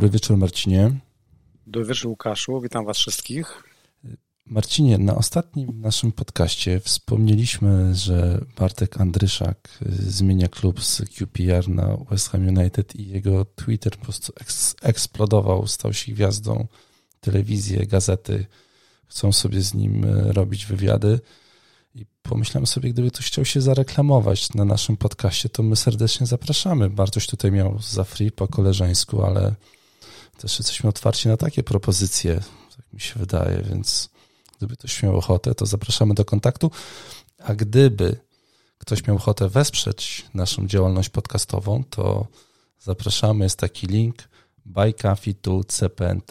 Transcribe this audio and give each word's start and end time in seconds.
Dobry 0.00 0.10
wieczór, 0.10 0.36
Marcinie. 0.36 1.00
Dobry 1.66 1.88
wieczór, 1.88 2.10
Łukaszu. 2.10 2.60
Witam 2.60 2.84
Was 2.84 2.98
wszystkich. 2.98 3.62
Marcinie, 4.46 4.98
na 4.98 5.14
ostatnim 5.14 5.80
naszym 5.80 6.12
podcaście 6.12 6.80
wspomnieliśmy, 6.80 7.94
że 7.94 8.44
Bartek 8.58 9.00
Andryszak 9.00 9.78
zmienia 9.88 10.48
klub 10.48 10.84
z 10.84 11.02
QPR 11.16 11.68
na 11.68 11.96
West 11.96 12.28
Ham 12.28 12.48
United 12.48 12.96
i 12.96 13.08
jego 13.08 13.44
Twitter 13.44 13.96
po 13.96 14.04
prostu 14.04 14.32
eksplodował, 14.82 15.66
stał 15.66 15.92
się 15.92 16.12
gwiazdą. 16.12 16.66
Telewizje, 17.20 17.86
gazety 17.86 18.46
chcą 19.06 19.32
sobie 19.32 19.62
z 19.62 19.74
nim 19.74 20.04
e, 20.04 20.32
robić 20.32 20.66
wywiady. 20.66 21.20
I 21.94 22.06
pomyślałem 22.22 22.66
sobie, 22.66 22.90
gdyby 22.90 23.10
ktoś 23.10 23.26
chciał 23.26 23.44
się 23.44 23.60
zareklamować 23.60 24.54
na 24.54 24.64
naszym 24.64 24.96
podcaście, 24.96 25.48
to 25.48 25.62
my 25.62 25.76
serdecznie 25.76 26.26
zapraszamy. 26.26 26.90
Bartoś 26.90 27.26
tutaj 27.26 27.52
miał 27.52 27.78
za 27.82 28.04
free 28.04 28.30
po 28.30 28.48
koleżeńsku, 28.48 29.22
ale 29.22 29.54
też 30.40 30.58
jesteśmy 30.58 30.90
otwarci 30.90 31.28
na 31.28 31.36
takie 31.36 31.62
propozycje, 31.62 32.40
tak 32.76 32.92
mi 32.92 33.00
się 33.00 33.20
wydaje, 33.20 33.62
więc 33.62 34.10
gdyby 34.58 34.76
ktoś 34.76 35.02
miał 35.02 35.16
ochotę, 35.16 35.54
to 35.54 35.66
zapraszamy 35.66 36.14
do 36.14 36.24
kontaktu. 36.24 36.70
A 37.38 37.54
gdyby 37.54 38.20
ktoś 38.78 39.06
miał 39.06 39.16
ochotę 39.16 39.48
wesprzeć 39.48 40.26
naszą 40.34 40.66
działalność 40.66 41.08
podcastową, 41.08 41.84
to 41.90 42.26
zapraszamy. 42.78 43.44
Jest 43.44 43.58
taki 43.58 43.86
link 43.86 44.28
buycoffee.cpnt. 44.64 46.30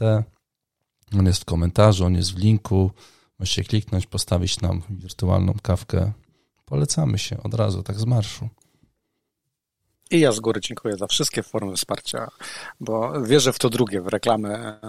On 1.19 1.25
jest 1.25 1.41
w 1.41 1.45
komentarzu, 1.45 2.05
on 2.05 2.15
jest 2.15 2.33
w 2.33 2.37
linku. 2.37 2.91
Możecie 3.39 3.63
kliknąć, 3.63 4.07
postawić 4.07 4.61
nam 4.61 4.81
wirtualną 4.89 5.53
kawkę. 5.61 6.11
Polecamy 6.65 7.17
się 7.17 7.43
od 7.43 7.53
razu, 7.53 7.83
tak 7.83 7.99
z 7.99 8.05
marszu. 8.05 8.49
I 10.11 10.19
ja 10.19 10.31
z 10.31 10.39
góry 10.39 10.61
dziękuję 10.61 10.97
za 10.97 11.07
wszystkie 11.07 11.43
formy 11.43 11.75
wsparcia, 11.75 12.27
bo 12.79 13.21
wierzę 13.21 13.53
w 13.53 13.59
to 13.59 13.69
drugie, 13.69 14.01
w 14.01 14.07
reklamę 14.07 14.79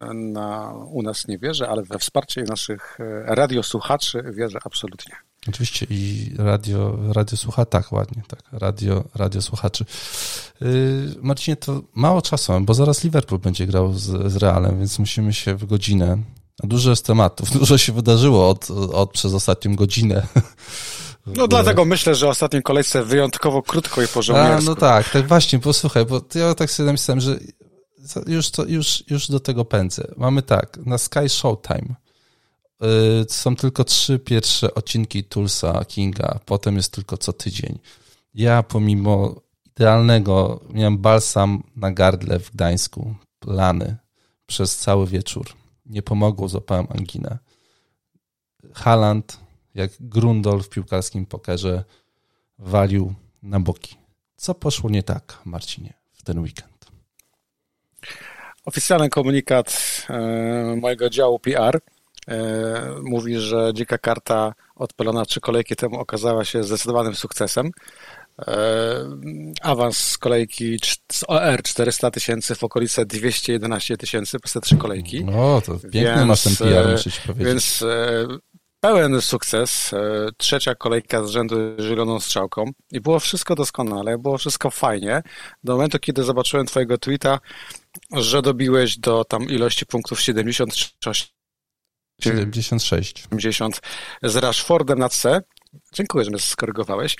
e, 0.00 0.14
na, 0.14 0.72
u 0.72 1.02
nas 1.02 1.28
nie 1.28 1.38
wierzę, 1.38 1.68
ale 1.68 1.82
we 1.82 1.98
wsparcie 1.98 2.42
naszych 2.42 3.00
e, 3.00 3.34
radiosłuchaczy 3.34 4.22
wierzę 4.34 4.58
absolutnie. 4.64 5.14
Oczywiście 5.48 5.86
i 5.90 6.30
radio, 6.38 6.98
radio 7.12 7.36
słucha, 7.36 7.64
tak, 7.64 7.92
ładnie, 7.92 8.22
tak, 8.28 8.42
radio, 8.52 9.04
radio 9.14 9.42
słuchaczy. 9.42 9.84
Yy, 10.60 10.68
Marcinie, 11.22 11.56
to 11.56 11.82
mało 11.94 12.22
czasu, 12.22 12.52
bo 12.60 12.74
zaraz 12.74 13.04
Liverpool 13.04 13.40
będzie 13.40 13.66
grał 13.66 13.92
z, 13.92 14.32
z 14.32 14.36
Realem, 14.36 14.78
więc 14.78 14.98
musimy 14.98 15.32
się 15.32 15.54
w 15.54 15.66
godzinę 15.66 16.18
Dużo 16.62 16.90
jest 16.90 17.06
tematów, 17.06 17.50
dużo 17.58 17.78
się 17.78 17.92
wydarzyło 17.92 18.48
od, 18.48 18.70
od 18.70 19.10
przez 19.10 19.34
ostatnią 19.34 19.76
godzinę. 19.76 20.26
No 21.26 21.48
dlatego 21.48 21.84
myślę, 21.84 22.14
że 22.14 22.28
ostatniej 22.28 22.62
kolejce 22.62 23.04
wyjątkowo 23.04 23.62
krótko 23.62 24.02
i 24.02 24.08
porządnie. 24.08 24.58
No 24.64 24.74
tak, 24.74 25.10
tak 25.10 25.28
właśnie, 25.28 25.58
posłuchaj, 25.58 26.06
bo 26.06 26.20
ja 26.34 26.54
tak 26.54 26.70
sobie 26.70 26.92
myślałem, 26.92 27.20
że 27.20 27.38
już, 28.26 28.50
to, 28.50 28.64
już, 28.64 29.04
już 29.10 29.28
do 29.28 29.40
tego 29.40 29.64
pędzę. 29.64 30.04
Mamy 30.16 30.42
tak, 30.42 30.78
na 30.86 30.98
Sky 30.98 31.28
Showtime 31.28 31.94
yy, 32.80 32.88
są 33.28 33.56
tylko 33.56 33.84
trzy 33.84 34.18
pierwsze 34.18 34.74
odcinki 34.74 35.24
Tulsa 35.24 35.84
Kinga, 35.84 36.38
potem 36.46 36.76
jest 36.76 36.92
tylko 36.92 37.16
co 37.16 37.32
tydzień. 37.32 37.78
Ja 38.34 38.62
pomimo 38.62 39.40
idealnego 39.66 40.60
miałem 40.70 40.98
balsam 40.98 41.62
na 41.76 41.92
gardle 41.92 42.38
w 42.38 42.50
Gdańsku, 42.50 43.14
plany 43.38 43.96
przez 44.46 44.76
cały 44.76 45.06
wieczór 45.06 45.46
nie 45.86 46.02
pomogło, 46.02 46.48
złapałem 46.48 46.86
anginę. 46.90 47.38
Haland, 48.74 49.40
jak 49.74 49.90
Grundol 50.00 50.62
w 50.62 50.68
piłkarskim 50.68 51.26
pokerze, 51.26 51.84
walił 52.58 53.14
na 53.42 53.60
boki. 53.60 53.96
Co 54.36 54.54
poszło 54.54 54.90
nie 54.90 55.02
tak, 55.02 55.38
Marcinie, 55.44 55.94
w 56.12 56.22
ten 56.22 56.38
weekend? 56.38 56.86
Oficjalny 58.64 59.08
komunikat 59.08 60.02
e, 60.10 60.76
mojego 60.80 61.10
działu 61.10 61.38
PR 61.38 61.80
e, 62.28 62.40
mówi, 63.02 63.38
że 63.38 63.70
dzika 63.74 63.98
karta 63.98 64.54
odpalona 64.74 65.24
trzy 65.24 65.40
kolejki 65.40 65.76
temu 65.76 65.98
okazała 65.98 66.44
się 66.44 66.64
zdecydowanym 66.64 67.14
sukcesem. 67.14 67.70
E, 68.38 68.54
awans 69.62 69.98
z 69.98 70.18
kolejki 70.18 70.78
z 71.12 71.24
OR 71.28 71.62
400 71.62 72.10
tysięcy 72.10 72.54
w 72.54 72.64
okolice 72.64 73.06
211 73.06 73.96
tysięcy 73.96 74.38
przez 74.38 74.52
te 74.52 74.60
trzy 74.60 74.76
kolejki. 74.76 75.24
No, 75.24 75.60
to 75.60 75.72
piękny 75.78 76.00
więc, 76.00 76.26
masz 76.26 76.42
ten 76.42 76.56
PR, 76.56 76.90
muszę 76.90 77.10
ci 77.10 77.20
powiedzieć. 77.20 77.46
Więc 77.46 77.84
pełen 78.82 79.20
sukces. 79.20 79.92
E, 79.92 80.28
trzecia 80.36 80.74
kolejka 80.74 81.24
z 81.24 81.30
rzędu 81.30 81.56
zieloną 81.80 82.20
strzałką 82.20 82.70
i 82.92 83.00
było 83.00 83.20
wszystko 83.20 83.54
doskonale, 83.54 84.18
było 84.18 84.38
wszystko 84.38 84.70
fajnie. 84.70 85.22
Do 85.64 85.72
momentu, 85.72 85.98
kiedy 85.98 86.24
zobaczyłem 86.24 86.66
twojego 86.66 86.98
tweeta, 86.98 87.40
że 88.12 88.42
dobiłeś 88.42 88.98
do 88.98 89.24
tam 89.24 89.44
ilości 89.44 89.86
punktów 89.86 90.20
76 90.20 91.34
76. 92.20 93.24
70 93.30 93.80
z 94.22 94.36
Rashfordem 94.36 94.98
na 94.98 95.08
C. 95.08 95.42
Dziękuję, 95.92 96.24
że 96.24 96.30
mnie 96.30 96.40
skorygowałeś. 96.40 97.16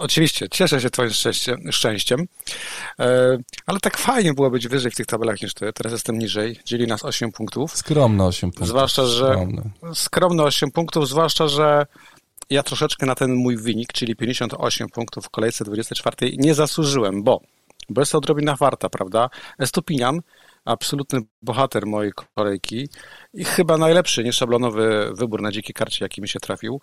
Oczywiście, 0.00 0.48
cieszę 0.48 0.80
się 0.80 0.90
Twoim 0.90 1.10
szczęściem, 1.10 1.72
szczęściem, 1.72 2.26
e, 2.98 3.38
ale 3.66 3.80
tak 3.80 3.98
fajnie 3.98 4.34
było 4.34 4.50
być 4.50 4.68
wyżej 4.68 4.90
w 4.90 4.96
tych 4.96 5.06
tabelach 5.06 5.42
niż 5.42 5.54
Ty. 5.54 5.72
Teraz 5.72 5.92
jestem 5.92 6.18
niżej, 6.18 6.60
dzieli 6.64 6.86
nas 6.86 7.04
8 7.04 7.32
punktów. 7.32 7.76
Skromne 7.76 8.24
8 8.24 8.50
punktów. 8.50 8.68
Zwłaszcza, 8.68 9.06
że 9.06 9.26
skromne. 9.26 9.62
skromne 9.94 10.42
8 10.42 10.70
punktów, 10.70 11.08
zwłaszcza, 11.08 11.48
że 11.48 11.86
ja 12.50 12.62
troszeczkę 12.62 13.06
na 13.06 13.14
ten 13.14 13.34
mój 13.34 13.56
wynik, 13.56 13.92
czyli 13.92 14.16
58 14.16 14.88
punktów 14.88 15.24
w 15.24 15.30
kolejce 15.30 15.64
24 15.64 16.32
nie 16.36 16.54
zasłużyłem, 16.54 17.22
bo, 17.22 17.40
bo 17.88 18.00
jest 18.00 18.12
to 18.12 18.18
odrobina 18.18 18.56
warta, 18.56 18.88
prawda? 18.88 19.30
Estupinian, 19.58 20.20
absolutny 20.64 21.20
bohater 21.42 21.86
mojej 21.86 22.12
kolejki 22.34 22.88
i 23.34 23.44
chyba 23.44 23.78
najlepszy, 23.78 24.24
nieszablonowy 24.24 25.10
wybór 25.14 25.42
na 25.42 25.52
dzikiej 25.52 25.74
karcie, 25.74 26.04
jaki 26.04 26.22
mi 26.22 26.28
się 26.28 26.40
trafił. 26.40 26.80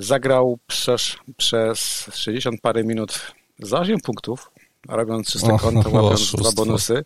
Zagrał 0.00 0.58
przez, 0.66 1.16
przez 1.36 2.10
60 2.14 2.60
parę 2.60 2.84
minut 2.84 3.32
za 3.58 3.80
8 3.80 4.00
punktów, 4.00 4.50
robiąc 4.88 5.32
czyste 5.32 5.56
konto, 5.60 5.90
łapiąc 5.90 6.32
dwa 6.32 6.52
bonusy. 6.52 7.04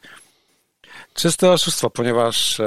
Czyste 1.14 1.50
oszustwo, 1.50 1.90
ponieważ 1.90 2.60
e, 2.60 2.66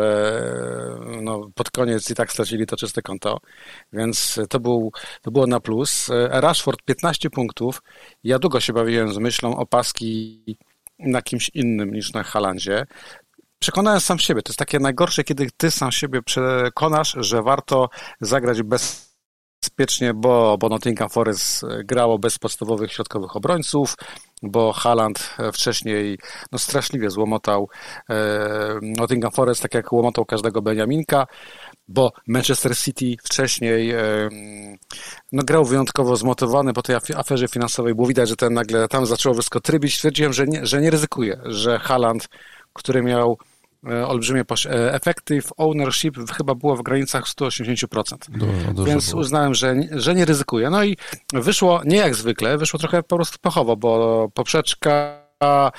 no, 1.22 1.50
pod 1.56 1.72
koniec 1.72 2.12
i 2.12 2.16
tak 2.16 2.32
stracili 2.32 2.66
to 2.66 2.78
czyste 2.78 3.02
konto, 3.02 3.40
więc 3.94 4.40
to, 4.50 4.60
był, 4.60 4.92
to 5.22 5.32
było 5.32 5.48
na 5.48 5.60
plus. 5.60 6.10
E, 6.10 6.42
Rashford 6.42 6.82
15 6.86 7.30
punktów. 7.30 7.82
Ja 8.24 8.40
długo 8.40 8.60
się 8.60 8.74
bawiłem 8.74 9.14
z 9.14 9.18
myślą 9.18 9.58
o 9.58 9.66
paski 9.66 10.44
na 11.00 11.22
kimś 11.22 11.52
innym 11.54 11.94
niż 11.94 12.14
na 12.14 12.24
Halandzie. 12.24 12.86
Przekonałem 13.60 14.00
sam 14.00 14.20
siebie. 14.20 14.42
To 14.42 14.50
jest 14.50 14.60
takie 14.60 14.80
najgorsze, 14.80 15.24
kiedy 15.24 15.48
ty 15.58 15.72
sam 15.72 15.92
siebie 15.92 16.22
przekonasz, 16.22 17.16
że 17.20 17.44
warto 17.44 17.90
zagrać 18.22 18.62
bez 18.64 19.07
bezpiecznie, 19.62 20.14
bo, 20.14 20.58
bo 20.58 20.70
Nottingham 20.70 21.10
Forest 21.10 21.66
grało 21.84 22.20
bez 22.20 22.40
podstawowych 22.40 22.94
środkowych 22.94 23.36
obrońców, 23.36 23.96
bo 24.44 24.74
Haaland 24.74 25.36
wcześniej 25.54 26.20
no, 26.52 26.60
straszliwie 26.60 27.10
złomotał 27.10 27.70
e, 28.10 28.80
Nottingham 28.82 29.32
Forest, 29.32 29.62
tak 29.62 29.74
jak 29.74 29.94
łomotał 29.94 30.26
każdego 30.26 30.62
Benjaminka, 30.62 31.28
bo 31.88 32.12
Manchester 32.28 32.78
City 32.78 33.16
wcześniej 33.24 33.92
e, 33.92 34.00
no, 35.32 35.44
grał 35.44 35.66
wyjątkowo 35.66 36.16
zmotywowany 36.16 36.74
po 36.74 36.82
tej 36.82 36.96
aferze 37.16 37.48
finansowej. 37.48 37.96
Było 37.96 38.08
widać, 38.08 38.30
że 38.30 38.36
ten 38.36 38.54
nagle 38.54 38.88
tam 38.88 39.06
zaczęło 39.06 39.36
wszystko 39.36 39.60
trybić. 39.60 39.96
Stwierdziłem, 39.96 40.34
że 40.34 40.48
nie, 40.48 40.66
że 40.66 40.82
nie 40.82 40.90
ryzykuje, 40.90 41.42
że 41.46 41.80
Haaland, 41.80 42.28
który 42.74 43.04
miał 43.04 43.38
E, 43.38 43.57
olbrzymie 44.08 44.44
e, 44.66 44.94
effective 44.94 45.50
ownership 45.58 46.16
chyba 46.38 46.56
było 46.56 46.76
w 46.76 46.84
granicach 46.84 47.24
180%. 47.24 48.18
Dużo, 48.30 48.74
dużo 48.74 48.84
Więc 48.84 49.10
było. 49.10 49.22
uznałem, 49.22 49.56
że, 49.56 49.76
że 49.92 50.16
nie 50.16 50.26
ryzykuję. 50.26 50.70
No 50.70 50.84
i 50.84 50.98
wyszło 51.34 51.82
nie 51.86 51.98
jak 51.98 52.16
zwykle, 52.16 52.58
wyszło 52.58 52.80
trochę 52.80 53.04
po 53.04 53.16
prostu 53.16 53.38
pechowo, 53.42 53.78
bo 53.78 54.30
poprzeczka, 54.34 55.22
e, 55.44 55.72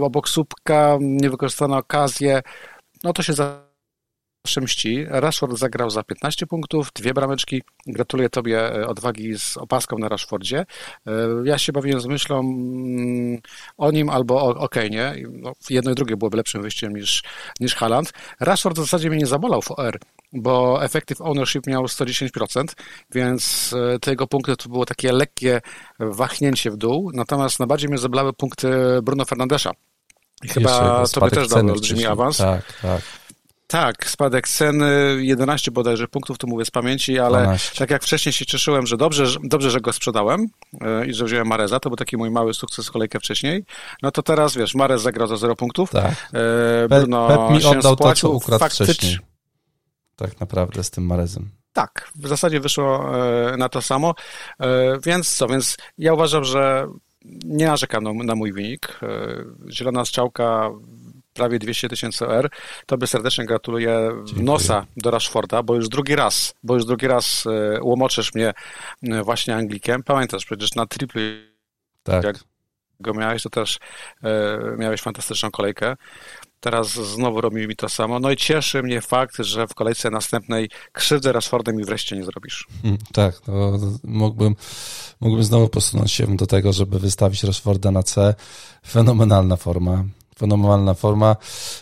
obok 0.00 0.28
słupka, 0.28 0.98
niewykorzystane 1.00 1.76
okazje, 1.76 2.42
no 3.04 3.12
to 3.12 3.22
się 3.22 3.32
za 3.32 3.67
mści. 4.56 5.06
Rashford 5.08 5.58
zagrał 5.58 5.90
za 5.90 6.02
15 6.02 6.46
punktów, 6.46 6.92
dwie 6.94 7.14
brameczki. 7.14 7.62
Gratuluję 7.86 8.30
Tobie 8.30 8.74
e, 8.74 8.86
odwagi 8.86 9.38
z 9.38 9.56
opaską 9.56 9.98
na 9.98 10.08
Rashfordzie. 10.08 10.66
E, 11.06 11.12
ja 11.44 11.58
się 11.58 11.72
bawiłem 11.72 12.00
z 12.00 12.06
myślą 12.06 12.40
mm, 12.40 13.40
o 13.78 13.90
nim 13.90 14.10
albo 14.10 14.42
o, 14.42 14.56
o. 14.56 14.68
No, 15.32 15.52
jedno 15.70 15.90
i 15.90 15.94
drugie 15.94 16.16
byłoby 16.16 16.36
lepszym 16.36 16.62
wyjściem 16.62 16.96
niż, 16.96 17.22
niż 17.60 17.74
Haaland. 17.74 18.12
Rashford 18.40 18.78
w 18.78 18.82
zasadzie 18.82 19.10
mnie 19.10 19.18
nie 19.18 19.26
zabolał 19.26 19.62
w 19.62 19.70
OR, 19.70 19.98
bo 20.32 20.84
effective 20.84 21.20
ownership 21.20 21.66
miał 21.66 21.84
110%, 21.84 22.64
więc 23.10 23.74
e, 23.94 23.98
te 23.98 24.10
jego 24.10 24.26
punkty 24.26 24.56
to 24.56 24.68
było 24.68 24.86
takie 24.86 25.12
lekkie 25.12 25.60
wahnięcie 25.98 26.70
w 26.70 26.76
dół. 26.76 27.10
Natomiast 27.14 27.58
najbardziej 27.58 27.88
mnie 27.88 27.98
zabolały 27.98 28.32
punkty 28.32 28.68
Bruno 29.02 29.24
Fernandesza. 29.24 29.70
I 30.44 30.48
chyba 30.48 31.04
tobie 31.06 31.30
też 31.30 31.48
dał 31.48 31.58
olbrzymi 31.58 32.06
awans. 32.06 32.36
Tak, 32.36 32.62
tak. 32.82 33.00
Tak, 33.70 34.10
spadek 34.10 34.48
ceny 34.48 35.16
11 35.20 35.70
bodajże 35.70 36.08
punktów, 36.08 36.38
tu 36.38 36.46
mówię 36.46 36.64
z 36.64 36.70
pamięci, 36.70 37.18
ale 37.18 37.38
12. 37.38 37.78
tak 37.78 37.90
jak 37.90 38.02
wcześniej 38.02 38.32
się 38.32 38.46
cieszyłem, 38.46 38.86
że 38.86 38.96
dobrze, 38.96 39.26
dobrze, 39.42 39.70
że 39.70 39.80
go 39.80 39.92
sprzedałem 39.92 40.46
e, 40.80 41.06
i 41.06 41.14
że 41.14 41.24
wziąłem 41.24 41.46
Mareza, 41.46 41.80
to 41.80 41.90
był 41.90 41.96
taki 41.96 42.16
mój 42.16 42.30
mały 42.30 42.54
sukces 42.54 42.90
kolejkę 42.90 43.18
wcześniej, 43.18 43.64
no 44.02 44.10
to 44.10 44.22
teraz 44.22 44.56
wiesz, 44.56 44.74
Marez 44.74 45.02
zagrał 45.02 45.28
za 45.28 45.36
0 45.36 45.56
punktów. 45.56 45.90
Tak. 45.90 46.30
E, 46.32 46.88
Bruno 46.88 47.28
Pep, 47.28 47.38
Pep 47.38 47.50
mi 47.50 47.78
oddał 47.78 47.96
to, 47.96 48.14
co 48.14 48.30
ukradł 48.30 48.58
faktycz... 48.58 48.90
wcześniej. 48.90 49.18
Tak 50.16 50.40
naprawdę 50.40 50.84
z 50.84 50.90
tym 50.90 51.06
Marezem. 51.06 51.50
Tak, 51.72 52.10
w 52.14 52.28
zasadzie 52.28 52.60
wyszło 52.60 53.18
e, 53.52 53.56
na 53.56 53.68
to 53.68 53.82
samo, 53.82 54.14
więc 55.04 55.36
co, 55.36 55.46
więc 55.46 55.76
ja 55.98 56.14
uważam, 56.14 56.44
że 56.44 56.86
nie 57.44 57.66
narzekam 57.66 58.04
na, 58.04 58.12
na 58.12 58.34
mój 58.34 58.52
wynik. 58.52 59.00
Zielona 59.70 60.04
strzałka 60.04 60.70
prawie 61.38 61.58
200 61.58 61.88
tysięcy 61.88 62.28
R. 62.28 62.50
Tobie 62.86 63.06
serdecznie 63.06 63.46
gratuluję 63.46 64.10
Dziękuję. 64.24 64.46
nosa 64.46 64.86
do 64.96 65.10
Rashforda, 65.10 65.62
bo 65.62 65.74
już 65.74 65.88
drugi 65.88 66.16
raz, 66.16 66.54
bo 66.62 66.74
już 66.74 66.84
drugi 66.84 67.06
raz 67.06 67.44
e, 67.46 67.82
łomoczysz 67.82 68.34
mnie 68.34 68.54
e, 69.02 69.22
właśnie 69.22 69.56
Anglikiem. 69.56 70.02
Pamiętasz 70.02 70.44
przecież 70.44 70.74
na 70.74 70.86
triplu, 70.86 71.20
tak. 72.02 72.24
jak 72.24 72.36
go 73.00 73.14
miałeś, 73.14 73.42
to 73.42 73.50
też 73.50 73.78
e, 74.22 74.58
miałeś 74.78 75.00
fantastyczną 75.00 75.50
kolejkę. 75.50 75.96
Teraz 76.60 76.88
znowu 76.92 77.40
robi 77.40 77.68
mi 77.68 77.76
to 77.76 77.88
samo. 77.88 78.20
No 78.20 78.30
i 78.30 78.36
cieszy 78.36 78.82
mnie 78.82 79.00
fakt, 79.00 79.36
że 79.38 79.66
w 79.66 79.74
kolejce 79.74 80.10
następnej 80.10 80.70
krzywdę 80.92 81.32
Rashfordem 81.32 81.76
mi 81.76 81.84
wreszcie 81.84 82.16
nie 82.16 82.24
zrobisz. 82.24 82.66
Hmm, 82.82 82.98
tak, 83.12 83.34
no, 83.48 83.78
mógłbym, 84.04 84.56
mógłbym 85.20 85.44
znowu 85.44 85.68
posunąć 85.68 86.12
się 86.12 86.36
do 86.36 86.46
tego, 86.46 86.72
żeby 86.72 86.98
wystawić 86.98 87.44
Rashforda 87.44 87.90
na 87.90 88.02
C. 88.02 88.34
Fenomenalna 88.86 89.56
forma 89.56 90.04
fenomenalna 90.38 90.94
forma. 90.94 91.36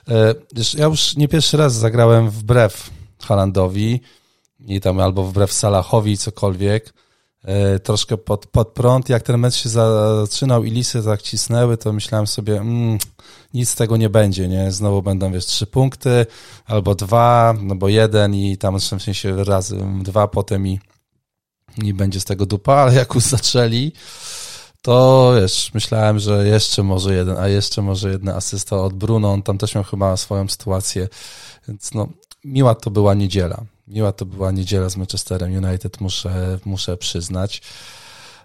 E, 0.09 0.35
ja 0.79 0.87
już 0.87 1.17
nie 1.17 1.29
pierwszy 1.29 1.57
raz 1.57 1.75
zagrałem 1.75 2.31
wbrew 2.31 2.91
Halandowi 3.23 4.01
i 4.61 4.81
tam 4.81 5.01
albo 5.01 5.23
wbrew 5.23 5.53
Salahowi, 5.53 6.19
cokolwiek. 6.19 6.95
E, 7.47 7.79
troszkę 7.79 8.17
pod, 8.17 8.47
pod 8.47 8.69
prąd. 8.69 9.09
Jak 9.09 9.23
ten 9.23 9.39
mecz 9.39 9.55
się 9.55 9.69
zaczynał 9.69 10.65
i 10.65 10.71
lisy 10.71 11.03
tak 11.03 11.23
cisnęły, 11.23 11.77
to 11.77 11.93
myślałem 11.93 12.27
sobie, 12.27 12.57
mm, 12.57 12.99
nic 13.55 13.71
z 13.71 13.75
tego 13.75 13.97
nie 13.97 14.11
będzie, 14.11 14.49
nie? 14.49 14.73
Znowu 14.73 15.03
będą, 15.03 15.33
wiesz, 15.33 15.47
trzy 15.47 15.67
punkty, 15.67 16.27
albo 16.67 16.95
dwa, 16.95 17.55
no 17.61 17.75
bo 17.75 17.89
jeden 17.89 18.35
i 18.35 18.57
tam 18.57 18.79
w 18.79 18.85
sensie 18.85 19.45
razy 19.45 19.79
dwa 20.03 20.29
potem 20.29 20.67
i, 20.67 20.81
i 21.83 21.95
będzie 21.95 22.21
z 22.21 22.25
tego 22.25 22.47
dupa, 22.47 22.75
ale 22.75 22.95
jak 22.95 23.15
już 23.15 23.25
zaczęli, 23.25 23.93
to 24.87 25.33
wiesz, 25.41 25.71
myślałem, 25.75 26.19
że 26.19 26.47
jeszcze 26.47 26.83
może 26.83 27.15
jeden, 27.15 27.37
a 27.39 27.49
jeszcze 27.49 27.83
może 27.83 28.11
jedna 28.11 28.35
asysta 28.35 28.77
od 28.77 28.95
Bruno, 28.95 29.33
on 29.33 29.43
tam 29.43 29.59
też 29.59 29.75
miał 29.75 29.85
chyba 29.85 30.17
swoją 30.17 30.49
sytuację, 30.49 31.09
więc 31.69 31.95
no, 31.95 32.09
miła 32.45 32.75
to 32.75 32.91
była 32.91 33.15
niedziela. 33.15 33.65
Miła 33.89 34.13
to 34.13 34.27
była 34.27 34.51
niedziela 34.51 34.89
z 34.89 34.97
Manchesterem 34.97 35.65
United, 35.65 36.01
muszę, 36.01 36.59
muszę 36.65 36.97
przyznać. 36.97 37.63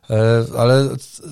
E, 0.10 0.44
ale 0.58 0.90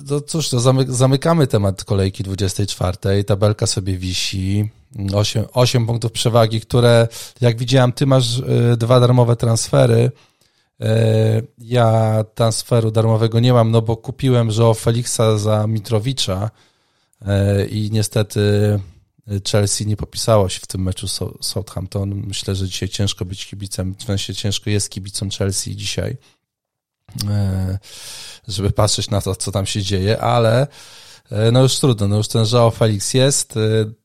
to 0.08 0.20
cóż, 0.20 0.48
to 0.48 0.60
zamykamy 0.88 1.46
temat 1.46 1.84
kolejki 1.84 2.22
24. 2.22 3.24
Tabelka 3.24 3.66
sobie 3.66 3.96
wisi. 3.96 4.70
8, 5.14 5.44
8 5.52 5.86
punktów 5.86 6.12
przewagi, 6.12 6.60
które 6.60 7.08
jak 7.40 7.58
widziałem, 7.58 7.92
ty 7.92 8.06
masz 8.06 8.38
e, 8.38 8.76
dwa 8.76 9.00
darmowe 9.00 9.36
transfery. 9.36 10.10
E, 10.80 11.42
ja 11.58 12.24
transferu 12.34 12.90
darmowego 12.90 13.40
nie 13.40 13.52
mam, 13.52 13.70
no 13.70 13.82
bo 13.82 13.96
kupiłem 13.96 14.48
Joe 14.58 14.74
Felixa 14.74 15.38
za 15.38 15.66
Mitrowicza 15.66 16.50
e, 17.26 17.66
i 17.66 17.90
niestety 17.90 18.40
Chelsea 19.50 19.86
nie 19.86 19.96
popisało 19.96 20.48
się 20.48 20.60
w 20.60 20.66
tym 20.66 20.82
meczu 20.82 21.08
Southampton. 21.40 22.14
Myślę, 22.26 22.54
że 22.54 22.66
dzisiaj 22.68 22.88
ciężko 22.88 23.24
być 23.24 23.46
kibicem, 23.46 23.94
w 23.98 24.02
sensie 24.02 24.34
ciężko 24.34 24.70
jest 24.70 24.90
kibicom 24.90 25.30
Chelsea 25.30 25.76
dzisiaj, 25.76 26.16
e, 27.28 27.78
żeby 28.48 28.70
patrzeć 28.70 29.10
na 29.10 29.20
to, 29.20 29.36
co 29.36 29.52
tam 29.52 29.66
się 29.66 29.82
dzieje, 29.82 30.20
ale 30.20 30.66
no 31.52 31.62
już 31.62 31.78
trudno, 31.78 32.08
no 32.08 32.16
już 32.16 32.28
ten 32.28 32.44
Joao 32.52 32.70
Felix 32.70 33.14
jest, 33.14 33.54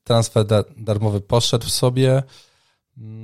transfer 0.04 0.45
darmowy 0.78 1.21
poszedł 1.21 1.69
sobie, 1.69 2.24
Mm, 2.24 2.44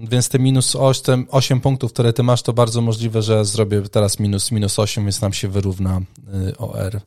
więc 0.03 0.29
te 0.29 0.39
minus 0.39 0.75
8, 0.75 1.27
8 1.29 1.61
punktów, 1.61 1.93
które 1.93 2.13
ty 2.13 2.23
masz, 2.23 2.41
to 2.41 2.53
bardzo 2.53 2.81
możliwe, 2.81 3.21
że 3.21 3.45
zrobię 3.45 3.81
teraz 3.81 4.19
minus, 4.19 4.51
minus 4.51 4.79
8, 4.79 5.03
więc 5.03 5.21
nam 5.21 5.33
się 5.33 5.47
wyrówna 5.47 6.01
y, 6.49 6.57
OR. 6.57 6.95
Y, 6.95 7.01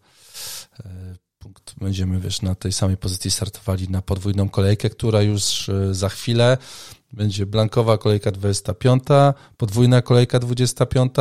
punkt 1.39 1.75
będziemy, 1.81 2.21
wiesz, 2.21 2.43
na 2.43 2.55
tej 2.55 2.73
samej 2.73 2.97
pozycji 2.97 3.31
startowali 3.31 3.89
na 3.89 4.03
podwójną 4.03 4.49
kolejkę, 4.49 4.91
która 4.91 5.23
już 5.23 5.69
y, 5.69 5.95
za 5.95 6.09
chwilę 6.09 6.59
będzie 7.13 7.47
blankowa 7.47 7.99
kolejka 7.99 8.31
25, 8.31 9.03
podwójna 9.57 10.03
kolejka 10.03 10.39
25, 10.39 11.15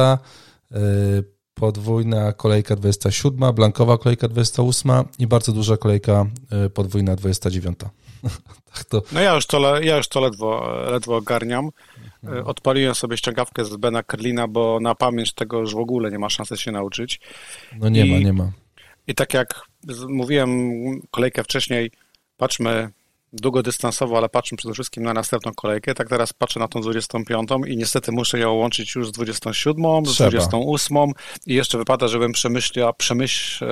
podwójna 1.53 2.33
kolejka 2.33 2.75
27, 2.75 3.55
blankowa 3.55 3.97
kolejka 3.97 4.27
28 4.27 4.91
i 5.19 5.27
bardzo 5.27 5.51
duża 5.51 5.77
kolejka 5.77 6.25
podwójna 6.73 7.15
29. 7.15 7.77
tak 8.73 8.83
to... 8.83 9.01
No 9.11 9.19
ja 9.19 9.35
już 9.35 9.45
to, 9.45 9.81
ja 9.81 9.97
już 9.97 10.07
to 10.07 10.19
ledwo, 10.19 10.77
ledwo 10.91 11.15
ogarniam. 11.15 11.69
Mhm. 12.23 12.47
Odpaliłem 12.47 12.95
sobie 12.95 13.17
ściągawkę 13.17 13.65
z 13.65 13.77
Bena 13.77 14.03
Kerlina, 14.03 14.47
bo 14.47 14.79
na 14.81 14.95
pamięć 14.95 15.33
tego 15.33 15.59
już 15.59 15.73
w 15.73 15.79
ogóle 15.79 16.11
nie 16.11 16.19
ma 16.19 16.29
szansy 16.29 16.57
się 16.57 16.71
nauczyć. 16.71 17.19
No 17.79 17.89
nie 17.89 18.05
I, 18.05 18.11
ma, 18.11 18.17
nie 18.19 18.33
ma. 18.33 18.51
I 19.07 19.15
tak 19.15 19.33
jak 19.33 19.61
mówiłem 20.07 20.71
kolejkę 21.11 21.43
wcześniej, 21.43 21.91
patrzmy 22.37 22.89
długodystansowo, 23.33 24.17
ale 24.17 24.29
patrzę 24.29 24.55
przede 24.55 24.73
wszystkim 24.73 25.03
na 25.03 25.13
następną 25.13 25.51
kolejkę. 25.55 25.93
Tak 25.93 26.09
teraz 26.09 26.33
patrzę 26.33 26.59
na 26.59 26.67
tą 26.67 26.81
25 26.81 27.49
i 27.67 27.77
niestety 27.77 28.11
muszę 28.11 28.39
ją 28.39 28.53
łączyć 28.53 28.95
już 28.95 29.07
z 29.07 29.11
27, 29.11 30.03
Trzeba. 30.05 30.29
z 30.29 30.47
28 30.47 30.97
i 31.47 31.53
jeszcze 31.53 31.77
wypada, 31.77 32.07
żebym 32.07 32.31
przemyślał, 32.31 32.93
przemyśl, 32.93 33.65
e, 33.65 33.69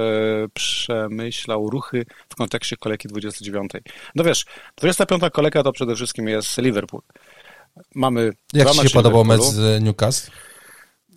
przemyślał 0.54 1.70
ruchy 1.70 2.06
w 2.30 2.36
kontekście 2.36 2.78
kolejki 2.78 3.08
29. 3.08 3.72
No 4.16 4.24
wiesz, 4.24 4.46
25 4.78 5.24
kolejka 5.34 5.64
to 5.64 5.72
przede 5.72 5.96
wszystkim 5.96 6.28
jest 6.28 6.58
Liverpool. 6.58 7.02
Mamy 7.96 8.32
Jak 8.54 8.70
Ci 8.70 8.82
się 8.82 8.90
podobał 8.90 9.26
mecz 9.26 9.42
z 9.42 9.84
Newcastle? 9.84 10.32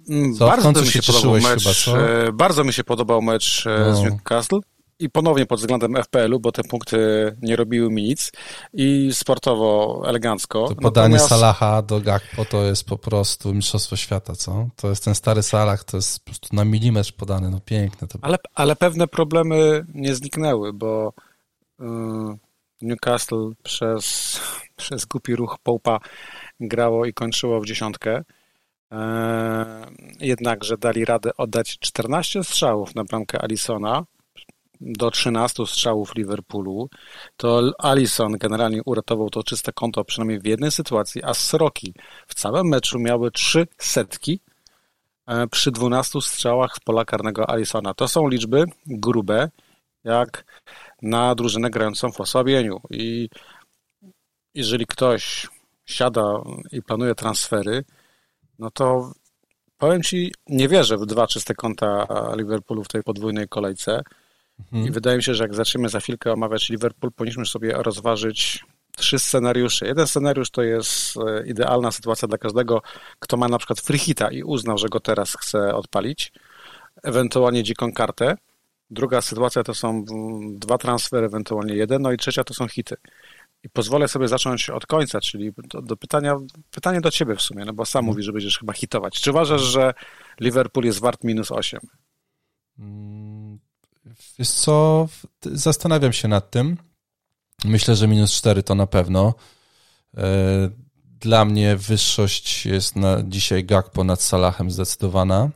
Mm, 0.08 0.35
co, 0.35 0.47
bardzo 0.47 0.73
mi 0.73 0.87
się, 0.87 1.02
się 1.02 1.12
podobał 1.12 1.40
mecz, 1.40 1.85
chyba? 1.85 1.99
E, 1.99 2.32
bardzo 2.32 2.64
mi 2.64 2.73
się 2.73 2.85
podobał 2.85 3.23
mecz 3.23 3.67
e, 3.67 3.79
no. 3.79 3.97
z 3.97 4.02
Newcastle 4.02 4.61
i 4.99 5.11
ponownie 5.11 5.46
pod 5.46 5.61
względem 5.61 5.96
FPL-u, 6.02 6.41
bo 6.41 6.52
te 6.52 6.64
punkty 6.64 6.99
nie 7.43 7.56
robiły 7.56 7.91
mi 7.91 8.02
nic 8.02 8.32
i 8.73 9.11
sportowo 9.12 10.02
elegancko. 10.06 10.69
To 10.69 10.75
podanie 10.75 11.08
Natomiast... 11.08 11.29
Salaha 11.29 11.82
do 11.82 12.00
Gakpo 12.00 12.44
to 12.44 12.62
jest 12.62 12.85
po 12.85 12.99
prostu 12.99 13.55
mistrzostwo 13.55 13.96
świata, 13.96 14.35
co? 14.35 14.68
To 14.76 14.88
jest 14.88 15.04
ten 15.04 15.14
stary 15.14 15.42
Salah, 15.42 15.85
to 15.85 15.97
jest 15.97 16.21
po 16.21 16.25
prostu 16.25 16.57
na 16.57 16.64
milimetr 16.64 17.12
podany, 17.12 17.50
no 17.50 17.61
piękne 17.61 18.09
to 18.09 18.18
ale, 18.23 18.37
ale 18.54 18.76
pewne 18.76 19.09
problemy 19.09 19.87
nie 19.95 20.14
zniknęły, 20.14 20.73
bo 20.73 21.12
yy, 21.78 21.87
Newcastle 22.83 23.50
przez, 23.62 24.40
przez 24.76 25.04
głupi 25.04 25.37
ruch 25.37 25.59
Połpa 25.62 26.00
grało 26.61 27.07
i 27.07 27.14
kończyło 27.14 27.61
w 27.61 27.66
dziesiątkę. 27.66 28.25
Yy, 28.90 28.99
jednakże 30.21 30.78
dali 30.78 31.04
radę 31.04 31.30
oddać 31.37 31.78
14 31.78 32.45
strzałów 32.45 32.95
na 32.95 33.04
bramkę 33.04 33.42
Alisona, 33.42 34.04
do 34.85 35.11
13 35.11 35.67
strzałów 35.67 36.14
Liverpoolu, 36.14 36.88
to 37.37 37.73
Alisson 37.79 38.33
generalnie 38.38 38.83
uratował 38.85 39.31
to 39.31 39.43
czyste 39.43 39.73
konto 39.73 40.05
przynajmniej 40.05 40.41
w 40.41 40.47
jednej 40.47 40.71
sytuacji, 40.71 41.23
a 41.23 41.35
Sroki 41.35 41.95
w 42.26 42.35
całym 42.35 42.69
meczu 42.69 42.99
miały 42.99 43.31
trzy 43.31 43.67
setki 43.79 44.41
e, 45.26 45.47
przy 45.47 45.71
12 45.71 46.21
strzałach 46.21 46.76
w 46.76 46.81
pola 46.81 47.05
karnego 47.05 47.50
Alisona. 47.50 47.95
To 47.95 48.09
są 48.09 48.29
liczby 48.29 48.64
grube, 48.87 49.50
jak 50.05 50.45
na 51.03 51.35
drużynę 51.35 51.71
grającą 51.71 52.12
w 52.12 52.21
osłabieniu. 52.21 52.81
I 52.91 53.29
jeżeli 54.55 54.87
ktoś 54.87 55.49
siada 55.87 56.43
i 56.73 56.83
planuje 56.83 57.14
transfery, 57.14 57.85
no 58.59 58.71
to 58.71 59.12
powiem 59.79 60.03
Ci, 60.03 60.35
nie 60.49 60.69
wierzę 60.69 60.97
w 60.97 61.07
dwa 61.07 61.26
czyste 61.26 61.55
konta 61.55 62.07
Liverpoolu 62.37 62.85
w 62.85 62.88
tej 62.88 63.03
podwójnej 63.03 63.49
kolejce. 63.49 64.03
Mhm. 64.58 64.87
I 64.87 64.90
wydaje 64.90 65.16
mi 65.16 65.23
się, 65.23 65.34
że 65.34 65.44
jak 65.44 65.54
zaczniemy 65.54 65.88
za 65.88 66.00
chwilkę 66.00 66.32
omawiać 66.32 66.68
Liverpool, 66.68 67.12
powinniśmy 67.12 67.46
sobie 67.46 67.73
rozważyć 67.73 68.64
trzy 68.96 69.18
scenariusze. 69.18 69.87
Jeden 69.87 70.06
scenariusz 70.06 70.50
to 70.50 70.62
jest 70.62 71.16
e, 71.16 71.46
idealna 71.46 71.90
sytuacja 71.90 72.28
dla 72.28 72.38
każdego, 72.38 72.82
kto 73.18 73.37
ma 73.37 73.49
na 73.49 73.58
przykład 73.58 73.80
freehita 73.80 74.30
i 74.30 74.42
uznał, 74.42 74.78
że 74.78 74.88
go 74.88 75.00
teraz 75.00 75.37
chce 75.40 75.75
odpalić, 75.75 76.32
ewentualnie 77.02 77.62
dziką 77.62 77.92
kartę. 77.92 78.37
Druga 78.90 79.20
sytuacja 79.20 79.62
to 79.62 79.75
są 79.75 80.04
dwa 80.58 80.78
transfery, 80.78 81.26
ewentualnie 81.26 81.75
jeden, 81.75 82.02
no 82.02 82.12
i 82.12 82.16
trzecia 82.16 82.44
to 82.44 82.54
są 82.54 82.68
hity. 82.68 82.96
I 83.62 83.70
pozwolę 83.70 84.08
sobie 84.08 84.28
zacząć 84.28 84.70
od 84.70 84.87
końca, 84.87 85.20
czyli 85.20 85.52
do, 85.56 85.82
do 85.82 85.96
pytania, 85.96 86.37
pytanie 86.70 87.00
do 87.00 87.11
ciebie 87.11 87.37
w 87.37 87.42
sumie, 87.42 87.64
no 87.64 87.73
bo 87.73 87.84
sam 87.84 88.00
mhm. 88.00 88.06
mówisz, 88.06 88.26
że 88.26 88.32
będziesz 88.32 88.58
chyba 88.58 88.73
hitować. 88.73 89.20
Czy 89.20 89.30
uważasz, 89.30 89.61
że 89.61 89.94
Liverpool 90.40 90.84
jest 90.84 91.00
wart 91.00 91.25
minus 91.25 91.52
8? 91.52 91.80
Wiesz 94.38 94.50
co, 94.50 95.09
zastanawiam 95.42 96.12
się 96.12 96.28
nad 96.28 96.50
tym. 96.50 96.76
Myślę, 97.64 97.97
że 97.97 98.09
minus 98.09 98.33
4 98.33 98.62
to 98.62 98.75
na 98.75 98.87
pewno. 98.87 99.35
E, 100.16 100.25
dla 101.21 101.44
mnie 101.44 101.76
wyższość 101.76 102.66
jest 102.66 102.97
na 102.97 103.23
dzisiaj 103.23 103.64
Gakpo 103.64 104.04
nad 104.04 104.23
Salahem 104.23 104.71
zdecydowana. 104.71 105.50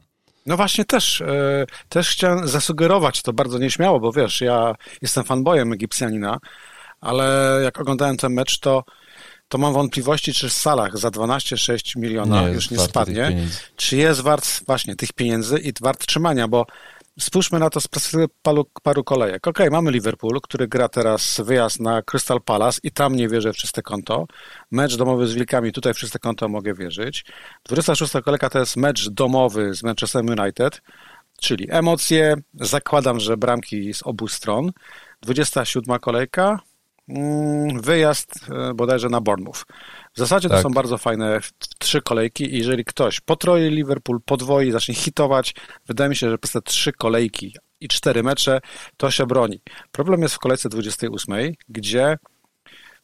No 0.46 0.56
właśnie 0.56 0.84
też, 0.84 1.20
e, 1.20 1.66
też 1.88 2.10
chciałem 2.10 2.48
zasugerować 2.48 3.22
to 3.22 3.32
bardzo 3.32 3.58
nieśmiało, 3.58 4.00
bo 4.00 4.12
wiesz, 4.12 4.40
ja 4.40 4.74
jestem 5.02 5.24
fanboyem 5.24 5.72
Egipcjanina, 5.72 6.38
ale 7.00 7.58
jak 7.64 7.80
oglądałem 7.80 8.16
ten 8.16 8.32
mecz, 8.32 8.58
to, 8.58 8.84
to 9.48 9.58
mam 9.58 9.72
wątpliwości, 9.72 10.32
czy 10.32 10.50
Salah 10.50 10.96
za 10.96 11.08
12,6 11.08 11.98
miliona 11.98 12.42
nie 12.42 12.48
już 12.48 12.70
nie 12.70 12.78
spadnie, 12.78 13.46
czy 13.76 13.96
jest 13.96 14.20
wart 14.20 14.64
właśnie 14.66 14.96
tych 14.96 15.12
pieniędzy 15.12 15.58
i 15.58 15.72
wart 15.80 16.06
trzymania, 16.06 16.48
bo 16.48 16.66
spójrzmy 17.20 17.58
na 17.58 17.70
to 17.70 17.80
z 17.80 17.88
perspektywy 17.88 18.26
paru, 18.42 18.64
paru 18.82 19.04
kolejek. 19.04 19.46
Okay, 19.46 19.70
mamy 19.70 19.90
Liverpool, 19.90 20.40
który 20.42 20.68
gra 20.68 20.88
teraz 20.88 21.40
wyjazd 21.44 21.80
na 21.80 22.02
Crystal 22.02 22.40
Palace 22.42 22.80
i 22.82 22.90
tam 22.90 23.16
nie 23.16 23.28
wierzę 23.28 23.52
w 23.52 23.56
czyste 23.56 23.82
konto. 23.82 24.26
Mecz 24.70 24.96
domowy 24.96 25.26
z 25.26 25.34
Wilkami, 25.34 25.72
tutaj 25.72 25.94
w 25.94 25.96
czyste 25.96 26.18
konto 26.18 26.48
mogę 26.48 26.74
wierzyć. 26.74 27.24
26 27.64 28.12
kolejka 28.24 28.50
to 28.50 28.58
jest 28.58 28.76
mecz 28.76 29.08
domowy 29.08 29.74
z 29.74 29.82
Manchester 29.82 30.24
United, 30.40 30.82
czyli 31.40 31.66
emocje, 31.70 32.36
zakładam, 32.54 33.20
że 33.20 33.36
bramki 33.36 33.94
z 33.94 34.02
obu 34.02 34.28
stron. 34.28 34.72
27 35.22 35.98
kolejka, 35.98 36.60
mm, 37.08 37.80
wyjazd 37.80 38.46
e, 38.50 38.74
bodajże 38.74 39.08
na 39.08 39.20
Bournemouth. 39.20 39.64
W 40.18 40.20
zasadzie 40.20 40.48
tak. 40.48 40.58
to 40.58 40.62
są 40.62 40.70
bardzo 40.70 40.98
fajne 40.98 41.40
trzy 41.78 42.02
kolejki 42.02 42.54
i 42.54 42.58
jeżeli 42.58 42.84
ktoś 42.84 43.20
potroi 43.20 43.70
Liverpool, 43.70 44.20
podwoi, 44.24 44.70
zacznie 44.70 44.94
hitować, 44.94 45.54
wydaje 45.86 46.10
mi 46.10 46.16
się, 46.16 46.30
że 46.30 46.38
przez 46.38 46.52
te 46.52 46.62
trzy 46.62 46.92
kolejki 46.92 47.54
i 47.80 47.88
cztery 47.88 48.22
mecze 48.22 48.60
to 48.96 49.10
się 49.10 49.26
broni. 49.26 49.60
Problem 49.92 50.22
jest 50.22 50.34
w 50.34 50.38
kolejce 50.38 50.68
28, 50.68 51.52
gdzie 51.68 52.18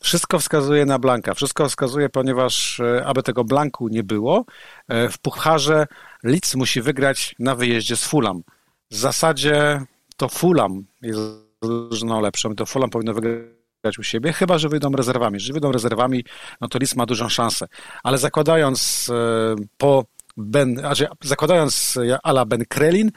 wszystko 0.01 0.39
wskazuje 0.39 0.87
na 0.87 0.99
Blanka. 0.99 1.35
Wszystko 1.35 1.69
wskazuje, 1.69 2.09
ponieważ 2.09 2.81
e, 2.81 3.05
aby 3.07 3.23
tego 3.23 3.45
Blanku 3.45 3.89
nie 3.89 4.03
było, 4.03 4.45
e, 4.89 5.09
w 5.09 5.19
Pucharze 5.19 5.87
Leeds 6.23 6.55
musi 6.55 6.83
wygrać 6.83 7.35
na 7.39 7.55
wyjeździe 7.55 7.97
z 7.97 8.05
Fulham. 8.05 8.43
W 8.91 8.97
zasadzie 8.97 9.83
to 10.17 10.29
Fulham 10.29 10.85
jest 11.03 11.21
drużyną 11.63 12.21
lepszą, 12.21 12.55
to 12.55 12.67
Fulham 12.67 12.91
powinno 12.91 13.15
wygrać 13.15 13.35
grać 13.39 13.64
u 13.99 14.03
siebie, 14.03 14.33
chyba 14.33 14.59
że 14.59 14.69
wyjdą 14.69 14.93
rezerwami. 14.93 15.35
Jeżeli 15.35 15.53
wyjdą 15.53 15.73
rezerwami, 15.73 16.25
no 16.61 16.69
to 16.69 16.79
Lis 16.79 16.97
ma 16.97 17.07
dużą 17.07 17.29
szansę. 17.29 17.67
Ale 18.03 18.19
zakładając 18.19 19.11
e, 19.13 19.55
po 19.79 20.05
Ben, 20.37 20.79
znaczy 20.79 21.07
zakładając 21.23 21.99
ala 22.23 22.45
Ben 22.45 22.65
Krelin, 22.69 23.11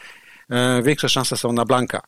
e, 0.49 0.81
większe 0.83 1.09
szanse 1.09 1.37
są 1.37 1.53
na 1.53 1.65
Blanka. 1.65 2.01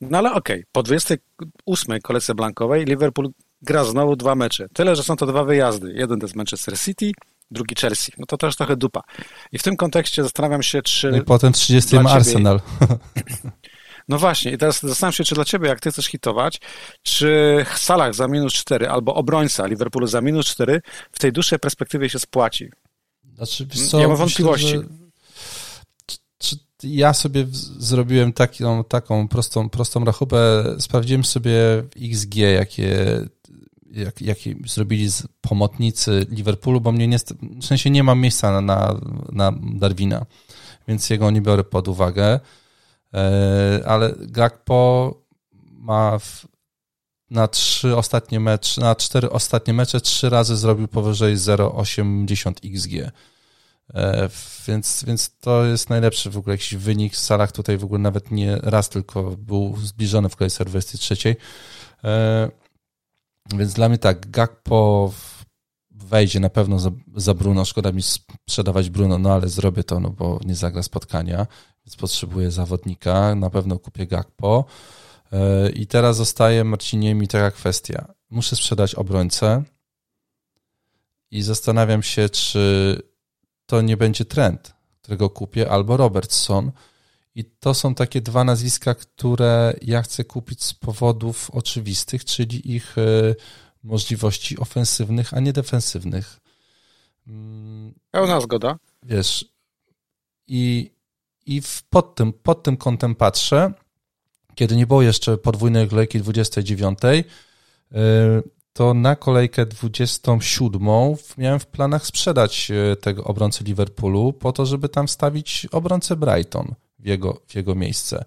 No 0.00 0.18
ale 0.18 0.32
okej, 0.32 0.56
okay, 0.56 0.66
po 0.72 0.82
28 0.82 2.00
kolejce 2.00 2.34
blankowej 2.34 2.84
Liverpool 2.84 3.28
gra 3.62 3.84
znowu 3.84 4.16
dwa 4.16 4.34
mecze. 4.34 4.66
Tyle, 4.72 4.96
że 4.96 5.02
są 5.02 5.16
to 5.16 5.26
dwa 5.26 5.44
wyjazdy. 5.44 5.92
Jeden 5.92 6.20
to 6.20 6.26
jest 6.26 6.36
Manchester 6.36 6.78
City, 6.78 7.12
drugi 7.50 7.74
Chelsea. 7.74 8.12
No 8.18 8.26
to 8.26 8.36
też 8.36 8.56
trochę 8.56 8.76
dupa. 8.76 9.02
I 9.52 9.58
w 9.58 9.62
tym 9.62 9.76
kontekście 9.76 10.22
zastanawiam 10.22 10.62
się, 10.62 10.82
czy... 10.82 11.10
No 11.10 11.16
i 11.16 11.22
potem 11.22 11.52
30 11.52 12.00
ma 12.00 12.10
Arsenal. 12.10 12.60
No 14.08 14.18
właśnie, 14.18 14.52
i 14.52 14.58
teraz 14.58 14.82
zastanawiam 14.82 15.12
się, 15.12 15.24
czy 15.24 15.34
dla 15.34 15.44
ciebie, 15.44 15.68
jak 15.68 15.80
ty 15.80 15.90
chcesz 15.90 16.06
hitować, 16.06 16.60
czy 17.02 17.64
Salah 17.76 18.14
za 18.14 18.28
minus 18.28 18.52
4 18.52 18.88
albo 18.88 19.14
obrońca 19.14 19.66
Liverpoolu 19.66 20.06
za 20.06 20.20
minus 20.20 20.46
4 20.46 20.80
w 21.12 21.18
tej 21.18 21.32
dłuższej 21.32 21.58
perspektywie 21.58 22.08
się 22.08 22.18
spłaci. 22.18 22.70
Znaczy, 23.34 23.66
co, 23.66 24.00
ja 24.00 24.08
mam 24.08 24.16
wątpliwości. 24.16 24.66
Myślę, 24.66 24.82
że, 24.82 26.16
czy, 26.38 26.56
ja 26.82 27.14
sobie 27.14 27.46
zrobiłem 27.78 28.32
taką, 28.32 28.84
taką 28.84 29.28
prostą, 29.28 29.68
prostą 29.70 30.04
rachubę, 30.04 30.64
sprawdziłem 30.78 31.24
sobie 31.24 31.84
XG, 31.96 32.36
jakie 32.36 33.20
jak, 33.92 34.22
jakie 34.22 34.54
zrobili 34.66 35.10
z 35.10 35.26
pomocnicy 35.40 36.26
Liverpoolu, 36.30 36.80
bo 36.80 36.92
mnie 36.92 37.08
nie, 37.08 37.18
w 37.60 37.64
sensie 37.64 37.90
nie 37.90 38.02
mam 38.02 38.20
miejsca 38.20 38.52
na, 38.52 38.60
na, 38.60 39.00
na 39.32 39.52
Darwina, 39.72 40.26
więc 40.88 41.10
jego 41.10 41.30
nie 41.30 41.40
biorę 41.40 41.64
pod 41.64 41.88
uwagę. 41.88 42.40
E, 43.14 43.82
ale 43.86 44.14
Gakpo 44.18 45.14
ma 45.72 46.18
w, 46.18 46.46
na 47.30 47.48
trzy 47.48 47.96
ostatnie 47.96 48.40
mecze, 48.40 48.80
na 48.80 48.94
cztery 48.96 49.30
ostatnie 49.30 49.74
mecze 49.74 50.00
trzy 50.00 50.30
razy 50.30 50.56
zrobił 50.56 50.88
powyżej 50.88 51.36
0,80 51.36 52.52
XG. 52.64 53.12
E, 53.94 54.28
więc, 54.66 55.04
więc 55.06 55.38
to 55.40 55.64
jest 55.64 55.90
najlepszy 55.90 56.30
w 56.30 56.38
ogóle 56.38 56.54
jakiś 56.54 56.74
wynik. 56.74 57.12
W 57.12 57.18
salach 57.18 57.52
tutaj 57.52 57.78
w 57.78 57.84
ogóle 57.84 58.00
nawet 58.00 58.30
nie 58.30 58.56
raz 58.56 58.88
tylko 58.88 59.22
był 59.22 59.76
zbliżony 59.76 60.28
w 60.28 60.36
kolejce 60.36 60.64
23. 60.64 61.36
E, 62.04 62.50
więc 63.54 63.72
dla 63.72 63.88
mnie 63.88 63.98
tak, 63.98 64.30
Gakpo 64.30 65.12
wejdzie 66.04 66.40
na 66.40 66.50
pewno 66.50 66.78
za, 66.78 66.90
za 67.16 67.34
Bruno. 67.34 67.64
Szkoda 67.64 67.92
mi 67.92 68.02
sprzedawać 68.02 68.90
Bruno, 68.90 69.18
no 69.18 69.32
ale 69.32 69.48
zrobię 69.48 69.84
to, 69.84 70.00
no 70.00 70.10
bo 70.10 70.40
nie 70.44 70.54
zagra 70.54 70.82
spotkania 70.82 71.46
więc 71.88 71.96
potrzebuję 71.96 72.50
zawodnika, 72.50 73.34
na 73.34 73.50
pewno 73.50 73.78
kupię 73.78 74.06
Gakpo. 74.06 74.64
E, 75.32 75.70
I 75.70 75.86
teraz 75.86 76.16
zostaje 76.16 76.64
Marcinie 76.64 77.14
mi 77.14 77.28
taka 77.28 77.50
kwestia. 77.50 78.14
Muszę 78.30 78.56
sprzedać 78.56 78.94
obrońcę 78.94 79.62
i 81.30 81.42
zastanawiam 81.42 82.02
się, 82.02 82.28
czy 82.28 83.02
to 83.66 83.80
nie 83.80 83.96
będzie 83.96 84.24
trend, 84.24 84.74
którego 85.02 85.30
kupię, 85.30 85.70
albo 85.70 85.96
Robertson. 85.96 86.72
I 87.34 87.44
to 87.44 87.74
są 87.74 87.94
takie 87.94 88.20
dwa 88.20 88.44
nazwiska, 88.44 88.94
które 88.94 89.74
ja 89.82 90.02
chcę 90.02 90.24
kupić 90.24 90.64
z 90.64 90.74
powodów 90.74 91.50
oczywistych, 91.50 92.24
czyli 92.24 92.74
ich 92.74 92.98
e, 92.98 93.34
możliwości 93.88 94.58
ofensywnych, 94.58 95.34
a 95.34 95.40
nie 95.40 95.52
defensywnych. 95.52 96.40
Mm, 97.26 97.94
Pełna 98.10 98.40
zgoda. 98.40 98.78
Wiesz, 99.02 99.44
i 100.46 100.90
i 101.48 101.60
w, 101.60 101.82
pod, 101.82 102.14
tym, 102.14 102.32
pod 102.32 102.62
tym 102.62 102.76
kątem 102.76 103.14
patrzę, 103.14 103.72
kiedy 104.54 104.76
nie 104.76 104.86
było 104.86 105.02
jeszcze 105.02 105.38
podwójnej 105.38 105.88
kolejki 105.88 106.20
29, 106.20 106.98
y, 107.04 107.22
to 108.72 108.94
na 108.94 109.16
kolejkę 109.16 109.66
27 109.66 110.88
miałem 111.38 111.60
w 111.60 111.66
planach 111.66 112.06
sprzedać 112.06 112.70
y, 112.70 112.96
tego 112.96 113.24
obrońcę 113.24 113.64
Liverpoolu 113.64 114.32
po 114.32 114.52
to, 114.52 114.66
żeby 114.66 114.88
tam 114.88 115.06
wstawić 115.06 115.66
obrońcę 115.72 116.16
Brighton 116.16 116.74
w 116.98 117.06
jego, 117.06 117.40
w 117.46 117.54
jego 117.54 117.74
miejsce. 117.74 118.24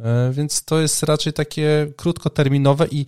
Y, 0.00 0.04
więc 0.32 0.64
to 0.64 0.80
jest 0.80 1.02
raczej 1.02 1.32
takie 1.32 1.92
krótkoterminowe 1.96 2.86
i 2.90 3.06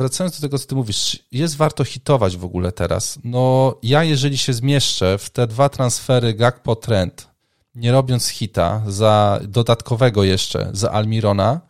wracając 0.00 0.40
do 0.40 0.48
tego, 0.48 0.58
co 0.58 0.66
ty 0.66 0.74
mówisz, 0.74 1.18
jest 1.32 1.56
warto 1.56 1.84
hitować 1.84 2.36
w 2.36 2.44
ogóle 2.44 2.72
teraz. 2.72 3.18
No 3.24 3.74
ja 3.82 4.04
jeżeli 4.04 4.38
się 4.38 4.52
zmieszczę 4.52 5.18
w 5.18 5.30
te 5.30 5.46
dwa 5.46 5.68
transfery 5.68 6.34
Gakpo 6.34 6.76
Trend, 6.76 7.28
nie 7.74 7.92
robiąc 7.92 8.28
hita 8.28 8.82
za 8.88 9.40
dodatkowego 9.48 10.24
jeszcze, 10.24 10.70
za 10.72 10.90
Almirona, 10.92 11.60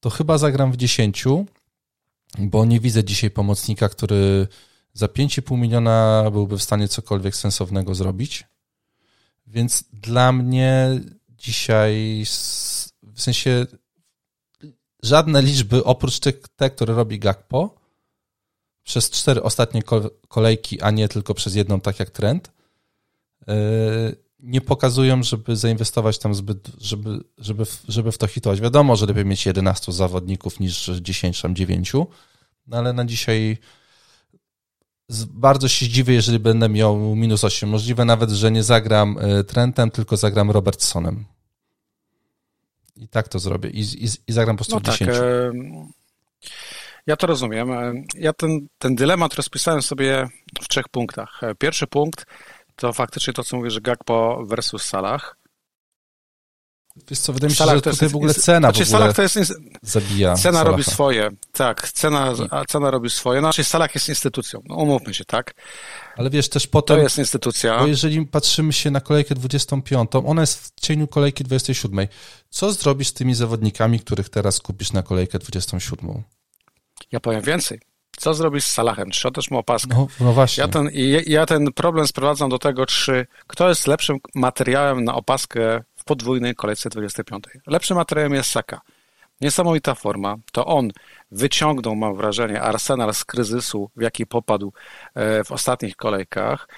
to 0.00 0.10
chyba 0.10 0.38
zagram 0.38 0.72
w 0.72 0.76
10, 0.76 1.24
bo 2.38 2.64
nie 2.64 2.80
widzę 2.80 3.04
dzisiaj 3.04 3.30
pomocnika, 3.30 3.88
który 3.88 4.48
za 4.92 5.06
5,5 5.06 5.58
miliona 5.58 6.30
byłby 6.32 6.58
w 6.58 6.62
stanie 6.62 6.88
cokolwiek 6.88 7.36
sensownego 7.36 7.94
zrobić. 7.94 8.44
Więc 9.46 9.84
dla 9.92 10.32
mnie 10.32 11.00
dzisiaj 11.28 12.24
w 13.14 13.22
sensie 13.22 13.66
żadne 15.04 15.42
liczby 15.42 15.84
oprócz 15.84 16.18
tych, 16.18 16.40
te, 16.56 16.70
które 16.70 16.94
robi 16.94 17.18
Gakpo 17.18 17.74
przez 18.82 19.10
cztery 19.10 19.42
ostatnie 19.42 19.82
kolejki, 20.28 20.80
a 20.80 20.90
nie 20.90 21.08
tylko 21.08 21.34
przez 21.34 21.54
jedną, 21.54 21.80
tak 21.80 21.98
jak 21.98 22.10
trend, 22.10 22.52
yy, 23.46 23.54
nie 24.40 24.60
pokazują, 24.60 25.22
żeby 25.22 25.56
zainwestować 25.56 26.18
tam 26.18 26.34
zbyt, 26.34 26.70
żeby, 26.78 27.20
żeby, 27.38 27.64
żeby 27.88 28.12
w 28.12 28.18
to 28.18 28.26
hitować. 28.26 28.60
Wiadomo, 28.60 28.96
że 28.96 29.06
lepiej 29.06 29.24
mieć 29.24 29.46
11 29.46 29.92
zawodników 29.92 30.60
niż 30.60 30.90
10 31.00 31.40
tam 31.40 31.54
9, 31.54 31.92
no 32.66 32.76
ale 32.76 32.92
na 32.92 33.04
dzisiaj 33.04 33.58
bardzo 35.30 35.68
się 35.68 35.86
zdziwię, 35.86 36.14
jeżeli 36.14 36.38
będę 36.38 36.68
miał 36.68 36.96
minus 37.16 37.44
8. 37.44 37.68
Możliwe 37.68 38.04
nawet, 38.04 38.30
że 38.30 38.50
nie 38.50 38.62
zagram 38.62 39.18
e, 39.20 39.44
Trentem, 39.44 39.90
tylko 39.90 40.16
zagram 40.16 40.50
Robertsonem. 40.50 41.24
I 42.96 43.08
tak 43.08 43.28
to 43.28 43.38
zrobię. 43.38 43.70
I, 43.70 43.80
i, 43.80 44.08
i 44.26 44.32
zagram 44.32 44.56
po 44.56 44.64
prostu 44.64 44.74
no 44.74 44.80
10. 44.80 45.10
Tak, 45.10 45.20
e, 45.20 45.52
ja 47.06 47.16
to 47.16 47.26
rozumiem. 47.26 47.68
Ja 48.18 48.32
ten, 48.32 48.68
ten 48.78 48.94
dylemat 48.94 49.34
rozpisałem 49.34 49.82
sobie 49.82 50.28
w 50.62 50.68
trzech 50.68 50.88
punktach. 50.88 51.40
Pierwszy 51.58 51.86
punkt 51.86 52.26
to 52.76 52.92
faktycznie 52.92 53.32
to, 53.32 53.44
co 53.44 53.56
mówię, 53.56 53.70
że 53.70 53.80
Gakpo 53.80 54.44
versus 54.46 54.82
Salah. 54.82 55.36
Wiesz 57.10 57.18
co, 57.18 57.32
wydaje 57.32 57.50
mi 57.50 57.56
się, 57.56 57.64
że 57.64 57.74
tutaj 57.74 57.92
jest, 58.00 58.12
w 58.12 58.16
ogóle 58.16 58.34
cena 58.34 58.58
znaczy, 58.58 58.84
w 58.84 58.94
ogóle 58.94 59.14
to 59.14 59.22
jest, 59.22 59.38
zabija. 59.82 60.34
Cena 60.34 60.58
Salaha. 60.58 60.64
robi 60.64 60.84
swoje, 60.84 61.30
tak, 61.52 61.92
cena, 61.92 62.32
a 62.50 62.64
cena 62.64 62.90
robi 62.90 63.10
swoje. 63.10 63.40
Znaczy 63.40 63.64
Salah 63.64 63.94
jest 63.94 64.08
instytucją, 64.08 64.62
no, 64.66 64.76
umówmy 64.76 65.14
się, 65.14 65.24
tak? 65.24 65.54
Ale 66.16 66.30
wiesz, 66.30 66.48
też 66.48 66.66
potem... 66.66 66.96
To 66.96 67.02
jest 67.02 67.18
instytucja. 67.18 67.78
Bo 67.78 67.86
jeżeli 67.86 68.26
patrzymy 68.26 68.72
się 68.72 68.90
na 68.90 69.00
kolejkę 69.00 69.34
25, 69.34 70.10
ona 70.26 70.40
jest 70.40 70.66
w 70.66 70.80
cieniu 70.80 71.08
kolejki 71.08 71.44
27. 71.44 72.08
Co 72.50 72.72
zrobisz 72.72 73.08
z 73.08 73.12
tymi 73.12 73.34
zawodnikami, 73.34 74.00
których 74.00 74.28
teraz 74.28 74.60
kupisz 74.60 74.92
na 74.92 75.02
kolejkę 75.02 75.38
27? 75.38 76.22
Ja 77.12 77.20
powiem 77.20 77.42
więcej. 77.42 77.80
Co 78.16 78.34
zrobić 78.34 78.64
z 78.64 78.72
Salahem? 78.72 79.10
Czy 79.10 79.32
też 79.32 79.50
mu 79.50 79.58
opaskę? 79.58 79.94
No, 79.96 80.06
no 80.20 80.32
właśnie. 80.32 80.60
Ja 80.60 80.68
ten, 80.68 80.90
ja 81.26 81.46
ten 81.46 81.72
problem 81.72 82.06
sprowadzam 82.06 82.50
do 82.50 82.58
tego, 82.58 82.86
czy 82.86 83.26
kto 83.46 83.68
jest 83.68 83.86
lepszym 83.86 84.16
materiałem 84.34 85.04
na 85.04 85.14
opaskę 85.14 85.82
podwójnej 86.04 86.54
kolejce 86.54 86.90
25. 86.90 87.44
Lepszym 87.66 87.96
materiałem 87.96 88.34
jest 88.34 88.50
Saka. 88.50 88.80
Niesamowita 89.40 89.94
forma. 89.94 90.36
To 90.52 90.66
on 90.66 90.90
wyciągnął, 91.30 91.96
mam 91.96 92.16
wrażenie, 92.16 92.62
Arsenal 92.62 93.14
z 93.14 93.24
kryzysu, 93.24 93.90
w 93.96 94.02
jaki 94.02 94.26
popadł 94.26 94.72
e, 95.14 95.44
w 95.44 95.52
ostatnich 95.52 95.96
kolejkach. 95.96 96.68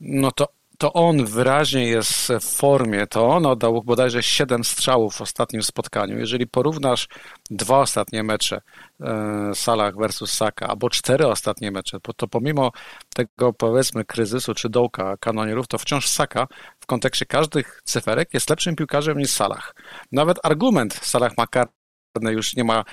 No 0.00 0.32
to 0.32 0.48
to 0.78 0.92
on 0.92 1.24
wyraźnie 1.24 1.86
jest 1.86 2.32
w 2.40 2.56
formie, 2.56 3.06
to 3.06 3.28
on 3.28 3.46
oddał 3.46 3.82
bodajże 3.82 4.22
7 4.22 4.64
strzałów 4.64 5.14
w 5.14 5.20
ostatnim 5.20 5.62
spotkaniu. 5.62 6.18
Jeżeli 6.18 6.46
porównasz 6.46 7.08
dwa 7.50 7.78
ostatnie 7.78 8.22
mecze 8.22 8.60
e, 9.00 9.50
Salah 9.54 9.96
versus 9.96 10.32
Saka, 10.32 10.68
albo 10.68 10.90
cztery 10.90 11.26
ostatnie 11.26 11.70
mecze, 11.70 11.98
to 12.16 12.28
pomimo 12.28 12.72
tego 13.14 13.52
powiedzmy 13.52 14.04
kryzysu 14.04 14.54
czy 14.54 14.68
dołka 14.68 15.16
kanonierów, 15.16 15.66
to 15.66 15.78
wciąż 15.78 16.08
Saka 16.08 16.46
w 16.86 16.88
kontekście 16.88 17.26
każdych 17.26 17.80
cyferek 17.84 18.34
jest 18.34 18.50
lepszym 18.50 18.76
piłkarzem 18.76 19.18
niż 19.18 19.30
Salah. 19.30 19.74
Nawet 20.12 20.38
argument 20.42 20.94
Salah 21.02 21.36
ma 21.36 21.46
karne 21.46 22.32
już 22.32 22.56
nie 22.56 22.64
ma 22.64 22.84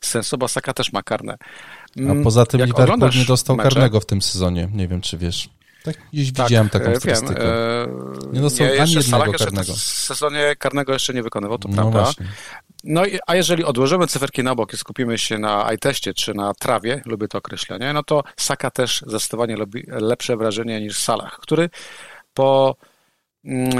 sensu, 0.00 0.38
bo 0.38 0.48
Saka 0.48 0.72
też 0.72 0.92
ma 0.92 1.02
karne. 1.02 1.36
A 1.96 2.00
mm, 2.00 2.24
poza 2.24 2.46
tym 2.46 2.60
Jak 2.60 2.68
Liverpool 2.68 3.10
nie 3.14 3.24
dostał 3.24 3.56
mecze, 3.56 3.68
karnego 3.68 4.00
w 4.00 4.06
tym 4.06 4.22
sezonie, 4.22 4.68
nie 4.72 4.88
wiem 4.88 5.00
czy 5.00 5.18
wiesz. 5.18 5.48
Tak, 5.84 5.96
gdzieś 6.12 6.32
tak, 6.32 6.46
widziałem 6.46 6.68
taką 6.68 6.90
e, 6.90 6.96
statystykę. 6.96 7.42
Wiem. 7.42 8.32
Nie 8.32 8.40
dostał 8.40 8.66
nie, 8.66 8.82
ani 8.82 8.92
jednego 8.92 9.32
karnego. 9.32 9.72
W 9.72 9.78
sezonie 9.78 10.56
karnego 10.58 10.92
jeszcze 10.92 11.14
nie 11.14 11.22
wykonywał, 11.22 11.58
to 11.58 11.68
no 11.68 11.74
prawda. 11.74 12.02
Właśnie. 12.02 12.26
No 12.84 13.06
i, 13.06 13.18
a 13.26 13.36
jeżeli 13.36 13.64
odłożymy 13.64 14.06
cyferki 14.06 14.42
na 14.42 14.54
bok 14.54 14.72
i 14.72 14.76
skupimy 14.76 15.18
się 15.18 15.38
na 15.38 15.72
iTestie 15.72 16.14
czy 16.14 16.34
na 16.34 16.54
trawie, 16.54 17.02
lubię 17.06 17.28
to 17.28 17.38
określenie, 17.38 17.92
no 17.92 18.02
to 18.02 18.22
Saka 18.36 18.70
też 18.70 19.04
zdecydowanie 19.06 19.56
robi 19.56 19.84
lepsze 19.88 20.36
wrażenie 20.36 20.80
niż 20.80 20.98
Salah, 20.98 21.38
który 21.40 21.70
po, 22.34 22.76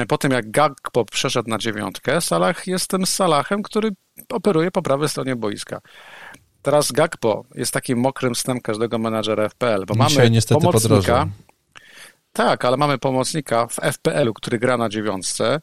po 0.09 0.19
tym 0.19 0.33
jak 0.33 0.51
Gagpo 0.51 1.05
przeszedł 1.05 1.51
na 1.51 1.59
dziewiątkę, 1.59 2.21
Salah 2.21 2.67
jest 2.67 2.91
tym 2.91 3.07
Salahem, 3.07 3.63
który 3.63 3.91
operuje 4.29 4.71
po 4.71 4.83
prawej 4.83 5.09
stronie 5.09 5.37
boiska. 5.37 5.81
Teraz 6.63 6.93
Gagpo 6.93 7.45
jest 7.55 7.73
takim 7.73 7.99
mokrym 7.99 8.35
snem 8.35 8.61
każdego 8.61 8.99
menadżera 8.99 9.49
FPL, 9.49 9.85
bo 9.87 9.95
Dzisiaj 9.95 10.17
mamy 10.17 10.31
niestety 10.31 10.61
pomocnika, 10.61 10.89
podrożał. 10.89 11.27
Tak, 12.33 12.65
ale 12.65 12.77
mamy 12.77 12.99
pomocnika 12.99 13.67
w 13.67 13.75
FPL-u, 13.75 14.35
który 14.35 14.59
gra 14.59 14.77
na 14.77 14.89
dziewiątce, 14.89 15.61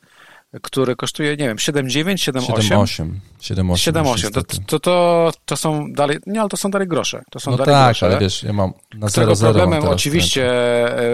który 0.61 0.95
kosztuje, 0.95 1.29
nie 1.29 1.47
wiem, 1.47 1.57
7,9, 1.57 2.31
7,8? 2.31 3.09
7,8. 3.41 3.91
7,8. 3.91 4.31
To, 4.31 4.43
to, 4.67 4.79
to, 4.79 5.31
to 5.45 5.57
są 5.57 5.93
dalej, 5.93 6.17
nie, 6.25 6.39
ale 6.39 6.49
to 6.49 6.57
są 6.57 6.71
dalej 6.71 6.87
grosze. 6.87 7.23
To 7.31 7.39
są 7.39 7.51
no 7.51 7.57
dalej 7.57 7.75
tak, 7.75 7.87
grosze. 7.87 8.05
ale 8.05 8.19
wiesz, 8.19 8.43
ja 8.43 8.53
mam 8.53 8.73
na 8.93 9.09
0, 9.09 9.35
problemem 9.35 9.83
oczywiście 9.83 10.45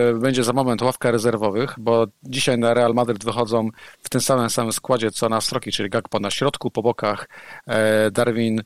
e, 0.09 0.13
będzie 0.13 0.43
za 0.43 0.53
moment 0.53 0.81
ławka 0.81 1.11
rezerwowych, 1.11 1.75
bo 1.77 2.07
dzisiaj 2.23 2.57
na 2.57 2.73
Real 2.73 2.93
Madrid 2.93 3.23
wychodzą 3.23 3.69
w 4.03 4.09
tym 4.09 4.21
samym 4.21 4.49
samym 4.49 4.73
składzie, 4.73 5.11
co 5.11 5.29
na 5.29 5.41
Stroki, 5.41 5.71
czyli 5.71 5.89
Gakpo 5.89 6.19
na 6.19 6.31
środku, 6.31 6.71
po 6.71 6.81
bokach 6.81 7.29
e, 7.67 8.11
Darwin 8.11 8.61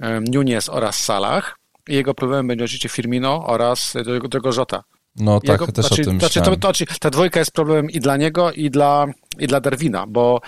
e, 0.00 0.20
Nunes 0.20 0.68
oraz 0.68 1.04
Salah. 1.04 1.56
I 1.88 1.94
jego 1.94 2.14
problemem 2.14 2.46
będzie 2.46 2.64
oczywiście 2.64 2.88
Firmino 2.88 3.46
oraz 3.46 3.94
Diego 4.30 4.50
Jota. 4.56 4.82
No 5.16 5.40
tak, 5.40 5.60
Jego, 5.60 5.72
też 5.72 5.86
znaczy, 5.86 6.02
o 6.02 6.04
tym 6.04 6.20
znaczy, 6.20 6.40
to, 6.40 6.56
to, 6.56 6.60
znaczy, 6.60 6.86
Ta 7.00 7.10
dwójka 7.10 7.40
jest 7.40 7.52
problemem 7.52 7.90
i 7.90 8.00
dla 8.00 8.16
niego, 8.16 8.52
i 8.52 8.70
dla, 8.70 9.06
i 9.38 9.46
dla 9.46 9.60
Darwina, 9.60 10.06
bo, 10.06 10.40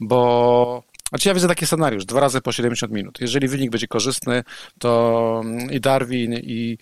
bo 0.00 0.82
znaczy 1.08 1.28
ja 1.28 1.34
widzę 1.34 1.48
taki 1.48 1.66
scenariusz, 1.66 2.04
dwa 2.04 2.20
razy 2.20 2.40
po 2.40 2.52
70 2.52 2.92
minut. 2.92 3.20
Jeżeli 3.20 3.48
wynik 3.48 3.70
będzie 3.70 3.88
korzystny, 3.88 4.44
to 4.78 5.42
i 5.70 5.80
Darwin, 5.80 6.32
i, 6.32 6.78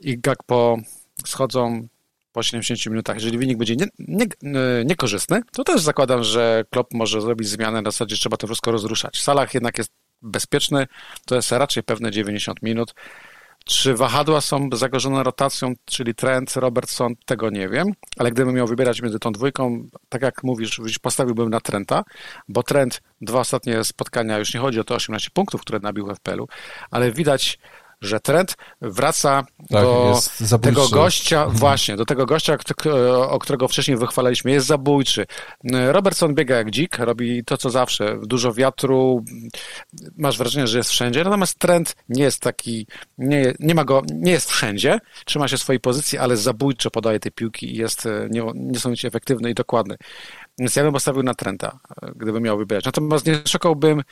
i 0.00 0.18
Gakpo 0.18 0.78
schodzą 1.26 1.88
po 2.32 2.42
70 2.42 2.86
minutach. 2.86 3.16
Jeżeli 3.16 3.38
wynik 3.38 3.58
będzie 3.58 3.76
nie, 3.76 3.86
nie, 3.98 4.26
niekorzystny, 4.84 5.40
to 5.52 5.64
też 5.64 5.80
zakładam, 5.80 6.24
że 6.24 6.64
Klopp 6.70 6.94
może 6.94 7.20
zrobić 7.20 7.48
zmianę, 7.48 7.82
na 7.82 7.90
zasadzie 7.90 8.16
trzeba 8.16 8.36
to 8.36 8.46
wszystko 8.46 8.72
rozruszać. 8.72 9.18
W 9.18 9.22
salach 9.22 9.54
jednak 9.54 9.78
jest 9.78 9.92
bezpieczny, 10.22 10.86
to 11.26 11.34
jest 11.34 11.52
raczej 11.52 11.82
pewne 11.82 12.10
90 12.10 12.62
minut. 12.62 12.94
Czy 13.64 13.94
wahadła 13.94 14.40
są 14.40 14.68
zagrożone 14.72 15.22
rotacją, 15.22 15.72
czyli 15.84 16.14
Trent, 16.14 16.56
Robertson, 16.56 17.14
tego 17.26 17.50
nie 17.50 17.68
wiem, 17.68 17.92
ale 18.18 18.30
gdybym 18.30 18.54
miał 18.54 18.66
wybierać 18.66 19.02
między 19.02 19.18
tą 19.18 19.32
dwójką, 19.32 19.88
tak 20.08 20.22
jak 20.22 20.44
mówisz, 20.44 20.80
postawiłbym 21.02 21.50
na 21.50 21.60
Trenta, 21.60 22.04
bo 22.48 22.62
Trent, 22.62 23.02
dwa 23.20 23.40
ostatnie 23.40 23.84
spotkania, 23.84 24.38
już 24.38 24.54
nie 24.54 24.60
chodzi 24.60 24.80
o 24.80 24.84
te 24.84 24.94
18 24.94 25.30
punktów, 25.34 25.60
które 25.60 25.78
nabił 25.78 26.06
w 26.06 26.14
FPL-u, 26.14 26.48
ale 26.90 27.12
widać 27.12 27.58
że 28.04 28.20
trend 28.20 28.56
wraca 28.80 29.44
tak, 29.70 29.84
do 30.50 30.58
tego 30.58 30.88
gościa, 30.88 31.46
właśnie, 31.46 31.96
do 31.96 32.04
tego 32.04 32.26
gościa, 32.26 32.56
o 33.28 33.38
którego 33.38 33.68
wcześniej 33.68 33.96
wychwalaliśmy, 33.96 34.50
jest 34.50 34.66
zabójczy. 34.66 35.26
Robertson 35.86 36.34
biega 36.34 36.56
jak 36.56 36.70
dzik, 36.70 36.98
robi 36.98 37.44
to, 37.44 37.56
co 37.56 37.70
zawsze, 37.70 38.18
dużo 38.22 38.52
wiatru, 38.52 39.24
masz 40.18 40.38
wrażenie, 40.38 40.66
że 40.66 40.78
jest 40.78 40.90
wszędzie, 40.90 41.24
natomiast 41.24 41.58
trend 41.58 41.96
nie 42.08 42.22
jest 42.22 42.40
taki, 42.40 42.86
nie, 43.18 43.54
nie 43.60 43.74
ma 43.74 43.84
go, 43.84 44.02
nie 44.14 44.32
jest 44.32 44.50
wszędzie, 44.50 44.98
trzyma 45.24 45.48
się 45.48 45.58
swojej 45.58 45.80
pozycji, 45.80 46.18
ale 46.18 46.36
zabójczo 46.36 46.90
podaje 46.90 47.20
te 47.20 47.30
piłki 47.30 47.74
i 47.74 47.76
jest 47.76 48.08
nie, 48.30 48.42
niesamowicie 48.54 49.08
efektywny 49.08 49.50
i 49.50 49.54
dokładny. 49.54 49.96
Więc 50.58 50.76
ja 50.76 50.82
bym 50.82 50.92
postawił 50.92 51.22
na 51.22 51.34
Trenta, 51.34 51.78
gdybym 52.16 52.42
miał 52.42 52.58
wybierać. 52.58 52.84
Natomiast 52.84 53.26
nie 53.26 53.40
szukałbym 53.48 54.02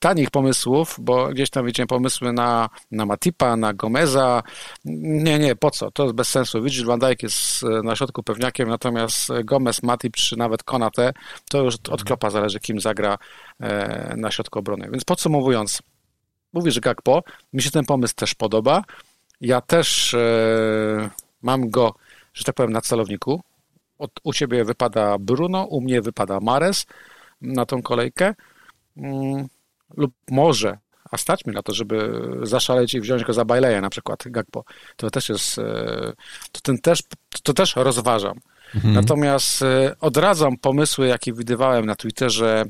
tanich 0.00 0.30
pomysłów, 0.30 0.96
bo 0.98 1.28
gdzieś 1.28 1.50
tam 1.50 1.66
widziałem 1.66 1.88
pomysły 1.88 2.32
na, 2.32 2.68
na 2.90 3.06
Matipa, 3.06 3.56
na 3.56 3.74
Gomeza. 3.74 4.42
Nie, 4.84 5.38
nie, 5.38 5.56
po 5.56 5.70
co? 5.70 5.90
To 5.90 6.02
jest 6.02 6.14
bez 6.14 6.28
sensu. 6.28 6.62
Widzisz, 6.62 6.84
Van 6.84 6.98
Dijk 6.98 7.22
jest 7.22 7.62
e, 7.64 7.82
na 7.82 7.96
środku 7.96 8.22
pewniakiem, 8.22 8.68
natomiast 8.68 9.28
Gomez, 9.44 9.82
Matip 9.82 10.16
czy 10.16 10.36
nawet 10.36 10.62
Konate, 10.62 11.12
to 11.50 11.62
już 11.62 11.74
od 11.90 12.04
klopa 12.04 12.30
zależy, 12.30 12.60
kim 12.60 12.80
zagra 12.80 13.18
e, 13.60 14.14
na 14.16 14.30
środku 14.30 14.58
obrony. 14.58 14.88
Więc 14.92 15.04
podsumowując, 15.04 15.82
mówisz 16.52 16.80
Gakpo, 16.80 17.22
mi 17.52 17.62
się 17.62 17.70
ten 17.70 17.84
pomysł 17.84 18.14
też 18.14 18.34
podoba. 18.34 18.82
Ja 19.40 19.60
też 19.60 20.14
e, 20.14 21.10
mam 21.42 21.70
go, 21.70 21.94
że 22.34 22.44
tak 22.44 22.54
powiem, 22.54 22.72
na 22.72 22.80
celowniku. 22.80 23.42
Od, 23.98 24.10
u 24.24 24.32
ciebie 24.32 24.64
wypada 24.64 25.18
Bruno, 25.18 25.64
u 25.64 25.80
mnie 25.80 26.02
wypada 26.02 26.40
Mares 26.40 26.86
na 27.40 27.66
tą 27.66 27.82
kolejkę. 27.82 28.34
Lub 29.96 30.12
może, 30.30 30.78
a 31.10 31.16
stać 31.16 31.46
mi 31.46 31.54
na 31.54 31.62
to, 31.62 31.74
żeby 31.74 32.22
zaszaleć 32.42 32.94
i 32.94 33.00
wziąć 33.00 33.24
go 33.24 33.32
za 33.32 33.44
Baileya 33.44 33.80
na 33.80 33.90
przykład, 33.90 34.22
Gagpo. 34.26 34.64
To 34.96 35.10
też 35.10 35.28
jest, 35.28 35.58
e, 35.58 36.12
to, 36.52 36.60
ten 36.60 36.78
też, 36.78 37.02
to 37.42 37.54
też 37.54 37.76
rozważam. 37.76 38.40
Mhm. 38.74 38.94
Natomiast 38.94 39.62
e, 39.62 39.96
odradzam 40.00 40.56
pomysły, 40.56 41.06
jakie 41.06 41.32
widywałem 41.32 41.86
na 41.86 41.94
Twitterze, 41.94 42.64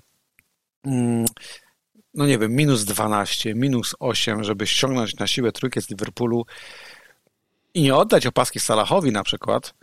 mm, 0.85 1.27
no 2.15 2.27
nie 2.27 2.39
wiem, 2.39 2.53
minus 2.53 2.85
12, 2.85 3.55
minus 3.55 3.95
8, 3.99 4.45
żeby 4.45 4.67
ściągnąć 4.67 5.17
na 5.17 5.27
siłę 5.27 5.53
trójkę 5.53 5.81
z 5.81 5.91
Liverpoolu 5.91 6.47
i 7.75 7.83
nie 7.83 7.97
oddać 7.97 8.27
opaski 8.27 8.61
Salahowi 8.61 9.13
na 9.13 9.23
przykład, 9.23 9.75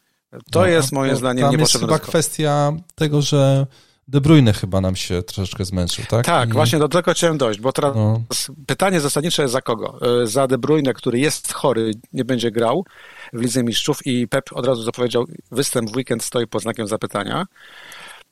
to 0.52 0.60
no, 0.60 0.66
jest 0.66 0.92
moim 0.92 1.16
zdaniem 1.16 1.50
niepotrzebne. 1.52 1.88
To 1.88 1.94
jest 1.94 2.04
chyba 2.04 2.12
kwestia 2.12 2.74
tego, 2.96 3.22
że 3.22 3.68
De 4.08 4.22
Bruyne 4.22 4.54
chyba 4.54 4.82
nam 4.82 4.96
się 4.96 5.24
troszeczkę 5.24 5.66
zmęczył, 5.66 6.06
tak? 6.06 6.26
Tak, 6.26 6.50
I... 6.50 6.54
właśnie 6.54 6.80
do 6.80 6.90
tego 6.90 7.14
chciałem 7.14 7.38
dojść, 7.38 7.60
bo 7.60 7.72
teraz 7.72 7.96
no. 7.96 8.22
pytanie 8.68 9.00
zasadnicze 9.00 9.42
jest 9.42 9.52
za 9.52 9.62
kogo? 9.62 10.00
E, 10.22 10.28
za 10.28 10.48
De 10.48 10.58
Bruyne, 10.58 10.94
który 10.94 11.20
jest 11.20 11.54
chory, 11.54 11.92
nie 12.14 12.26
będzie 12.26 12.52
grał 12.52 12.86
w 13.34 13.42
Lidze 13.42 13.64
Mistrzów 13.64 14.06
i 14.06 14.28
Pep 14.28 14.50
od 14.54 14.66
razu 14.66 14.84
zapowiedział, 14.84 15.26
występ 15.52 15.92
w 15.92 15.96
weekend 15.96 16.24
stoi 16.24 16.48
pod 16.48 16.62
znakiem 16.62 16.88
zapytania. 16.88 17.46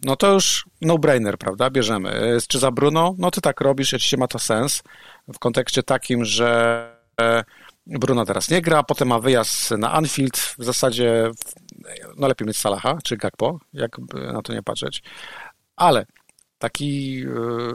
No 0.03 0.15
to 0.15 0.33
już 0.33 0.65
no-brainer, 0.81 1.38
prawda? 1.38 1.69
Bierzemy. 1.69 2.11
E, 2.11 2.41
czy 2.47 2.59
za 2.59 2.71
Bruno? 2.71 3.15
No 3.17 3.31
ty 3.31 3.41
tak 3.41 3.61
robisz, 3.61 3.93
oczywiście 3.93 4.17
ma 4.17 4.27
to 4.27 4.39
sens 4.39 4.83
w 5.33 5.39
kontekście 5.39 5.83
takim, 5.83 6.25
że 6.25 6.89
e, 7.21 7.43
Bruno 7.88 8.25
teraz 8.25 8.49
nie 8.49 8.61
gra, 8.61 8.83
potem 8.83 9.07
ma 9.07 9.19
wyjazd 9.19 9.71
na 9.71 9.91
Anfield, 9.91 10.38
w 10.38 10.63
zasadzie 10.63 11.31
no 12.17 12.27
lepiej 12.27 12.47
mieć 12.47 12.57
Salaha 12.57 12.97
czy 13.03 13.17
Gakpo, 13.17 13.59
jak 13.73 13.97
na 14.33 14.41
to 14.41 14.53
nie 14.53 14.63
patrzeć. 14.63 15.03
Ale 15.75 16.05
taki 16.57 17.23
e, 17.23 17.29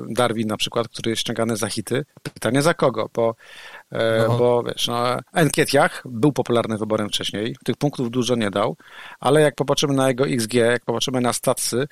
Darwin 0.08 0.48
na 0.48 0.56
przykład, 0.56 0.88
który 0.88 1.10
jest 1.10 1.20
ściągany 1.20 1.56
za 1.56 1.68
hity, 1.68 2.04
pytanie 2.34 2.62
za 2.62 2.74
kogo, 2.74 3.10
bo, 3.14 3.34
e, 3.92 4.24
no. 4.28 4.38
bo 4.38 4.62
wiesz, 4.62 4.88
no, 4.88 5.18
Enkietiach 5.34 6.02
był 6.04 6.32
popularnym 6.32 6.78
wyborem 6.78 7.08
wcześniej, 7.08 7.56
tych 7.64 7.76
punktów 7.76 8.10
dużo 8.10 8.34
nie 8.34 8.50
dał, 8.50 8.76
ale 9.20 9.40
jak 9.40 9.54
popatrzymy 9.54 9.94
na 9.94 10.08
jego 10.08 10.26
XG, 10.26 10.54
jak 10.54 10.84
popatrzymy 10.84 11.20
na 11.20 11.32
stacy, 11.32 11.86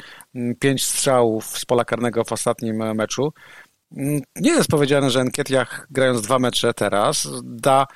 pięć 0.61 0.85
strzałów 0.85 1.59
z 1.59 1.64
pola 1.64 1.85
karnego 1.85 2.25
w 2.25 2.33
ostatnim 2.33 2.94
meczu, 2.94 3.33
nie 4.37 4.51
jest 4.51 4.71
powiedziane, 4.71 5.11
że 5.11 5.21
Enkietiach 5.21 5.87
grając 5.90 6.21
dwa 6.21 6.38
mecze 6.38 6.75
teraz 6.75 7.29
da 7.44 7.87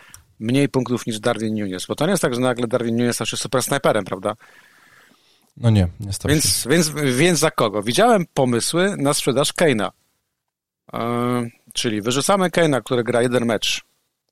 mniej 0.41 0.69
punktów 0.69 1.07
niż 1.07 1.21
Darwin 1.21 1.55
Nunes, 1.55 1.87
bo 1.87 1.95
to 1.95 2.05
nie 2.05 2.11
jest 2.11 2.23
tak, 2.23 2.35
że 2.35 2.41
nagle 2.41 2.67
Darwin 2.67 2.97
Nunes 2.97 3.15
stał 3.15 3.27
się 3.27 3.37
super 3.37 3.63
snajperem, 3.63 4.05
prawda? 4.05 4.35
No 5.57 5.71
nie, 5.71 5.89
nie 6.01 6.13
stał 6.13 6.31
więc, 6.31 6.45
się. 6.45 6.71
Więc, 6.71 6.91
więc 7.17 7.39
za 7.39 7.51
kogo? 7.51 7.83
Widziałem 7.83 8.27
pomysły 8.35 8.97
na 8.97 9.15
sprzedaż 9.15 9.53
Keina. 9.53 9.93
Yy, 10.93 10.99
czyli 11.73 12.03
wyrzucamy 12.03 12.51
Keina, 12.51 12.81
który 12.81 13.05
gra 13.05 13.23
jeden 13.23 13.47
mecz 13.47 13.85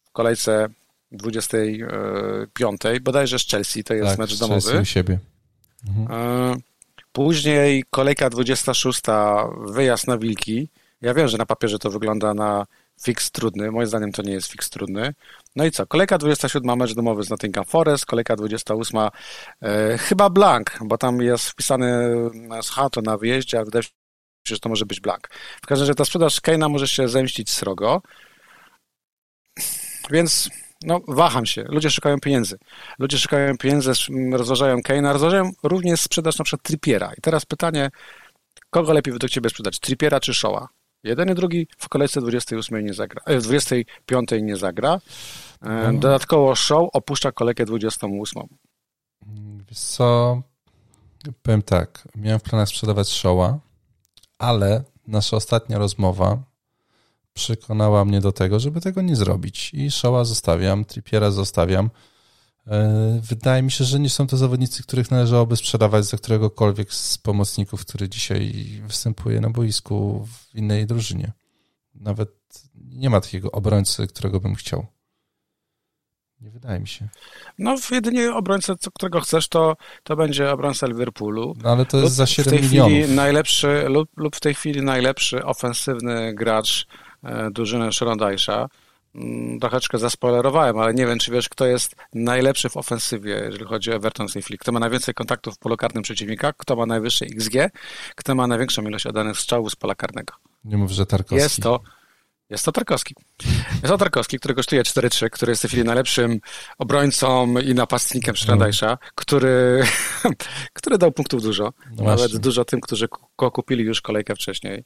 w 0.04 0.10
kolejce 0.12 0.68
25, 1.12 2.80
bodajże 3.00 3.38
z 3.38 3.46
Chelsea, 3.46 3.84
to 3.84 3.94
jest 3.94 4.08
tak, 4.08 4.18
mecz 4.18 4.38
domowy. 4.38 4.60
Chelsea 4.60 4.82
u 4.82 4.84
siebie. 4.84 5.18
Mhm. 5.88 6.60
Później 7.12 7.84
kolejka 7.90 8.30
26, 8.30 9.02
wyjazd 9.66 10.06
na 10.06 10.18
Wilki. 10.18 10.68
Ja 11.00 11.14
wiem, 11.14 11.28
że 11.28 11.38
na 11.38 11.46
papierze 11.46 11.78
to 11.78 11.90
wygląda 11.90 12.34
na 12.34 12.66
fix 13.02 13.30
trudny. 13.30 13.70
Moim 13.70 13.86
zdaniem 13.86 14.12
to 14.12 14.22
nie 14.22 14.32
jest 14.32 14.46
fix 14.46 14.70
trudny. 14.70 15.14
No 15.56 15.64
i 15.64 15.70
co? 15.70 15.86
Kolejka 15.86 16.18
27 16.18 16.78
mecz 16.78 16.94
domowy 16.94 17.22
z 17.22 17.30
Nottingham 17.30 17.64
Forest, 17.64 18.06
kolejka 18.06 18.36
28 18.36 18.98
e, 19.62 19.98
chyba 19.98 20.30
blank, 20.30 20.78
bo 20.80 20.98
tam 20.98 21.22
jest 21.22 21.48
wpisany 21.48 22.14
z 22.62 22.70
Hato 22.70 23.00
na 23.00 23.18
wyjeździe, 23.18 23.58
a 23.58 23.64
wydaje 23.64 23.82
się, 23.82 23.90
że 24.48 24.58
to 24.58 24.68
może 24.68 24.86
być 24.86 25.00
blank. 25.00 25.28
W 25.62 25.66
każdym 25.66 25.84
razie 25.88 25.94
ta 25.94 26.04
sprzedaż 26.04 26.40
Keina 26.40 26.68
może 26.68 26.88
się 26.88 27.08
zemścić 27.08 27.50
srogo. 27.50 28.02
Więc 30.10 30.50
no, 30.82 31.00
waham 31.08 31.46
się. 31.46 31.64
Ludzie 31.68 31.90
szukają 31.90 32.20
pieniędzy. 32.20 32.58
Ludzie 32.98 33.18
szukają 33.18 33.58
pieniędzy, 33.58 33.92
rozważają 34.32 34.82
Keina, 34.82 35.12
rozważają 35.12 35.50
również 35.62 36.00
sprzedaż 36.00 36.38
na 36.38 36.44
przykład 36.44 36.62
Trippiera. 36.62 37.12
I 37.18 37.20
teraz 37.20 37.46
pytanie, 37.46 37.90
kogo 38.70 38.92
lepiej 38.92 39.12
według 39.12 39.30
Ciebie 39.30 39.50
sprzedać, 39.50 39.78
Trippiera 39.78 40.20
czy 40.20 40.34
Shoa? 40.34 40.68
Jeden 41.04 41.30
i 41.30 41.34
drugi 41.34 41.66
w 41.78 41.88
kolejce 41.88 42.20
28 42.20 42.86
nie 42.86 42.94
zagra, 42.94 43.22
w 43.26 43.42
25 43.42 44.28
nie 44.42 44.56
zagra. 44.56 45.00
E, 45.62 45.92
no. 45.92 45.98
Dodatkowo 45.98 46.54
Show 46.54 46.90
opuszcza 46.92 47.32
kolejkę 47.32 47.64
28. 47.64 48.42
Wiesz 49.68 49.78
co, 49.78 50.42
powiem 51.42 51.62
tak, 51.62 52.08
miałem 52.16 52.40
w 52.40 52.42
planach 52.42 52.68
sprzedawać 52.68 53.08
Showa, 53.08 53.58
ale 54.38 54.84
nasza 55.06 55.36
ostatnia 55.36 55.78
rozmowa 55.78 56.42
przekonała 57.32 58.04
mnie 58.04 58.20
do 58.20 58.32
tego, 58.32 58.60
żeby 58.60 58.80
tego 58.80 59.02
nie 59.02 59.16
zrobić. 59.16 59.74
I 59.74 59.90
Showa 59.90 60.24
zostawiam, 60.24 60.84
Trippiera 60.84 61.30
zostawiam. 61.30 61.90
E, 62.70 63.20
wydaje 63.22 63.62
mi 63.62 63.70
się, 63.70 63.84
że 63.84 64.00
nie 64.00 64.10
są 64.10 64.26
to 64.26 64.36
zawodnicy, 64.36 64.82
których 64.82 65.10
należałoby 65.10 65.56
sprzedawać 65.56 66.04
za 66.04 66.16
któregokolwiek 66.16 66.92
z 66.92 67.18
pomocników, 67.18 67.86
który 67.86 68.08
dzisiaj 68.08 68.54
występuje 68.86 69.40
na 69.40 69.50
boisku 69.50 70.26
w 70.26 70.54
innej 70.54 70.86
drużynie. 70.86 71.32
Nawet 71.94 72.30
nie 72.74 73.10
ma 73.10 73.20
takiego 73.20 73.52
obrońcy, 73.52 74.06
którego 74.06 74.40
bym 74.40 74.54
chciał. 74.54 74.86
Nie 76.40 76.50
wydaje 76.50 76.80
mi 76.80 76.88
się. 76.88 77.08
No, 77.58 77.76
jedynie 77.90 78.34
obrońcę, 78.34 78.74
którego 78.94 79.20
chcesz, 79.20 79.48
to, 79.48 79.76
to 80.02 80.16
będzie 80.16 80.50
obrońca 80.50 80.86
Liverpoolu. 80.86 81.54
No, 81.62 81.70
ale 81.70 81.86
to 81.86 81.96
jest 81.96 82.04
lub 82.04 82.16
za 82.16 82.26
7 82.26 82.54
w 82.54 82.56
tej 82.56 82.68
milionów. 82.68 82.92
Chwili 82.92 83.14
najlepszy, 83.14 83.84
lub, 83.88 84.08
lub 84.16 84.36
w 84.36 84.40
tej 84.40 84.54
chwili 84.54 84.82
najlepszy 84.82 85.44
ofensywny 85.44 86.34
gracz 86.34 86.86
e, 87.22 87.50
drużyny 87.50 87.92
Szrondajsza. 87.92 88.68
Mm, 89.14 89.60
trocheczkę 89.60 89.98
zaspoilerowałem, 89.98 90.78
ale 90.78 90.94
nie 90.94 91.06
wiem, 91.06 91.18
czy 91.18 91.32
wiesz, 91.32 91.48
kto 91.48 91.66
jest 91.66 91.96
najlepszy 92.14 92.68
w 92.68 92.76
ofensywie, 92.76 93.30
jeżeli 93.30 93.64
chodzi 93.64 93.90
o 93.90 93.94
Everton 93.94 94.28
w 94.28 94.32
tej 94.32 94.42
chwili. 94.42 94.58
Kto 94.58 94.72
ma 94.72 94.80
najwięcej 94.80 95.14
kontaktów 95.14 95.54
w 95.54 95.58
polu 95.58 95.76
karnym 95.76 96.02
przeciwnika, 96.02 96.52
kto 96.52 96.76
ma 96.76 96.86
najwyższy 96.86 97.24
XG, 97.24 97.54
kto 98.14 98.34
ma 98.34 98.46
największą 98.46 98.82
ilość 98.82 99.06
oddanych 99.06 99.38
strzałów 99.38 99.72
z 99.72 99.76
pola 99.76 99.94
karnego. 99.94 100.34
Nie 100.64 100.76
mów, 100.76 100.90
że 100.90 101.06
Tarkowski. 101.06 101.36
Jest 101.36 101.62
to 101.62 101.80
jest 102.50 102.64
to 102.64 102.72
Tarkowski. 102.72 103.14
Jest 103.72 103.86
to 103.86 103.98
Tarkowski, 103.98 104.38
który 104.38 104.54
kosztuje 104.54 104.82
4-3, 104.82 105.30
który 105.30 105.52
jest 105.52 105.60
w 105.60 105.62
tej 105.62 105.68
chwili 105.68 105.84
najlepszym 105.84 106.40
obrońcą 106.78 107.58
i 107.58 107.74
napastnikiem 107.74 108.36
Szrandajsza, 108.36 108.98
który, 109.14 109.84
który 110.78 110.98
dał 110.98 111.12
punktów 111.12 111.42
dużo. 111.42 111.72
No 111.96 112.04
nawet 112.04 112.36
dużo 112.36 112.64
tym, 112.64 112.80
którzy 112.80 113.08
go 113.38 113.50
kupili 113.50 113.84
już 113.84 114.00
kolejkę 114.00 114.34
wcześniej. 114.34 114.84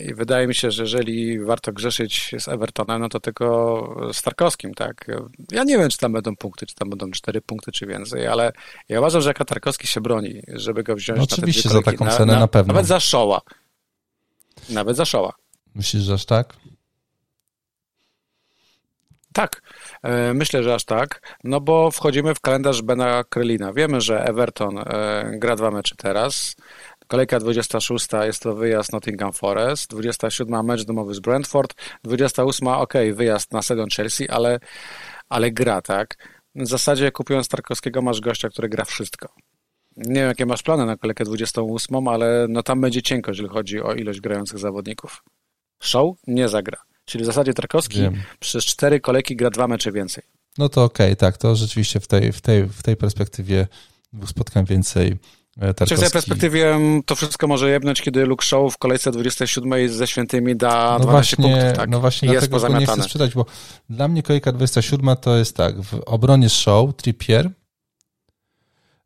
I 0.00 0.14
wydaje 0.14 0.46
mi 0.46 0.54
się, 0.54 0.70
że 0.70 0.82
jeżeli 0.82 1.44
warto 1.44 1.72
grzeszyć 1.72 2.34
z 2.38 2.48
Evertonem, 2.48 3.00
no 3.00 3.08
to 3.08 3.20
tylko 3.20 4.10
z 4.12 4.22
Tarkowskim, 4.22 4.74
tak. 4.74 5.06
Ja 5.52 5.64
nie 5.64 5.78
wiem, 5.78 5.90
czy 5.90 5.98
tam 5.98 6.12
będą 6.12 6.36
punkty, 6.36 6.66
czy 6.66 6.74
tam 6.74 6.90
będą 6.90 7.10
4 7.10 7.40
punkty, 7.40 7.72
czy 7.72 7.86
więcej, 7.86 8.26
ale 8.26 8.52
ja 8.88 8.98
uważam, 8.98 9.22
że 9.22 9.30
jak 9.30 9.38
Tarkowski 9.46 9.86
się 9.86 10.00
broni, 10.00 10.42
żeby 10.48 10.82
go 10.82 10.96
wziąć 10.96 11.18
no, 11.18 11.26
na 11.30 11.36
oczywiście 11.36 11.68
za 11.68 11.82
taką 11.82 12.10
cenę 12.10 12.32
na, 12.32 12.40
na, 12.40 12.48
pewno. 12.48 12.72
Nawet 12.74 12.86
za 12.86 13.00
szoła. 13.00 13.40
Nawet 14.68 14.96
za 14.96 15.04
szoła. 15.04 15.32
Myślisz, 15.74 16.02
że 16.02 16.14
aż 16.14 16.24
tak? 16.24 16.56
Tak, 19.32 19.62
e, 20.02 20.34
myślę, 20.34 20.62
że 20.62 20.74
aż 20.74 20.84
tak, 20.84 21.36
no 21.44 21.60
bo 21.60 21.90
wchodzimy 21.90 22.34
w 22.34 22.40
kalendarz 22.40 22.82
Bena 22.82 23.24
Krylina. 23.24 23.72
Wiemy, 23.72 24.00
że 24.00 24.24
Everton 24.24 24.78
e, 24.78 24.84
gra 25.38 25.56
dwa 25.56 25.70
mecze 25.70 25.94
teraz. 25.96 26.56
Kolejka 27.06 27.38
26 27.38 28.08
jest 28.22 28.42
to 28.42 28.54
wyjazd 28.54 28.92
Nottingham 28.92 29.32
Forest, 29.32 29.90
27 29.90 30.66
mecz 30.66 30.84
domowy 30.84 31.14
z 31.14 31.20
Brentford, 31.20 31.74
28 32.04 32.68
ok, 32.68 32.94
wyjazd 33.12 33.52
na 33.52 33.62
Stadion 33.62 33.88
Chelsea, 33.96 34.28
ale, 34.28 34.58
ale 35.28 35.50
gra, 35.50 35.82
tak? 35.82 36.16
W 36.54 36.66
zasadzie 36.66 37.10
kupując 37.10 37.48
Tarkowskiego 37.48 38.02
masz 38.02 38.20
gościa, 38.20 38.48
który 38.48 38.68
gra 38.68 38.84
wszystko. 38.84 39.28
Nie 39.96 40.14
wiem, 40.14 40.28
jakie 40.28 40.46
masz 40.46 40.62
plany 40.62 40.86
na 40.86 40.96
kolejkę 40.96 41.24
28, 41.24 42.08
ale 42.08 42.46
no 42.48 42.62
tam 42.62 42.80
będzie 42.80 43.02
cienko, 43.02 43.30
jeżeli 43.30 43.48
chodzi 43.48 43.80
o 43.80 43.94
ilość 43.94 44.20
grających 44.20 44.58
zawodników. 44.58 45.22
Show 45.82 46.16
nie 46.26 46.48
zagra. 46.48 46.78
Czyli 47.04 47.24
w 47.24 47.26
zasadzie 47.26 47.54
Tarkowski 47.54 47.98
Wiem. 47.98 48.22
przez 48.40 48.64
cztery 48.64 49.00
kolejki 49.00 49.36
gra 49.36 49.50
dwa 49.50 49.68
mecze 49.68 49.92
więcej. 49.92 50.24
No 50.58 50.68
to 50.68 50.84
okej, 50.84 51.06
okay, 51.06 51.16
tak, 51.16 51.38
to 51.38 51.56
rzeczywiście 51.56 52.00
w 52.00 52.06
tej, 52.06 52.32
w, 52.32 52.40
tej, 52.40 52.68
w 52.68 52.82
tej 52.82 52.96
perspektywie 52.96 53.66
dwóch 54.12 54.28
spotkań 54.28 54.64
więcej 54.64 55.18
Tarkowski. 55.60 55.86
Czy 55.86 55.96
w 55.96 56.00
tej 56.00 56.10
perspektywie 56.10 56.80
to 57.06 57.14
wszystko 57.14 57.46
może 57.46 57.70
jebnąć, 57.70 58.02
kiedy 58.02 58.26
Luke 58.26 58.44
Show 58.44 58.74
w 58.74 58.78
kolejce 58.78 59.10
27 59.10 59.88
ze 59.88 60.06
świętymi 60.06 60.56
da 60.56 60.96
no 60.98 61.04
12 61.04 61.36
właśnie, 61.36 61.44
punktów, 61.44 61.76
tak? 61.76 61.90
No 61.90 62.00
właśnie, 62.00 62.32
jest 62.32 62.48
dlatego 62.48 62.72
go 62.72 62.78
nie 62.78 62.86
chcę 62.86 63.02
sprzedać, 63.02 63.34
bo 63.34 63.46
dla 63.90 64.08
mnie 64.08 64.22
kolejka 64.22 64.52
27 64.52 65.16
to 65.16 65.36
jest 65.36 65.56
tak, 65.56 65.80
w 65.80 65.94
obronie 66.06 66.48
Show, 66.48 66.96
Trippier 66.96 67.50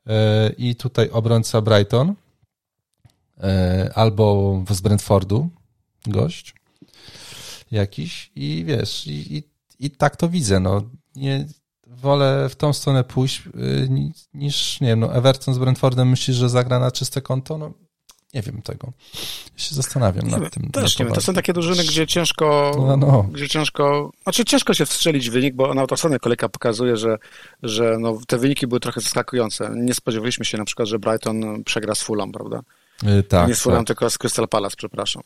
yy, 0.06 0.14
i 0.58 0.76
tutaj 0.76 1.10
obrońca 1.10 1.60
Brighton 1.60 2.14
yy, 3.36 3.44
albo 3.94 4.62
z 4.70 4.80
Brentfordu 4.80 5.48
gość 6.06 6.55
jakiś 7.70 8.30
i 8.36 8.64
wiesz, 8.64 9.06
i, 9.06 9.36
i, 9.36 9.42
i 9.78 9.90
tak 9.90 10.16
to 10.16 10.28
widzę, 10.28 10.60
no. 10.60 10.82
Nie, 11.16 11.46
wolę 11.86 12.48
w 12.48 12.56
tą 12.56 12.72
stronę 12.72 13.04
pójść 13.04 13.42
y, 13.46 13.88
niż, 14.34 14.80
nie 14.80 14.88
wiem, 14.88 15.00
no 15.00 15.14
Everton 15.14 15.54
z 15.54 15.58
Brentfordem 15.58 16.08
myślisz, 16.08 16.36
że 16.36 16.48
zagra 16.48 16.78
na 16.78 16.90
czyste 16.90 17.22
konto? 17.22 17.58
No 17.58 17.72
nie 18.34 18.42
wiem 18.42 18.62
tego. 18.62 18.92
Ja 19.52 19.58
się 19.58 19.74
zastanawiam 19.74 20.28
nad 20.28 20.52
tym. 20.52 20.70
Też 20.70 20.98
nie 20.98 21.04
wiem. 21.04 21.14
To 21.14 21.20
są 21.20 21.34
takie 21.34 21.52
drużyny, 21.52 21.84
gdzie 21.84 22.06
ciężko, 22.06 22.72
no, 22.86 22.96
no. 22.96 23.22
gdzie 23.22 23.48
ciężko, 23.48 24.10
znaczy 24.22 24.44
ciężko 24.44 24.74
się 24.74 24.86
wstrzelić 24.86 25.30
w 25.30 25.32
wynik, 25.32 25.54
bo 25.54 25.74
na 25.74 25.80
autostrony 25.80 26.18
kolejka 26.18 26.48
pokazuje, 26.48 26.96
że, 26.96 27.18
że 27.62 27.96
no, 28.00 28.18
te 28.26 28.38
wyniki 28.38 28.66
były 28.66 28.80
trochę 28.80 29.00
zaskakujące. 29.00 29.70
Nie 29.76 29.94
spodziewaliśmy 29.94 30.44
się 30.44 30.58
na 30.58 30.64
przykład, 30.64 30.88
że 30.88 30.98
Brighton 30.98 31.64
przegra 31.64 31.94
z 31.94 32.02
Fulham, 32.02 32.32
prawda? 32.32 32.60
Yy, 33.02 33.22
tak. 33.22 33.48
Nie 33.48 33.54
z 33.54 33.60
Fulham, 33.60 33.80
tak. 33.80 33.86
tylko 33.86 34.10
z 34.10 34.18
Crystal 34.18 34.48
Palace, 34.48 34.76
przepraszam. 34.76 35.22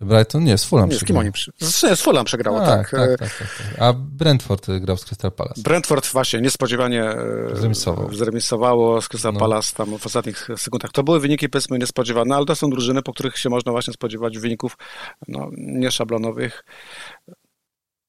Brighton 0.00 0.44
nie, 0.44 0.58
z 0.58 0.64
Fulham 0.64 0.88
nie, 0.88 0.96
z 0.96 1.04
kim 1.04 1.16
oni 1.16 1.32
przy... 1.32 1.52
Z 1.58 2.00
Fulham 2.00 2.24
przegrało, 2.24 2.60
tak. 2.60 2.90
Tak, 2.90 3.18
tak, 3.18 3.18
tak, 3.18 3.38
tak. 3.38 3.78
A 3.78 3.92
Brentford 3.92 4.66
grał 4.80 4.96
z 4.96 5.04
Crystal 5.04 5.32
Palace. 5.32 5.62
Brentford 5.62 6.06
właśnie 6.06 6.40
niespodziewanie 6.40 7.04
e, 7.04 7.56
zremisował. 7.56 8.14
zremisowało 8.14 9.02
z 9.02 9.08
Crystal 9.08 9.32
no. 9.32 9.40
Palace 9.40 9.76
tam 9.76 9.98
w 9.98 10.06
ostatnich 10.06 10.48
sekundach. 10.56 10.92
To 10.92 11.02
były 11.02 11.20
wyniki 11.20 11.48
powiedzmy 11.48 11.78
niespodziewane, 11.78 12.36
ale 12.36 12.46
to 12.46 12.56
są 12.56 12.70
drużyny, 12.70 13.02
po 13.02 13.12
których 13.12 13.38
się 13.38 13.48
można 13.48 13.72
właśnie 13.72 13.92
spodziewać 13.92 14.38
wyników 14.38 14.76
no, 15.28 15.50
nieszablonowych, 15.56 16.64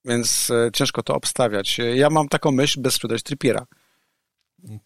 więc 0.05 0.51
e, 0.51 0.71
ciężko 0.73 1.03
to 1.03 1.15
obstawiać. 1.15 1.77
Ja 1.95 2.09
mam 2.09 2.27
taką 2.27 2.51
myśl, 2.51 2.81
bez 2.81 2.93
sprzedać 2.93 3.23
Trippiera. 3.23 3.65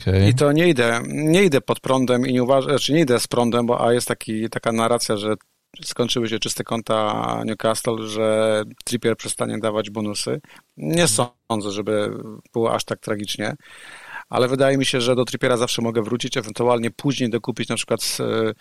Okay. 0.02 0.30
I 0.30 0.34
to 0.34 0.52
nie 0.52 0.70
idę, 0.70 1.02
nie 1.08 1.44
idę 1.44 1.62
pod 1.62 1.80
prądem 1.80 2.28
i 2.28 2.34
nie 2.34 2.44
uważam, 2.44 2.70
znaczy 2.70 2.94
nie 2.94 3.00
idę 3.00 3.20
z 3.20 3.28
prądem, 3.28 3.66
bo 3.66 3.88
a 3.88 3.94
jest 3.94 4.08
taki, 4.08 4.50
taka 4.50 4.72
narracja, 4.72 5.18
że 5.18 5.36
skończyły 5.84 6.30
się 6.30 6.40
czyste 6.40 6.64
konta 6.64 7.42
Newcastle, 7.46 8.08
że 8.08 8.64
Trippier 8.84 9.18
przestanie 9.18 9.60
dawać 9.60 9.90
bonusy. 9.90 10.42
Nie 10.78 11.08
sądzę, 11.08 11.72
żeby 11.72 12.18
było 12.54 12.74
aż 12.74 12.84
tak 12.84 13.00
tragicznie, 13.00 13.56
ale 14.30 14.48
wydaje 14.48 14.78
mi 14.78 14.86
się, 14.86 15.02
że 15.02 15.16
do 15.16 15.26
Trippiera 15.26 15.58
zawsze 15.58 15.82
mogę 15.82 16.04
wrócić, 16.04 16.38
ewentualnie 16.38 16.92
później 16.92 17.30
dokupić 17.30 17.70
na 17.70 17.76
przykład 17.76 18.18
e, 18.20 18.54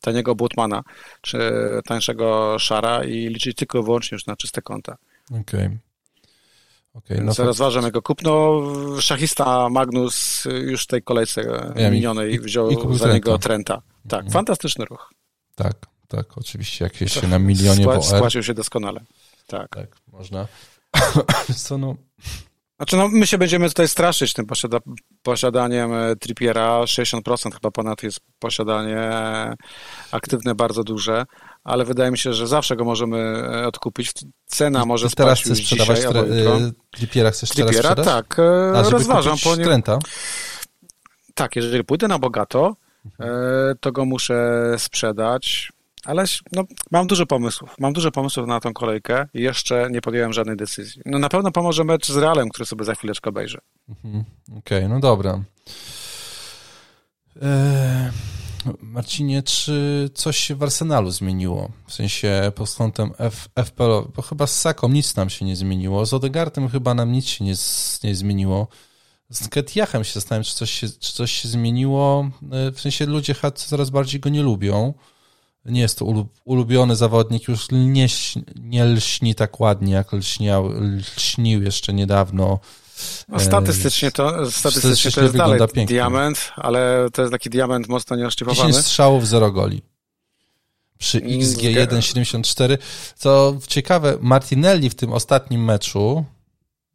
taniego 0.00 0.34
Butmana, 0.34 0.82
czy 1.20 1.38
tańszego 1.86 2.56
Szara 2.58 3.04
i 3.04 3.28
liczyć 3.28 3.56
tylko 3.56 3.78
i 3.78 3.84
wyłącznie 3.84 4.14
już 4.14 4.26
na 4.26 4.36
czyste 4.36 4.62
konta. 4.62 4.96
Okej. 5.30 5.40
Okay. 5.40 5.78
Okay, 6.94 7.20
no 7.20 7.34
to... 7.34 7.44
rozważam 7.44 7.84
jego 7.84 8.02
kupno. 8.02 8.62
Szachista 9.00 9.68
Magnus 9.68 10.44
już 10.62 10.84
w 10.84 10.86
tej 10.86 11.02
kolejce 11.02 11.72
ja 11.76 11.90
minionej 11.90 12.40
wziął 12.40 12.96
za 12.96 13.12
niego 13.12 13.38
Trenta. 13.38 13.82
Tak, 14.08 14.20
mhm. 14.20 14.32
fantastyczny 14.32 14.84
ruch. 14.84 15.10
Tak 15.54 15.91
tak, 16.16 16.38
oczywiście, 16.38 16.84
jak 16.84 17.10
się 17.10 17.28
na 17.28 17.38
milionie 17.38 17.86
Spła- 17.86 18.02
Spłacił 18.16 18.42
się 18.42 18.54
doskonale. 18.54 19.00
Tak. 19.46 19.68
Tak, 19.68 19.88
można. 20.12 20.46
Co 21.66 21.78
no... 21.78 21.94
Znaczy, 22.76 22.96
no, 22.96 23.08
my 23.08 23.26
się 23.26 23.38
będziemy 23.38 23.68
tutaj 23.68 23.88
straszyć 23.88 24.32
tym 24.32 24.46
posiada 24.46 24.78
posiadaniem 25.22 25.92
e, 25.94 26.16
Trippiera. 26.16 26.80
60% 26.80 27.52
chyba 27.54 27.70
ponad 27.70 28.02
jest 28.02 28.20
posiadanie 28.38 29.10
aktywne 30.12 30.54
bardzo 30.54 30.84
duże, 30.84 31.24
ale 31.64 31.84
wydaje 31.84 32.10
mi 32.10 32.18
się, 32.18 32.32
że 32.32 32.46
zawsze 32.46 32.76
go 32.76 32.84
możemy 32.84 33.18
e, 33.18 33.66
odkupić. 33.66 34.12
Cena 34.46 34.84
może 34.86 35.08
Ty 35.08 35.16
teraz 35.16 35.38
spaść 35.38 35.54
chcesz 35.54 35.58
sprzedawać 35.66 35.98
dzisiaj, 35.98 36.12
tre- 36.12 36.72
Trippiera 36.90 37.30
chcesz 37.30 37.50
Trippiera, 37.50 37.82
teraz 37.82 37.92
sprzedać? 37.92 38.26
tak. 38.28 38.38
e, 38.38 38.78
A, 38.78 38.90
Rozważam 38.90 39.36
po 39.44 39.56
nim. 39.56 39.64
Trenta? 39.64 39.98
Tak, 41.34 41.56
jeżeli 41.56 41.84
pójdę 41.84 42.08
na 42.08 42.18
bogato, 42.18 42.76
e, 43.20 43.26
to 43.80 43.92
go 43.92 44.04
muszę 44.04 44.62
sprzedać. 44.78 45.72
Ale 46.04 46.24
no, 46.52 46.64
mam 46.90 47.06
dużo 47.06 47.26
pomysłów. 47.26 47.74
Mam 47.78 47.92
dużo 47.92 48.10
pomysłów 48.10 48.46
na 48.46 48.60
tą 48.60 48.72
kolejkę 48.72 49.28
i 49.34 49.42
jeszcze 49.42 49.88
nie 49.90 50.00
podjąłem 50.00 50.32
żadnej 50.32 50.56
decyzji. 50.56 51.02
No 51.06 51.18
na 51.18 51.28
pewno 51.28 51.52
pomoże 51.52 51.84
mecz 51.84 52.06
z 52.06 52.16
Realem, 52.16 52.48
który 52.48 52.66
sobie 52.66 52.84
za 52.84 52.94
chwileczkę 52.94 53.30
obejrzę. 53.30 53.58
Mhm. 53.88 54.24
Okej, 54.58 54.88
no 54.88 55.00
dobra. 55.00 55.42
Eee, 57.42 58.10
Marcinie, 58.82 59.42
czy 59.42 60.10
coś 60.14 60.36
się 60.38 60.54
w 60.54 60.62
Arsenalu 60.62 61.10
zmieniło? 61.10 61.70
W 61.86 61.92
sensie 61.94 62.52
pod 62.54 62.74
kątem 62.74 63.10
F, 63.18 63.48
FPL, 63.64 64.02
bo 64.16 64.22
chyba 64.22 64.46
z 64.46 64.60
Saką 64.60 64.88
nic 64.88 65.16
nam 65.16 65.30
się 65.30 65.44
nie 65.44 65.56
zmieniło, 65.56 66.06
z 66.06 66.14
Odegartem 66.14 66.68
chyba 66.68 66.94
nam 66.94 67.12
nic 67.12 67.26
się 67.26 67.44
nie, 67.44 67.54
nie 68.04 68.14
zmieniło. 68.14 68.68
Z 69.30 69.48
Ketiachem 69.48 70.04
się 70.04 70.12
zastanawiam, 70.12 70.44
czy 70.44 70.54
coś 70.54 70.70
się, 70.70 70.88
czy 71.00 71.12
coś 71.12 71.32
się 71.32 71.48
zmieniło. 71.48 72.30
E, 72.52 72.72
W 72.72 72.80
sensie 72.80 73.06
ludzie 73.06 73.34
coraz 73.54 73.90
bardziej 73.90 74.20
go 74.20 74.30
nie 74.30 74.42
lubią. 74.42 74.94
Nie 75.64 75.80
jest 75.80 75.98
to 75.98 76.04
ulu- 76.04 76.26
ulubiony 76.44 76.96
zawodnik, 76.96 77.48
już 77.48 77.66
nie, 77.70 78.06
nie 78.60 78.84
lśni 78.84 79.34
tak 79.34 79.60
ładnie, 79.60 79.92
jak 79.92 80.12
lśniał, 80.12 80.68
lśnił 80.68 81.62
jeszcze 81.62 81.92
niedawno. 81.92 82.58
No, 83.28 83.40
statystycznie 83.40 84.10
to, 84.10 84.28
statystycznie 84.30 84.50
to 84.52 84.70
statystycznie 84.80 85.22
jest 85.22 85.36
dalej 85.36 85.52
wygląda 85.52 85.74
pięknie. 85.74 85.96
diament, 85.96 86.52
ale 86.56 87.08
to 87.12 87.22
jest 87.22 87.32
taki 87.32 87.50
diament 87.50 87.88
mocno 87.88 88.16
10 88.16 88.22
nieoszlifowany. 88.22 88.72
strzałów, 88.82 89.26
0 89.28 89.52
goli. 89.52 89.82
Przy 90.98 91.18
Mm, 91.18 91.40
XG 91.40 91.58
zga- 91.60 91.86
1,74. 91.88 92.78
Co 93.16 93.56
ciekawe, 93.68 94.18
Martinelli 94.20 94.90
w 94.90 94.94
tym 94.94 95.12
ostatnim 95.12 95.64
meczu 95.64 96.24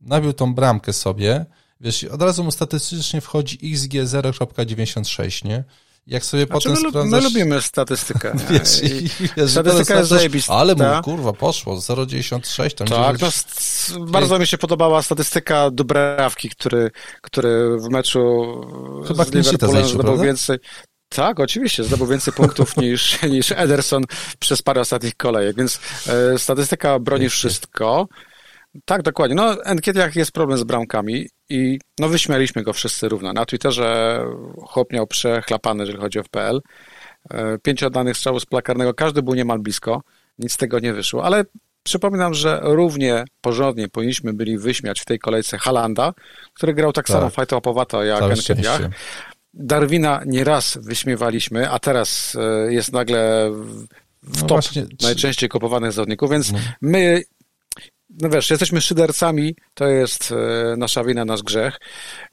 nabił 0.02 0.34
tą 0.34 0.54
bramkę 0.56 0.94
sobie. 0.94 1.46
Wiesz, 1.82 2.04
od 2.04 2.22
razu 2.22 2.44
mu 2.44 2.52
statystycznie 2.52 3.22
wchodzi 3.22 3.60
XG 3.74 3.94
0,96, 3.94 5.46
nie? 5.46 5.64
Jak 6.08 6.26
sobie 6.26 6.46
Znaczy, 6.46 6.70
potem 6.70 6.84
my, 6.84 6.90
sprawdzasz... 6.90 7.12
my 7.12 7.22
lubimy 7.22 7.62
statystykę. 7.62 8.34
Wiesz, 8.50 8.84
I- 8.84 9.06
i, 9.06 9.10
wiesz, 9.38 9.52
statystyka 9.52 9.96
jest 9.96 10.10
zajebista. 10.10 10.54
Ale 10.54 10.76
mu 10.76 10.84
kurwa 11.04 11.34
poszło, 11.34 11.76
0,96 11.76 12.74
tam 12.76 12.88
Tak, 12.88 13.18
gdzieś- 13.18 13.34
no, 14.00 14.06
bardzo 14.06 14.40
mi 14.40 14.48
się 14.48 14.58
podobała 14.58 15.02
statystyka 15.02 15.70
Dubrawki, 15.72 16.50
który, 16.50 16.92
który 17.22 17.78
w 17.80 17.90
meczu 17.90 18.22
Chyba 19.08 19.26
z 19.26 19.32
Liverpoolem 19.32 19.86
zdobył 19.88 20.18
więcej. 20.18 20.58
Tak, 21.10 21.40
oczywiście, 21.40 21.84
zdobył 21.84 22.08
więcej 22.08 22.34
punktów 22.34 22.78
niż, 22.78 23.22
niż 23.22 23.52
Ederson 23.52 24.04
przez 24.40 24.62
parę 24.62 24.82
ostatnich 24.82 25.16
kolejek, 25.16 25.58
więc 25.58 25.80
e, 26.34 26.40
statystyka 26.40 27.00
broni 27.00 27.30
wszystko. 27.30 28.08
Tak, 28.86 29.02
dokładnie. 29.02 29.36
No, 29.36 29.64
Enketiach 29.66 30.16
jest 30.16 30.32
problem 30.32 30.60
z 30.60 30.64
bramkami 30.64 31.28
i 31.50 31.80
no 32.00 32.10
wyśmialiśmy 32.10 32.64
go 32.64 32.74
wszyscy 32.74 33.10
równo. 33.10 33.34
Na 33.34 33.46
Twitterze 33.46 34.20
chłop 34.68 34.94
miał 34.94 35.08
przechlapany, 35.08 35.80
jeżeli 35.84 36.00
chodzi 36.00 36.20
o 36.20 36.24
FPL. 36.24 36.62
E, 37.32 37.58
Pięć 37.60 37.84
oddanych 37.84 38.18
strzałów 38.18 38.42
z 38.42 38.46
plakarnego, 38.46 38.94
każdy 38.94 39.22
był 39.24 39.34
niemal 39.34 39.60
blisko. 39.60 40.02
Nic 40.40 40.54
z 40.54 40.58
tego 40.58 40.80
nie 40.80 40.94
wyszło, 40.94 41.24
ale 41.24 41.44
przypominam, 41.84 42.34
że 42.34 42.60
równie 42.64 43.24
porządnie 43.42 43.88
powinniśmy 43.90 44.34
byli 44.34 44.58
wyśmiać 44.58 45.00
w 45.02 45.06
tej 45.06 45.20
kolejce 45.20 45.58
Halanda, 45.58 46.14
który 46.54 46.74
grał 46.74 46.94
tak, 46.94 47.08
Tak. 47.08 47.18
samo 47.18 47.30
fajtopowato 47.30 48.04
jak 48.04 48.36
szczęście. 48.36 48.90
Darwina 49.54 50.22
nieraz 50.26 50.78
wyśmiewaliśmy, 50.82 51.70
a 51.70 51.80
teraz 51.80 52.38
e, 52.68 52.74
jest 52.74 52.94
nagle 52.94 53.50
w, 53.52 54.42
No 54.42 54.48
top 54.48 54.50
właśnie, 54.50 54.86
najczęściej 55.04 55.50
kupowanych 55.50 55.92
zawodników, 55.92 56.32
więc 56.32 56.52
No. 56.52 56.60
my, 56.82 57.22
no 58.22 58.30
wiesz, 58.30 58.50
jesteśmy 58.50 58.82
szydercami, 58.82 59.56
to 59.74 59.88
jest 59.88 60.32
e, 60.32 60.76
nasza 60.78 61.04
wina, 61.04 61.26
nasz 61.26 61.44
grzech 61.44 61.80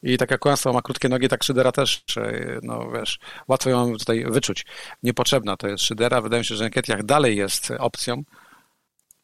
i 0.02 0.18
tak 0.18 0.30
jak 0.30 0.40
kłamstwo 0.40 0.72
ma 0.72 0.82
krótkie 0.82 1.08
nogi, 1.08 1.28
tak 1.28 1.42
szydera 1.42 1.72
też, 1.72 2.02
e, 2.16 2.58
no 2.62 2.90
wiesz, 2.90 3.18
łatwo 3.48 3.70
ją 3.70 3.92
tutaj 3.98 4.24
wyczuć. 4.28 4.66
Niepotrzebna 5.02 5.56
to 5.56 5.68
jest 5.68 5.84
szydera, 5.84 6.20
wydaje 6.20 6.40
mi 6.40 6.44
się, 6.44 6.56
że 6.56 6.64
Enketiach 6.64 7.02
dalej 7.02 7.36
jest 7.36 7.70
opcją, 7.78 8.22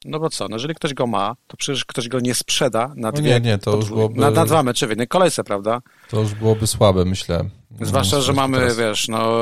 no 0.05 0.21
bo 0.21 0.31
co, 0.31 0.49
no 0.49 0.57
jeżeli 0.57 0.75
ktoś 0.75 0.95
go 0.95 1.07
ma, 1.07 1.37
to 1.47 1.57
przecież 1.57 1.85
ktoś 1.85 2.09
go 2.09 2.21
nie 2.21 2.35
sprzeda 2.35 2.89
na 2.97 3.09
No 3.09 3.13
dwie, 3.13 3.31
nie, 3.31 3.41
nie, 3.41 3.59
to 3.59 3.77
już 3.77 3.89
byłoby- 3.89 4.21
na, 4.21 4.31
na 4.31 4.45
dwa 4.45 4.63
mecze 4.63 4.87
w 4.87 4.91
jednej 4.91 5.09
kolejce, 5.09 5.45
prawda? 5.45 5.81
To 6.11 6.21
już 6.21 6.35
byłoby 6.35 6.67
słabe, 6.67 7.05
myślę. 7.05 7.45
Zwłaszcza, 7.81 8.21
że 8.21 8.33
mamy, 8.33 8.59
teraz- 8.59 8.77
wiesz, 8.77 9.09
no 9.09 9.33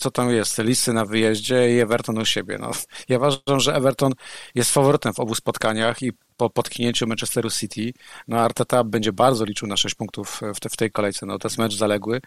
co 0.00 0.10
tam 0.10 0.30
jest, 0.30 0.58
Lisy 0.58 0.92
na 0.92 1.04
wyjeździe 1.04 1.74
i 1.76 1.78
Everton 1.80 2.18
u 2.18 2.24
siebie. 2.24 2.58
No, 2.60 2.70
ja 3.08 3.16
uważam, 3.16 3.60
że 3.60 3.74
Everton 3.74 4.12
jest 4.54 4.70
faworytem 4.70 5.14
w 5.14 5.20
obu 5.20 5.34
spotkaniach 5.34 6.02
i 6.02 6.12
po 6.36 6.50
potknięciu 6.50 7.06
Manchesteru 7.06 7.50
City, 7.50 7.92
no 8.28 8.38
Arteta 8.38 8.84
będzie 8.84 9.12
bardzo 9.12 9.44
liczył 9.44 9.68
na 9.68 9.76
6 9.76 9.94
punktów 9.94 10.40
w, 10.54 10.60
te, 10.60 10.68
w 10.68 10.76
tej 10.76 10.90
kolejce. 10.90 11.26
No 11.26 11.38
to 11.38 11.48
jest 11.48 11.58
mecz 11.58 11.76
zaległy 11.76 12.20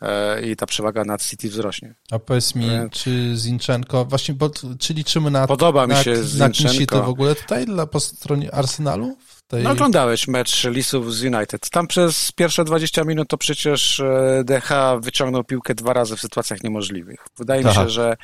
e, 0.00 0.42
i 0.42 0.56
ta 0.56 0.66
przewaga 0.66 1.04
nad 1.04 1.24
City 1.24 1.48
wzrośnie. 1.48 1.94
A 2.10 2.18
powiedz 2.18 2.54
mi, 2.54 2.70
Więc- 2.70 2.92
czy 2.92 3.32
Zinchenko, 3.36 4.04
właśnie, 4.04 4.34
bo, 4.34 4.50
czy 4.78 4.94
liczymy 4.94 5.30
na, 5.30 5.46
Podoba 5.46 5.86
mi 5.86 5.92
na, 5.92 6.02
się 6.04 6.10
na 6.10 6.16
Zinchenko. 6.22 6.54
clean 6.56 6.74
sheety 6.74 6.96
w 6.96 7.08
ogóle 7.08 7.34
tutaj 7.34 7.66
dla, 7.66 7.86
po 7.86 8.00
stronie 8.00 8.54
Arsenalu? 8.54 9.16
Tej... 9.48 9.64
No 9.64 9.70
oglądałeś 9.70 10.28
mecz 10.28 10.64
Lisów 10.64 11.14
z 11.14 11.22
United. 11.24 11.70
Tam 11.70 11.86
przez 11.86 12.32
pierwsze 12.32 12.64
20 12.64 13.04
minut 13.04 13.28
to 13.28 13.38
przecież 13.38 14.00
e, 14.00 14.42
DH 14.44 14.70
wyciągnął 15.00 15.44
piłkę 15.44 15.74
dwa 15.74 15.92
razy 15.92 16.16
w 16.16 16.20
sytuacjach 16.20 16.62
niemożliwych. 16.64 17.20
Wydaje 17.38 17.60
mi 17.64 17.64
Tak. 17.64 17.74
się, 17.74 17.90
że, 17.90 18.16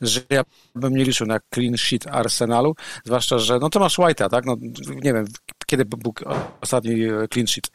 że 0.00 0.20
ja 0.30 0.42
bym 0.74 0.96
nie 0.96 1.04
liczył 1.04 1.26
na 1.26 1.38
clean 1.54 1.76
sheet 1.78 2.06
Arsenalu, 2.06 2.74
zwłaszcza, 3.04 3.38
że 3.38 3.58
no 3.58 3.70
to 3.70 3.80
masz 3.80 3.98
White'a, 3.98 4.28
tak? 4.30 4.44
No, 4.44 4.56
nie 5.02 5.12
wiem, 5.12 5.26
kiedy 5.66 5.84
był 5.84 6.14
ostatni 6.60 7.04
e, 7.04 7.28
clean 7.32 7.46
sheet. 7.46 7.70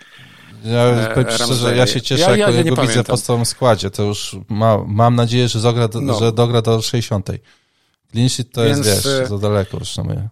Ja 0.63 0.79
e, 0.83 1.13
powiem 1.15 1.31
szczerze, 1.31 1.75
ja 1.77 1.87
się 1.87 2.01
cieszę, 2.01 2.21
Ja- 2.21 2.29
jak 2.29 2.39
ja 2.39 2.63
go 2.63 2.63
widzę 2.63 2.71
w 2.71 2.75
pamiętam. 2.75 3.03
podstawowym 3.05 3.45
składzie. 3.45 3.91
To 3.91 4.03
już 4.03 4.35
ma, 4.49 4.77
mam 4.87 5.15
nadzieję, 5.15 5.47
że, 5.47 5.59
zogra 5.59 5.89
No. 6.01 6.19
że 6.19 6.31
dogra 6.31 6.61
do 6.61 6.81
60. 6.81 7.29
Clean 8.11 8.29
sheet 8.29 8.51
to 8.51 8.63
Więc, 8.63 8.85
jest, 8.87 9.05
wiesz, 9.19 9.29
za 9.29 9.37
daleko 9.37 9.77
już 9.77 9.97
na 9.97 10.03
moje. 10.03 10.29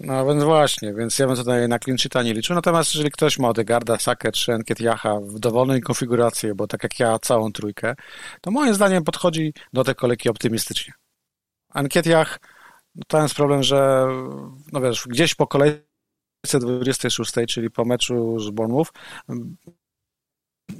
No 0.00 0.26
więc 0.26 0.44
właśnie, 0.44 0.94
więc 0.94 1.18
ja 1.18 1.26
bym 1.26 1.36
tutaj 1.36 1.68
na 1.68 1.78
clean 1.78 1.98
sheeta 1.98 2.22
nie 2.22 2.34
liczył. 2.34 2.54
Natomiast 2.56 2.94
jeżeli 2.94 3.10
ktoś 3.10 3.38
ma 3.38 3.48
Odegarda, 3.48 3.98
Sakę 3.98 4.32
czy 4.32 4.52
Enketiacha 4.52 5.20
w 5.20 5.38
dowolnej 5.38 5.80
konfiguracji, 5.80 6.54
bo 6.54 6.66
tak 6.66 6.82
jak 6.82 7.00
ja 7.00 7.18
całą 7.18 7.52
trójkę, 7.52 7.94
to 8.40 8.50
moim 8.50 8.74
zdaniem 8.74 9.04
podchodzi 9.04 9.54
do 9.72 9.84
tej 9.84 9.94
kolejki 9.94 10.28
optymistycznie. 10.28 10.92
Enketiach, 11.74 12.40
no 12.94 13.02
to 13.08 13.22
jest 13.22 13.34
problem, 13.34 13.62
że 13.62 14.06
no 14.72 14.80
wiesz, 14.80 15.04
gdzieś 15.08 15.34
po 15.34 15.46
kolejce 15.46 15.80
26, 16.60 17.32
czyli 17.48 17.70
po 17.70 17.84
meczu 17.84 18.40
z 18.40 18.50
Bournemouth, 18.50 18.90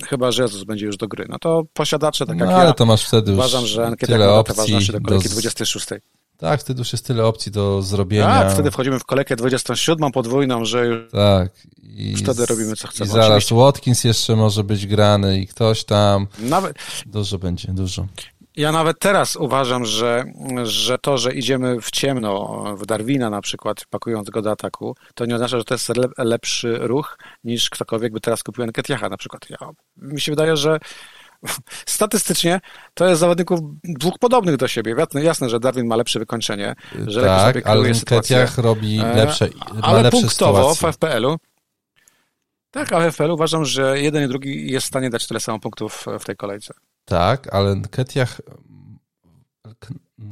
chyba 0.05 0.33
że 0.33 0.43
Jezus 0.43 0.65
będzie 0.65 0.87
już 0.87 0.97
do 0.97 1.09
gry. 1.09 1.27
No 1.29 1.39
to 1.39 1.63
posiadacze, 1.73 2.27
tak 2.27 2.39
jak 2.39 2.49
No 2.49 2.55
ale 2.55 2.65
ja, 2.67 2.73
to 2.73 2.87
masz 2.87 3.07
wtedy 3.07 3.33
uważam, 3.33 3.67
że 3.67 3.93
tyle 3.99 4.27
ma 4.27 4.33
opcji. 4.35 4.57
ważności 4.57 4.93
do 4.93 5.01
kolejki 5.01 5.29
z- 5.29 5.33
26. 5.33 5.87
Tak, 6.45 6.61
wtedy 6.61 6.79
już 6.79 6.93
jest 6.93 7.07
tyle 7.07 7.27
opcji 7.27 7.53
do 7.53 7.83
zrobienia. 7.83 8.27
Tak, 8.27 8.53
wtedy 8.53 8.71
wchodzimy 8.71 8.99
w 8.99 9.05
kolejkę 9.05 9.37
27 9.37 10.13
podwójną, 10.13 10.65
że 10.65 10.87
już 10.87 11.13
Tak. 11.13 11.53
I 11.83 12.17
wtedy 12.17 12.47
robimy, 12.47 12.77
co 12.77 12.89
chcemy, 12.89 13.09
I 13.09 13.13
zaraz 13.13 13.29
oczywiście. 13.29 13.55
Watkins 13.55 14.05
jeszcze 14.05 14.37
może 14.37 14.65
być 14.65 14.87
grany 14.87 15.41
i 15.41 15.47
ktoś 15.47 15.85
tam. 15.85 16.27
nawet, 16.39 16.77
Dużo 17.07 17.39
będzie, 17.39 17.73
dużo. 17.73 18.07
Ja 18.57 18.73
nawet 18.73 18.99
teraz 18.99 19.37
uważam, 19.37 19.85
że, 19.85 20.25
że 20.65 20.99
to, 20.99 21.19
że 21.19 21.35
idziemy 21.35 21.81
w 21.81 21.91
ciemno, 21.91 22.65
w 22.79 22.87
Darwina 22.87 23.31
na 23.31 23.41
przykład, 23.41 23.85
pakując 23.91 24.31
go 24.31 24.43
do 24.43 24.51
ataku, 24.51 24.97
to 25.15 25.27
nie 25.27 25.35
oznacza, 25.35 25.59
że 25.59 25.65
to 25.65 25.75
jest 25.75 25.89
le, 25.89 26.09
lepszy 26.19 26.79
ruch 26.81 27.19
niż 27.45 27.71
ktokolwiek 27.71 28.13
by 28.13 28.21
teraz 28.21 28.43
kupił 28.43 28.65
Enketiacha 28.65 29.09
na 29.09 29.17
przykład. 29.17 29.51
Ja, 29.51 29.57
mi 29.97 30.21
się 30.21 30.33
wydaje, 30.33 30.57
że 30.57 30.79
statystycznie 31.87 32.61
to 32.95 33.09
jest 33.09 33.21
zawodników 33.21 33.61
dwóch 33.85 34.19
podobnych 34.19 34.57
do 34.57 34.69
siebie. 34.69 34.95
Jasne, 34.99 35.25
jasne 35.25 35.51
że 35.51 35.61
Darwin 35.61 35.87
ma 35.87 35.97
lepsze 35.97 36.19
wykończenie, 36.19 36.75
że 37.07 37.21
lepiej 37.21 37.37
tak, 37.37 37.55
sobie 37.55 37.67
ale 37.67 37.81
kreuje 37.81 37.95
sytuację. 37.95 38.49
Robi 38.57 39.01
E, 39.01 39.17
lepsze, 39.17 39.49
Ale 39.83 40.03
lepsze 40.03 40.21
punktowo 40.21 40.75
sytuacje. 40.75 40.93
w 40.93 40.95
FPL-u 40.95 41.37
tak, 42.71 42.93
ale 42.93 43.11
w 43.11 43.15
FPL-u 43.15 43.35
uważam, 43.35 43.65
że 43.65 44.01
jeden 44.01 44.25
i 44.25 44.29
drugi 44.29 44.73
jest 44.73 44.87
w 44.87 44.89
stanie 44.89 45.11
dać 45.11 45.27
tyle 45.27 45.41
samo 45.41 45.61
punktów 45.61 46.07
w 46.21 46.25
tej 46.25 46.37
kolejce. 46.37 46.75
Tak, 47.05 47.55
ale 47.55 47.83
Ketiach, 47.91 48.41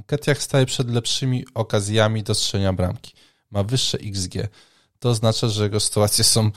Ketiach 0.06 0.42
staje 0.42 0.66
przed 0.66 0.90
lepszymi 0.90 1.44
okazjami 1.54 2.22
do 2.22 2.34
strzelenia 2.34 2.72
bramki. 2.72 3.14
Ma 3.50 3.62
wyższe 3.62 3.98
XG. 3.98 4.34
To 5.02 5.08
oznacza, 5.08 5.48
że 5.48 5.62
jego 5.62 5.80
sytuacje 5.80 6.24
są 6.24 6.46
e, 6.46 6.50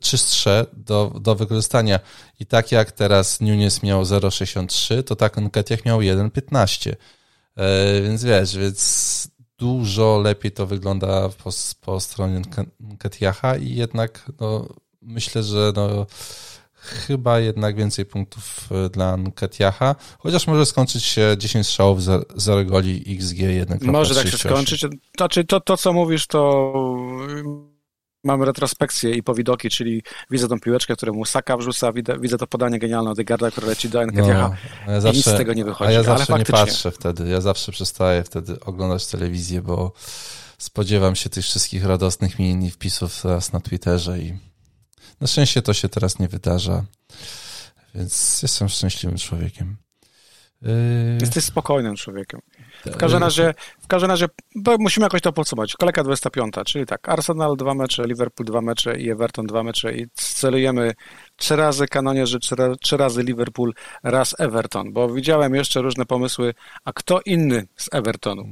czystsze 0.00 0.66
do, 0.72 1.12
do 1.20 1.34
wykorzystania. 1.34 2.00
I 2.40 2.46
tak 2.46 2.72
jak 2.72 2.92
teraz 2.92 3.40
Nunes 3.40 3.82
miał 3.82 4.02
0,63, 4.02 5.02
to 5.02 5.16
tak 5.16 5.36
Ketiach 5.52 5.84
miał 5.84 6.00
1,15. 6.00 6.94
E, 7.56 8.02
Więc 8.02 8.24
wiesz, 8.24 8.56
więc 8.56 9.28
dużo 9.58 10.18
lepiej 10.18 10.52
to 10.52 10.66
wygląda 10.66 11.28
po, 11.28 11.50
po 11.80 12.00
stronie 12.00 12.42
Ketiacha 12.98 13.56
i 13.56 13.74
jednak 13.74 14.32
no, 14.40 14.68
myślę, 15.02 15.42
że 15.42 15.72
no, 15.76 16.06
chyba 16.84 17.40
jednak 17.40 17.76
więcej 17.76 18.04
punktów 18.04 18.68
e, 18.70 18.88
dla 18.88 19.16
Nketiaha, 19.16 19.94
chociaż 20.18 20.46
może 20.46 20.66
skończyć 20.66 21.04
się 21.04 21.36
10 21.38 21.66
strzałów, 21.66 21.98
0 22.36 22.64
goli 22.64 23.04
XG 23.18 23.38
1. 23.38 23.78
Może 23.82 24.14
tak 24.14 24.28
się 24.28 24.38
skończyć. 24.38 24.86
Znaczy 25.16 25.44
to, 25.44 25.60
to, 25.60 25.76
co 25.76 25.92
mówisz, 25.92 26.26
to 26.26 26.72
mam 28.24 28.42
retrospekcję 28.42 29.10
i 29.10 29.22
powidoki, 29.22 29.70
czyli 29.70 30.02
widzę 30.30 30.48
tą 30.48 30.60
piłeczkę, 30.60 30.96
którą 30.96 31.24
Saka 31.24 31.56
wrzuca, 31.56 31.92
widzę, 31.92 32.18
widzę 32.18 32.38
to 32.38 32.46
podanie 32.46 32.78
genialne 32.78 33.10
od 33.10 33.18
Egarda, 33.18 33.50
które 33.50 33.66
leci 33.66 33.88
do 33.88 34.06
Nketiaha 34.06 34.56
no, 34.86 34.92
ja 34.92 35.00
zawsze, 35.00 35.14
i 35.14 35.16
nic 35.16 35.26
z 35.26 35.36
tego 35.36 35.52
nie 35.52 35.64
wychodzi. 35.64 35.88
A 35.88 35.92
ja 35.92 36.02
zawsze 36.02 36.32
Ale 36.32 36.38
nie 36.38 36.44
patrzę 36.44 36.90
wtedy, 36.90 37.28
ja 37.28 37.40
zawsze 37.40 37.72
przestaję 37.72 38.24
wtedy 38.24 38.60
oglądać 38.60 39.06
telewizję, 39.06 39.62
bo 39.62 39.92
spodziewam 40.58 41.16
się 41.16 41.30
tych 41.30 41.44
wszystkich 41.44 41.84
radosnych 41.84 42.38
mi 42.38 42.70
wpisów 42.70 43.22
teraz 43.22 43.52
na 43.52 43.60
Twitterze 43.60 44.18
i 44.18 44.53
na 45.24 45.28
szczęście 45.28 45.62
to 45.62 45.74
się 45.74 45.88
teraz 45.88 46.18
nie 46.18 46.28
wydarza, 46.28 46.84
więc 47.94 48.42
jestem 48.42 48.68
szczęśliwym 48.68 49.18
człowiekiem. 49.18 49.76
Yy... 50.62 50.70
Jesteś 51.20 51.44
spokojnym 51.44 51.96
człowiekiem. 51.96 52.40
W 52.86 52.96
każdym 52.96 53.20
razie, 53.20 53.54
w 53.80 53.86
każdym 53.86 54.10
razie 54.10 54.26
musimy 54.78 55.04
jakoś 55.04 55.20
to 55.20 55.32
podsumować. 55.32 55.72
Kolejka 55.72 56.04
25, 56.04 56.54
czyli 56.66 56.86
tak, 56.86 57.08
Arsenal 57.08 57.56
dwa 57.56 57.74
mecze, 57.74 58.06
Liverpool 58.06 58.46
dwa 58.46 58.60
mecze 58.60 59.00
i 59.00 59.10
Everton 59.10 59.46
dwa 59.46 59.62
mecze 59.62 59.94
i 59.94 60.06
celujemy 60.14 60.92
trzy 61.36 61.56
razy 61.56 61.86
kanonierze, 61.86 62.38
trzy, 62.38 62.54
trzy 62.82 62.96
razy 62.96 63.22
Liverpool, 63.22 63.72
raz 64.02 64.34
Everton, 64.38 64.92
bo 64.92 65.08
widziałem 65.08 65.54
jeszcze 65.54 65.82
różne 65.82 66.06
pomysły, 66.06 66.54
a 66.84 66.92
kto 66.92 67.20
inny 67.24 67.66
z 67.76 67.88
Evertonu? 67.92 68.44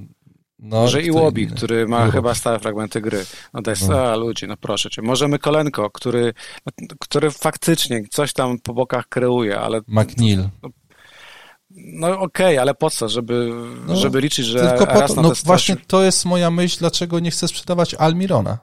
No, 0.63 0.77
Może 0.77 1.03
Iłobi, 1.03 1.47
który 1.47 1.89
ma 1.89 2.11
chyba 2.11 2.35
stałe 2.35 2.59
fragmenty 2.59 3.01
gry. 3.01 3.25
No 3.55 3.63
daj 3.63 3.75
no. 3.89 4.01
a 4.01 4.17
ludzi, 4.17 4.47
no 4.49 4.57
proszę 4.57 4.91
cię. 4.91 5.03
Możemy 5.03 5.39
Kolenko, 5.39 5.91
który, 5.91 6.35
który 7.01 7.31
faktycznie 7.31 8.05
coś 8.11 8.33
tam 8.33 8.59
po 8.59 8.75
bokach 8.75 9.09
kreuje, 9.09 9.61
ale... 9.61 9.81
McNeil. 9.89 10.49
No, 10.63 10.69
no 11.71 12.09
okej, 12.09 12.47
okay, 12.47 12.61
ale 12.61 12.75
po 12.75 12.91
co? 12.91 13.09
Żeby, 13.09 13.51
no, 13.87 13.97
żeby 13.97 14.21
liczyć, 14.21 14.47
że 14.47 14.71
tylko 14.71 14.87
po 14.87 15.15
to, 15.15 15.23
no 15.23 15.33
właśnie 15.45 15.77
to 15.77 16.03
jest 16.03 16.25
moja 16.25 16.51
myśl, 16.51 16.79
dlaczego 16.79 17.21
nie 17.21 17.31
chcę 17.31 17.49
sprzedawać 17.49 17.95
Almirona. 17.95 18.59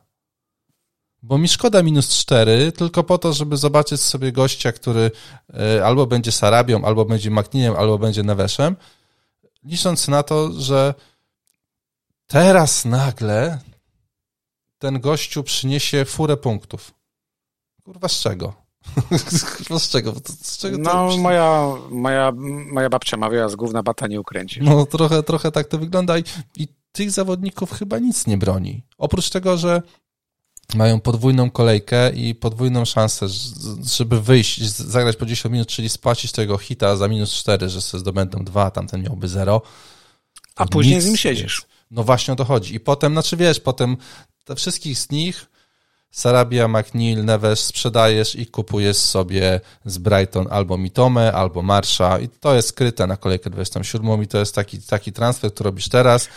Bo 1.21 1.37
mi 1.37 1.47
szkoda 1.47 1.83
minus 1.83 2.09
4, 2.09 2.71
tylko 2.71 3.03
po 3.03 3.17
to, 3.17 3.33
żeby 3.33 3.57
zobaczyć 3.57 4.01
sobie 4.01 4.31
gościa, 4.31 4.71
który 4.71 5.11
e, 5.53 5.85
albo 5.85 6.07
będzie 6.07 6.31
Sarabią, 6.31 6.85
albo 6.85 7.05
będzie 7.05 7.31
McNeilem, 7.31 7.75
albo 7.75 7.97
będzie 7.97 8.23
Neveszem, 8.23 8.75
licząc 9.63 10.07
na 10.07 10.23
to, 10.23 10.51
że 10.51 10.93
Teraz 12.29 12.85
nagle 12.85 13.59
ten 14.77 14.99
gościu 14.99 15.43
przyniesie 15.43 16.05
furę 16.05 16.37
punktów. 16.37 16.93
Kurwa, 17.83 18.07
z 18.07 18.19
czego? 18.19 18.53
Kurwa, 19.57 19.79
z 19.85 19.89
czego? 19.89 20.13
Z 20.41 20.57
czego 20.57 20.77
no, 20.77 21.17
moja, 21.17 21.71
moja, 21.89 22.31
moja 22.71 22.89
babcia 22.89 23.17
mawiała, 23.17 23.49
z 23.49 23.55
główna 23.55 23.83
bata 23.83 24.07
nie 24.07 24.19
ukręcisz. 24.19 24.63
No, 24.63 24.85
trochę, 24.85 25.23
trochę 25.23 25.51
tak 25.51 25.67
to 25.67 25.77
wygląda 25.77 26.17
i, 26.17 26.23
i 26.57 26.67
tych 26.91 27.11
zawodników 27.11 27.71
chyba 27.71 27.99
nic 27.99 28.27
nie 28.27 28.37
broni. 28.37 28.83
Oprócz 28.97 29.29
tego, 29.29 29.57
że 29.57 29.81
mają 30.75 30.99
podwójną 30.99 31.51
kolejkę 31.51 32.11
i 32.11 32.35
podwójną 32.35 32.85
szansę, 32.85 33.27
żeby 33.83 34.21
wyjść, 34.21 34.61
zagrać 34.71 35.15
po 35.15 35.25
10 35.25 35.53
minut, 35.53 35.67
czyli 35.67 35.89
spłacić 35.89 36.31
tego 36.31 36.57
hita 36.57 36.95
za 36.95 37.07
minus 37.07 37.33
4, 37.33 37.69
że 37.69 37.81
sobie 37.81 37.99
zdobędą 37.99 38.43
2, 38.43 38.71
tamten 38.71 39.03
miałby 39.03 39.27
0. 39.27 39.61
A 40.55 40.65
później 40.65 41.01
z 41.01 41.05
nim 41.05 41.17
siedzisz. 41.17 41.69
No 41.91 42.03
właśnie 42.03 42.33
o 42.33 42.37
to 42.37 42.45
chodzi. 42.45 42.75
I 42.75 42.79
potem, 42.79 43.13
znaczy 43.13 43.37
wiesz, 43.37 43.59
potem 43.59 43.97
te 44.45 44.55
wszystkich 44.55 44.99
z 44.99 45.11
nich 45.11 45.45
Sarabia, 46.11 46.67
McNeil, 46.67 47.25
Neves 47.25 47.65
sprzedajesz 47.65 48.35
i 48.35 48.47
kupujesz 48.47 48.97
sobie 48.97 49.61
z 49.85 49.97
Brighton 49.97 50.47
albo 50.49 50.77
Mitome, 50.77 51.33
albo 51.33 51.61
Marsza 51.61 52.19
i 52.19 52.29
to 52.29 52.55
jest 52.55 52.67
skryte 52.67 53.07
na 53.07 53.17
kolejkę 53.17 53.49
27 53.49 54.23
i 54.23 54.27
to 54.27 54.37
jest 54.37 54.55
taki, 54.55 54.81
taki 54.81 55.11
transfer, 55.11 55.53
który 55.53 55.67
robisz 55.67 55.89
teraz 55.89 56.29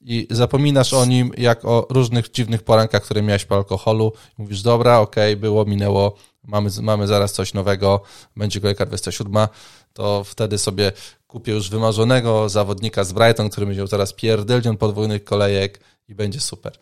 i 0.00 0.26
zapominasz 0.30 0.92
o 0.92 1.04
nim 1.04 1.30
jak 1.36 1.64
o 1.64 1.86
różnych 1.90 2.30
dziwnych 2.30 2.62
porankach, 2.62 3.02
które 3.02 3.22
miałeś 3.22 3.44
po 3.44 3.54
alkoholu. 3.54 4.12
Mówisz, 4.38 4.62
dobra, 4.62 4.98
okej, 5.00 5.32
okay, 5.32 5.40
było, 5.40 5.64
minęło, 5.64 6.16
mamy, 6.44 6.70
mamy 6.82 7.06
zaraz 7.06 7.32
coś 7.32 7.54
nowego, 7.54 8.02
będzie 8.36 8.60
kolejka 8.60 8.86
27, 8.86 9.48
to 9.92 10.24
wtedy 10.24 10.58
sobie 10.58 10.92
kupię 11.34 11.52
już 11.52 11.70
wymarzonego 11.70 12.48
zawodnika 12.48 13.04
z 13.04 13.12
Brighton, 13.12 13.50
który 13.50 13.66
będzie 13.66 13.80
miał 13.80 13.88
teraz 13.88 14.12
pierdelnion 14.12 14.76
podwójnych 14.76 15.24
kolejek 15.24 15.80
i 16.08 16.14
będzie 16.14 16.40
super. 16.40 16.72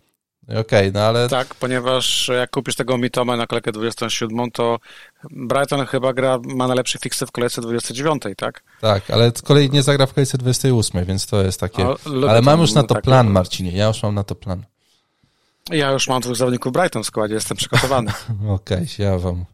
No 0.49 0.61
okej, 0.61 0.89
okay, 0.89 0.93
no 0.93 1.01
ale... 1.01 1.29
Tak, 1.29 1.55
ponieważ 1.55 2.31
jak 2.39 2.51
kupisz 2.51 2.75
tego 2.75 2.99
Mitoma 2.99 3.37
na 3.37 3.47
kolejkę 3.47 3.73
27, 3.73 4.51
to 4.51 4.79
Brighton 5.31 5.87
chyba 5.87 6.13
gra, 6.13 6.39
ma 6.45 6.67
najlepszy 6.67 6.99
fiksy 6.99 7.27
w 7.27 7.31
kolejce 7.31 7.61
29, 7.61 8.23
tak? 8.37 8.63
Tak, 8.81 9.11
ale 9.11 9.33
z 9.35 9.43
kolei 9.43 9.71
nie 9.71 9.83
zagra 9.83 10.07
w 10.07 10.15
kolejce 10.15 10.39
28, 10.39 11.05
więc 11.05 11.27
to 11.27 11.43
jest 11.43 11.61
takie... 11.61 11.87
O, 11.87 11.97
ale 12.29 12.43
mam 12.43 12.61
już 12.61 12.73
na 12.73 12.83
to 12.83 12.95
plan, 12.95 13.31
Marcinie, 13.31 13.73
ja 13.73 13.87
już 13.87 14.03
mam 14.03 14.15
na 14.15 14.25
to 14.25 14.35
plan. 14.35 14.65
Ja 15.71 15.91
już 15.91 16.09
mam 16.09 16.21
dwóch 16.21 16.37
zawodników 16.37 16.73
Brighton 16.73 17.03
w 17.03 17.07
składzie, 17.07 17.35
jestem 17.35 17.57
przygotowany. 17.57 18.11
Okej, 18.49 18.77
okay, 18.77 18.87
ja 18.99 19.19
wam... 19.19 19.45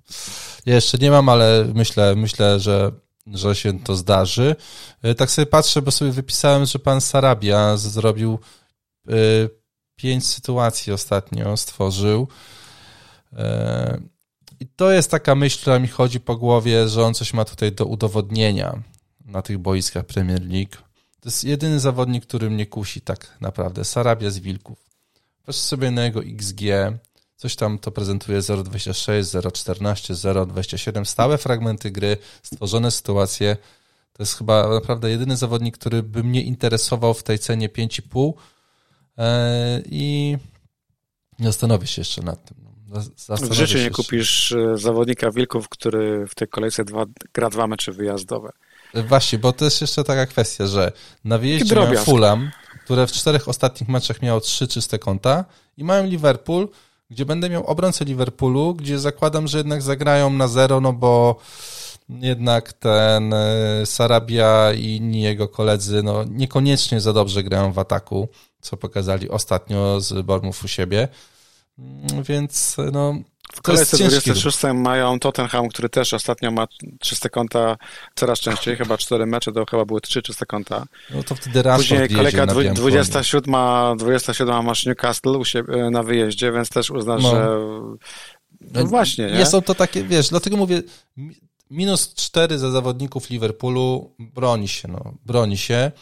Ja 0.66 0.74
jeszcze 0.74 0.98
nie 0.98 1.10
mam, 1.10 1.28
ale 1.28 1.66
myślę, 1.74 2.16
myślę, 2.16 2.60
że 2.60 2.92
że 3.32 3.54
się 3.54 3.80
to 3.80 3.96
zdarzy. 3.96 4.56
E, 5.02 5.14
tak 5.14 5.30
sobie 5.30 5.46
patrzę, 5.46 5.82
bo 5.82 5.90
sobie 5.90 6.12
wypisałem, 6.12 6.66
że 6.66 6.78
pan 6.78 7.00
Sarabia 7.00 7.76
zrobił 7.76 8.38
e, 9.08 9.12
pięć 9.96 10.26
sytuacji 10.26 10.92
ostatnio, 10.92 11.56
stworzył. 11.56 12.28
E, 13.32 14.00
I 14.60 14.66
to 14.66 14.90
jest 14.90 15.10
taka 15.10 15.34
myśl, 15.34 15.60
która 15.60 15.78
mi 15.78 15.88
chodzi 15.88 16.20
po 16.20 16.36
głowie, 16.36 16.88
że 16.88 17.04
on 17.04 17.14
coś 17.14 17.34
ma 17.34 17.44
tutaj 17.44 17.72
do 17.72 17.84
udowodnienia 17.84 18.82
na 19.24 19.42
tych 19.42 19.58
boiskach 19.58 20.04
Premier 20.04 20.42
League. 20.42 20.76
To 21.20 21.28
jest 21.28 21.44
jedyny 21.44 21.80
zawodnik, 21.80 22.26
który 22.26 22.50
mnie 22.50 22.66
kusi 22.66 23.00
tak 23.00 23.36
naprawdę. 23.40 23.84
Sarabia 23.84 24.30
z 24.30 24.38
Wilków. 24.38 24.78
Patrz 25.44 25.58
sobie 25.58 25.90
na 25.90 26.04
jego 26.04 26.20
XG, 26.20 26.62
Coś 27.38 27.56
tam 27.56 27.78
to 27.78 27.90
prezentuje 27.90 28.40
0.26, 28.40 29.20
0.14, 29.20 30.14
0.27, 30.14 31.04
stałe 31.04 31.38
fragmenty 31.38 31.90
gry, 31.90 32.16
stworzone 32.42 32.90
sytuacje. 32.90 33.56
To 34.12 34.22
jest 34.22 34.38
chyba 34.38 34.68
naprawdę 34.68 35.10
jedyny 35.10 35.36
zawodnik, 35.36 35.78
który 35.78 36.02
by 36.02 36.24
mnie 36.24 36.42
interesował 36.42 37.14
w 37.14 37.22
tej 37.22 37.38
cenie 37.38 37.68
5,5 37.68 38.32
e, 39.18 39.82
i 39.86 40.36
zastanowię 41.40 41.86
się 41.86 42.00
jeszcze 42.00 42.22
nad 42.22 42.44
tym. 42.44 42.56
w 43.50 43.52
życiu 43.52 43.78
nie 43.78 43.90
kupisz 43.90 44.52
e, 44.52 44.78
zawodnika 44.78 45.30
Wilków, 45.30 45.68
który 45.68 46.26
w 46.26 46.34
tej 46.34 46.48
kolejce 46.48 46.84
dwa, 46.84 47.04
gra 47.34 47.50
dwa 47.50 47.66
mecze 47.66 47.92
wyjazdowe. 47.92 48.52
E, 48.94 49.02
właśnie, 49.02 49.38
bo 49.38 49.52
to 49.52 49.64
jest 49.64 49.80
jeszcze 49.80 50.04
taka 50.04 50.26
kwestia, 50.26 50.66
że 50.66 50.92
na 51.24 51.38
wyjeździe 51.38 51.74
mają 51.74 52.04
Fulham, 52.04 52.50
które 52.84 53.06
w 53.06 53.12
czterech 53.12 53.48
ostatnich 53.48 53.88
meczach 53.88 54.22
miało 54.22 54.40
trzy 54.40 54.68
czyste 54.68 54.98
konta 54.98 55.44
i 55.76 55.84
mają 55.84 56.06
Liverpool, 56.06 56.68
gdzie 57.10 57.26
będę 57.26 57.50
miał 57.50 57.66
obrońcę 57.66 58.04
Liverpoolu, 58.04 58.74
gdzie 58.74 58.98
zakładam, 58.98 59.48
że 59.48 59.58
jednak 59.58 59.82
zagrają 59.82 60.30
na 60.30 60.48
zero, 60.48 60.80
no 60.80 60.92
bo 60.92 61.36
jednak 62.08 62.72
ten 62.72 63.32
e, 63.34 63.86
Sarabia 63.86 64.72
i 64.72 64.96
inni 64.96 65.22
jego 65.22 65.48
koledzy 65.48 66.02
no, 66.02 66.24
niekoniecznie 66.24 67.00
za 67.00 67.12
dobrze 67.12 67.42
grają 67.42 67.72
w 67.72 67.78
ataku, 67.78 68.28
co 68.60 68.76
pokazali 68.76 69.28
ostatnio 69.28 70.00
z 70.00 70.26
Bormów 70.26 70.64
u 70.64 70.68
siebie. 70.68 71.08
Mm, 71.78 72.22
więc 72.22 72.76
no, 72.92 73.14
w 73.52 73.62
kolejce 73.62 73.96
26 73.96 74.58
mają 74.74 75.18
Tottenham, 75.18 75.68
który 75.68 75.88
też 75.88 76.14
ostatnio 76.14 76.50
ma 76.50 76.68
czyste 77.00 77.30
konta 77.30 77.76
coraz 78.14 78.40
częściej, 78.40 78.76
chyba 78.76 78.98
cztery 78.98 79.26
mecze, 79.26 79.52
to 79.52 79.64
chyba 79.70 79.84
były 79.84 80.00
trzy 80.00 80.22
czyste 80.22 80.46
konta. 80.46 80.86
No 81.14 81.22
to 81.22 81.34
wtedy 81.34 81.62
raz 81.62 81.76
Później 81.76 82.08
kolejka 82.08 82.46
27, 82.46 83.54
27 83.98 84.64
masz 84.64 84.86
Newcastle 84.86 85.30
u 85.30 85.44
siebie, 85.44 85.90
na 85.90 86.02
wyjeździe, 86.02 86.52
więc 86.52 86.68
też 86.68 86.90
uznasz, 86.90 87.22
no. 87.22 87.30
że 87.30 87.48
no 88.60 88.86
właśnie. 88.86 89.26
Nie? 89.26 89.38
nie 89.38 89.46
są 89.46 89.62
to 89.62 89.74
takie, 89.74 90.04
wiesz, 90.04 90.28
dlatego 90.28 90.56
mówię, 90.56 90.82
minus 91.70 92.14
cztery 92.14 92.58
za 92.58 92.70
zawodników 92.70 93.30
Liverpoolu 93.30 94.14
broni 94.18 94.68
się, 94.68 94.88
no, 94.88 95.14
broni 95.26 95.58
się, 95.58 95.92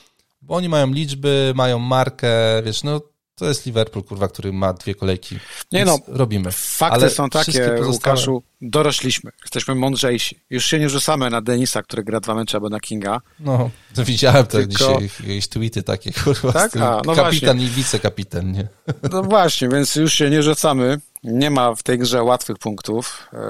bo 0.43 0.55
oni 0.55 0.69
mają 0.69 0.93
liczby, 0.93 1.53
mają 1.57 1.79
markę, 1.79 2.63
wiesz, 2.65 2.83
no 2.83 3.01
to 3.39 3.45
jest 3.45 3.67
Liverpool, 3.67 4.05
kurwa, 4.05 4.29
który 4.29 4.53
ma 4.53 4.73
dwie 4.73 4.95
kolejki. 4.95 5.39
Nie 5.73 5.85
no, 5.85 5.99
robimy. 6.09 6.53
Fakty 6.53 6.95
Ale 6.95 7.11
są 7.11 7.31
takie, 7.31 7.53
pozostałe... 7.53 7.87
Łukaszu, 7.89 8.43
dorośliśmy, 8.61 9.31
jesteśmy 9.43 9.75
mądrzejsi. 9.75 10.41
Już 10.51 10.65
się 10.65 10.79
nie 10.79 10.89
rzucamy 10.89 11.31
na 11.31 11.41
Denisa, 11.41 11.83
który 11.83 12.05
gra 12.05 12.21
dwa 12.21 12.35
mecze, 12.35 12.57
albo 12.57 12.69
na 12.69 12.81
Kinga. 12.81 13.21
No, 13.41 13.71
to 13.95 14.05
widziałem 14.05 14.47
to 14.47 14.59
Tylko... 14.59 14.73
dzisiaj, 14.73 15.11
jakieś 15.21 15.49
tweety 15.49 15.83
takie, 15.83 16.13
kurwa, 16.13 16.53
tak? 16.53 16.77
A, 16.77 17.01
no 17.05 17.15
kapitan 17.15 17.57
właśnie. 17.57 17.65
i 17.65 17.69
wicekapitan, 17.69 18.53
nie? 18.53 18.69
No 19.13 19.23
właśnie, 19.23 19.69
więc 19.69 19.97
już 19.97 20.15
się 20.15 20.31
nie 20.31 20.43
rzucamy. 20.43 21.01
Nie 21.25 21.51
ma 21.51 21.75
w 21.75 21.83
tej 21.83 21.99
grze 21.99 22.23
łatwych 22.23 22.59
punktów. 22.59 23.29
Eee, 23.33 23.41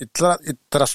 I 0.00 0.52
teraz 0.68 0.94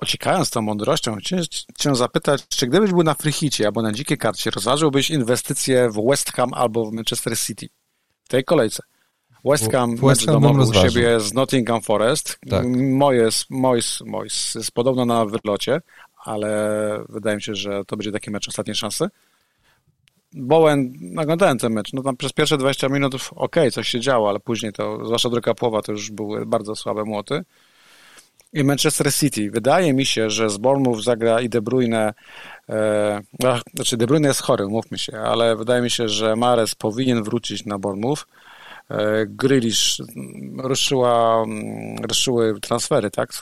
Ociekając 0.00 0.50
tą 0.50 0.62
mądrością, 0.62 1.16
chciałem 1.16 1.44
cię 1.78 1.94
zapytać, 1.94 2.48
czy 2.48 2.66
gdybyś 2.66 2.90
był 2.90 3.02
na 3.02 3.14
Frichicie 3.14 3.66
albo 3.66 3.82
na 3.82 3.92
dzikiej 3.92 4.18
karcie, 4.18 4.50
rozważyłbyś 4.50 5.10
inwestycje 5.10 5.90
w 5.90 6.06
West 6.08 6.32
Ham 6.32 6.54
albo 6.54 6.90
w 6.90 6.92
Manchester 6.92 7.38
City 7.38 7.68
w 8.24 8.28
tej 8.28 8.44
kolejce? 8.44 8.82
West 9.44 9.72
Ham, 9.72 9.96
West 9.96 10.26
Ham 10.26 10.40
domowy 10.40 10.70
u 10.70 10.74
siebie 10.74 11.20
z 11.20 11.34
Nottingham 11.34 11.82
Forest. 11.82 12.38
Tak. 12.50 12.66
Moyes, 12.76 13.46
Moyes, 13.50 14.00
Moyes 14.06 14.54
jest 14.54 14.72
podobno 14.72 15.04
na 15.04 15.26
wylocie, 15.26 15.80
ale 16.24 17.04
wydaje 17.08 17.36
mi 17.36 17.42
się, 17.42 17.54
że 17.54 17.84
to 17.84 17.96
będzie 17.96 18.12
taki 18.12 18.30
mecz 18.30 18.48
ostatniej 18.48 18.74
szansy. 18.74 19.08
Bowen, 20.32 20.92
oglądałem 21.18 21.58
ten 21.58 21.72
mecz, 21.72 21.92
no 21.92 22.02
tam 22.02 22.16
przez 22.16 22.32
pierwsze 22.32 22.58
20 22.58 22.88
minut 22.88 23.14
ok, 23.30 23.56
coś 23.72 23.88
się 23.88 24.00
działo, 24.00 24.28
ale 24.28 24.40
później 24.40 24.72
to, 24.72 25.06
zwłaszcza 25.06 25.30
druga 25.30 25.54
połowa, 25.54 25.82
to 25.82 25.92
już 25.92 26.10
były 26.10 26.46
bardzo 26.46 26.76
słabe 26.76 27.04
młoty. 27.04 27.44
I 28.52 28.64
Manchester 28.64 29.14
City. 29.14 29.50
Wydaje 29.50 29.92
mi 29.92 30.06
się, 30.06 30.30
że 30.30 30.50
z 30.50 30.56
Bournemouth 30.56 31.02
zagra 31.02 31.40
i 31.40 31.48
De 31.48 31.62
Bruyne, 31.62 32.14
e, 32.68 33.20
znaczy 33.74 33.96
De 33.96 34.06
Bruyne 34.06 34.28
jest 34.28 34.42
chory, 34.42 34.66
mówmy 34.66 34.98
się, 34.98 35.18
ale 35.18 35.56
wydaje 35.56 35.82
mi 35.82 35.90
się, 35.90 36.08
że 36.08 36.36
Mares 36.36 36.74
powinien 36.74 37.22
wrócić 37.22 37.64
na 37.64 37.78
Bournemouth. 37.78 38.26
E, 38.90 39.26
Grealish 39.26 40.00
mm, 40.00 40.60
ruszyła, 40.60 41.42
mm, 41.42 41.96
ruszyły 42.08 42.60
transfery, 42.60 43.10
tak? 43.10 43.32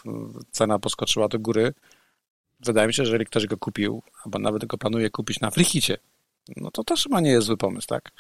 Cena 0.51 0.79
poskoczyła 0.79 1.29
do 1.29 1.39
góry. 1.39 1.75
Wydaje 2.61 2.87
mi 2.87 2.95
się, 2.95 3.05
że 3.05 3.09
jeżeli 3.09 3.27
ktoś 3.27 3.47
go 3.47 3.57
kupił, 3.57 4.03
albo 4.25 4.39
nawet 4.39 4.65
go 4.65 4.79
planuje 4.79 5.11
kupić 5.11 5.41
na 5.41 5.51
frichicie, 5.51 5.97
no 6.57 6.71
to 6.71 6.85
też 6.85 7.03
chyba 7.03 7.21
nie 7.21 7.31
jest 7.31 7.47
zły 7.47 7.57
pomysł, 7.57 7.87
tak? 7.89 8.13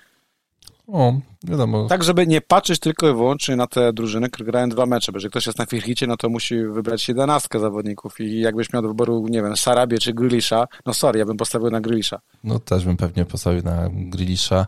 O, 0.86 1.12
wiadomo. 1.44 1.86
Tak, 1.88 2.04
żeby 2.04 2.26
nie 2.26 2.40
patrzeć 2.40 2.78
tylko 2.78 3.08
i 3.08 3.12
wyłącznie 3.12 3.56
na 3.56 3.66
te 3.66 3.92
drużyny, 3.92 4.30
które 4.30 4.46
grają 4.46 4.68
dwa 4.68 4.86
mecze, 4.86 5.12
bo 5.12 5.16
jeżeli 5.16 5.30
ktoś 5.30 5.46
jest 5.46 5.58
na 5.58 5.66
firchicie, 5.66 6.06
no 6.06 6.16
to 6.16 6.28
musi 6.28 6.56
wybrać 6.66 7.08
jedenastkę 7.08 7.60
zawodników 7.60 8.20
i 8.20 8.40
jakbyś 8.40 8.72
miał 8.72 8.82
do 8.82 8.88
wyboru, 8.88 9.26
nie 9.28 9.42
wiem, 9.42 9.56
Sarabie 9.56 9.98
czy 9.98 10.14
Grilisza, 10.14 10.66
no 10.86 10.94
sorry, 10.94 11.18
ja 11.18 11.26
bym 11.26 11.36
postawił 11.36 11.70
na 11.70 11.80
Grilisza. 11.80 12.20
No 12.44 12.58
też 12.58 12.84
bym 12.84 12.96
pewnie 12.96 13.24
postawił 13.24 13.62
na 13.62 13.88
Grilisza. 13.92 14.66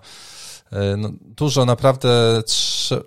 E, 0.73 0.97
no, 0.97 1.11
dużo 1.21 1.65
naprawdę 1.65 2.43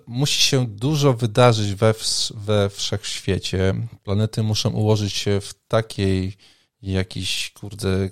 musi 0.06 0.42
się 0.42 0.66
dużo 0.66 1.12
wydarzyć 1.12 1.74
we, 1.74 1.94
we 2.34 2.70
wszechświecie. 2.70 3.74
Planety 4.04 4.42
muszą 4.42 4.70
ułożyć 4.70 5.12
się 5.12 5.40
w 5.40 5.54
takiej 5.68 6.36
jakiś, 6.82 7.50
kurde, 7.50 8.10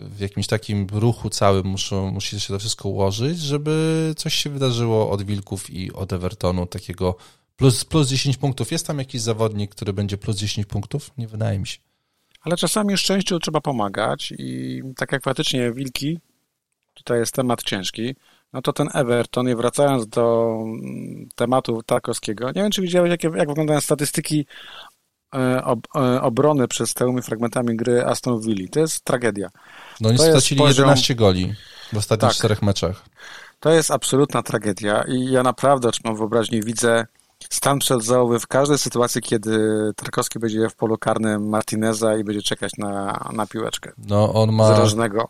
w 0.00 0.20
jakimś 0.20 0.46
takim 0.46 0.86
ruchu 0.92 1.30
całym 1.30 1.66
muszą, 1.66 2.10
musi 2.10 2.40
się 2.40 2.52
to 2.52 2.58
wszystko 2.58 2.88
ułożyć, 2.88 3.38
żeby 3.38 4.14
coś 4.16 4.34
się 4.34 4.50
wydarzyło 4.50 5.10
od 5.10 5.22
Wilków 5.22 5.70
i 5.70 5.92
od 5.92 6.12
Evertonu, 6.12 6.66
takiego 6.66 7.16
plus, 7.56 7.84
plus 7.84 8.08
10 8.08 8.36
punktów. 8.36 8.72
Jest 8.72 8.86
tam 8.86 8.98
jakiś 8.98 9.20
zawodnik, 9.20 9.74
który 9.74 9.92
będzie 9.92 10.18
plus 10.18 10.36
10 10.36 10.66
punktów? 10.66 11.10
Nie 11.18 11.28
wydaje 11.28 11.58
mi 11.58 11.66
się. 11.66 11.78
Ale 12.40 12.56
czasami 12.56 12.96
szczęściu 12.96 13.38
trzeba 13.38 13.60
pomagać 13.60 14.32
i 14.38 14.82
tak 14.96 15.12
jak 15.12 15.22
faktycznie 15.22 15.72
Wilki, 15.72 16.18
tutaj 16.94 17.18
jest 17.18 17.34
temat 17.34 17.62
ciężki, 17.62 18.14
no 18.52 18.62
to 18.62 18.72
ten 18.72 18.88
Everton, 18.94 19.48
i 19.48 19.54
wracając 19.54 20.06
do 20.06 20.56
tematu 21.34 21.82
Tarkowskiego, 21.82 22.46
nie 22.46 22.62
wiem, 22.62 22.70
czy 22.70 22.82
widziałeś, 22.82 23.10
jak, 23.10 23.24
jak 23.24 23.48
wyglądają 23.48 23.80
statystyki 23.80 24.46
ob, 25.64 25.78
e, 25.96 26.22
obrony 26.22 26.68
przez 26.68 26.94
tymi 26.94 27.22
fragmentami 27.22 27.76
gry 27.76 28.04
Aston 28.04 28.40
Villa. 28.40 28.68
To 28.70 28.80
jest 28.80 29.04
tragedia. 29.04 29.48
No 30.00 30.08
oni 30.08 30.18
stracili 30.18 30.60
poziom... 30.60 30.84
11 30.84 31.14
goli 31.14 31.54
w 31.92 31.96
ostatnich 31.96 32.30
tak. 32.30 32.38
czterech 32.38 32.62
meczach. 32.62 33.04
To 33.60 33.70
jest 33.70 33.90
absolutna 33.90 34.42
tragedia 34.42 35.04
i 35.08 35.30
ja 35.30 35.42
naprawdę, 35.42 35.90
mam 36.04 36.16
wyobraźnię, 36.16 36.62
widzę 36.62 37.06
stan 37.50 37.78
przedzałowy 37.78 38.40
w 38.40 38.46
każdej 38.46 38.78
sytuacji, 38.78 39.22
kiedy 39.22 39.58
Tarkowski 39.96 40.38
będzie 40.38 40.68
w 40.68 40.74
polu 40.74 40.98
karnym 40.98 41.48
Martineza 41.48 42.16
i 42.16 42.24
będzie 42.24 42.42
czekać 42.42 42.72
na, 42.78 43.24
na 43.32 43.46
piłeczkę. 43.46 43.92
No 43.98 44.32
on 44.32 44.52
ma... 44.52 44.74
Zrażnego 44.74 45.28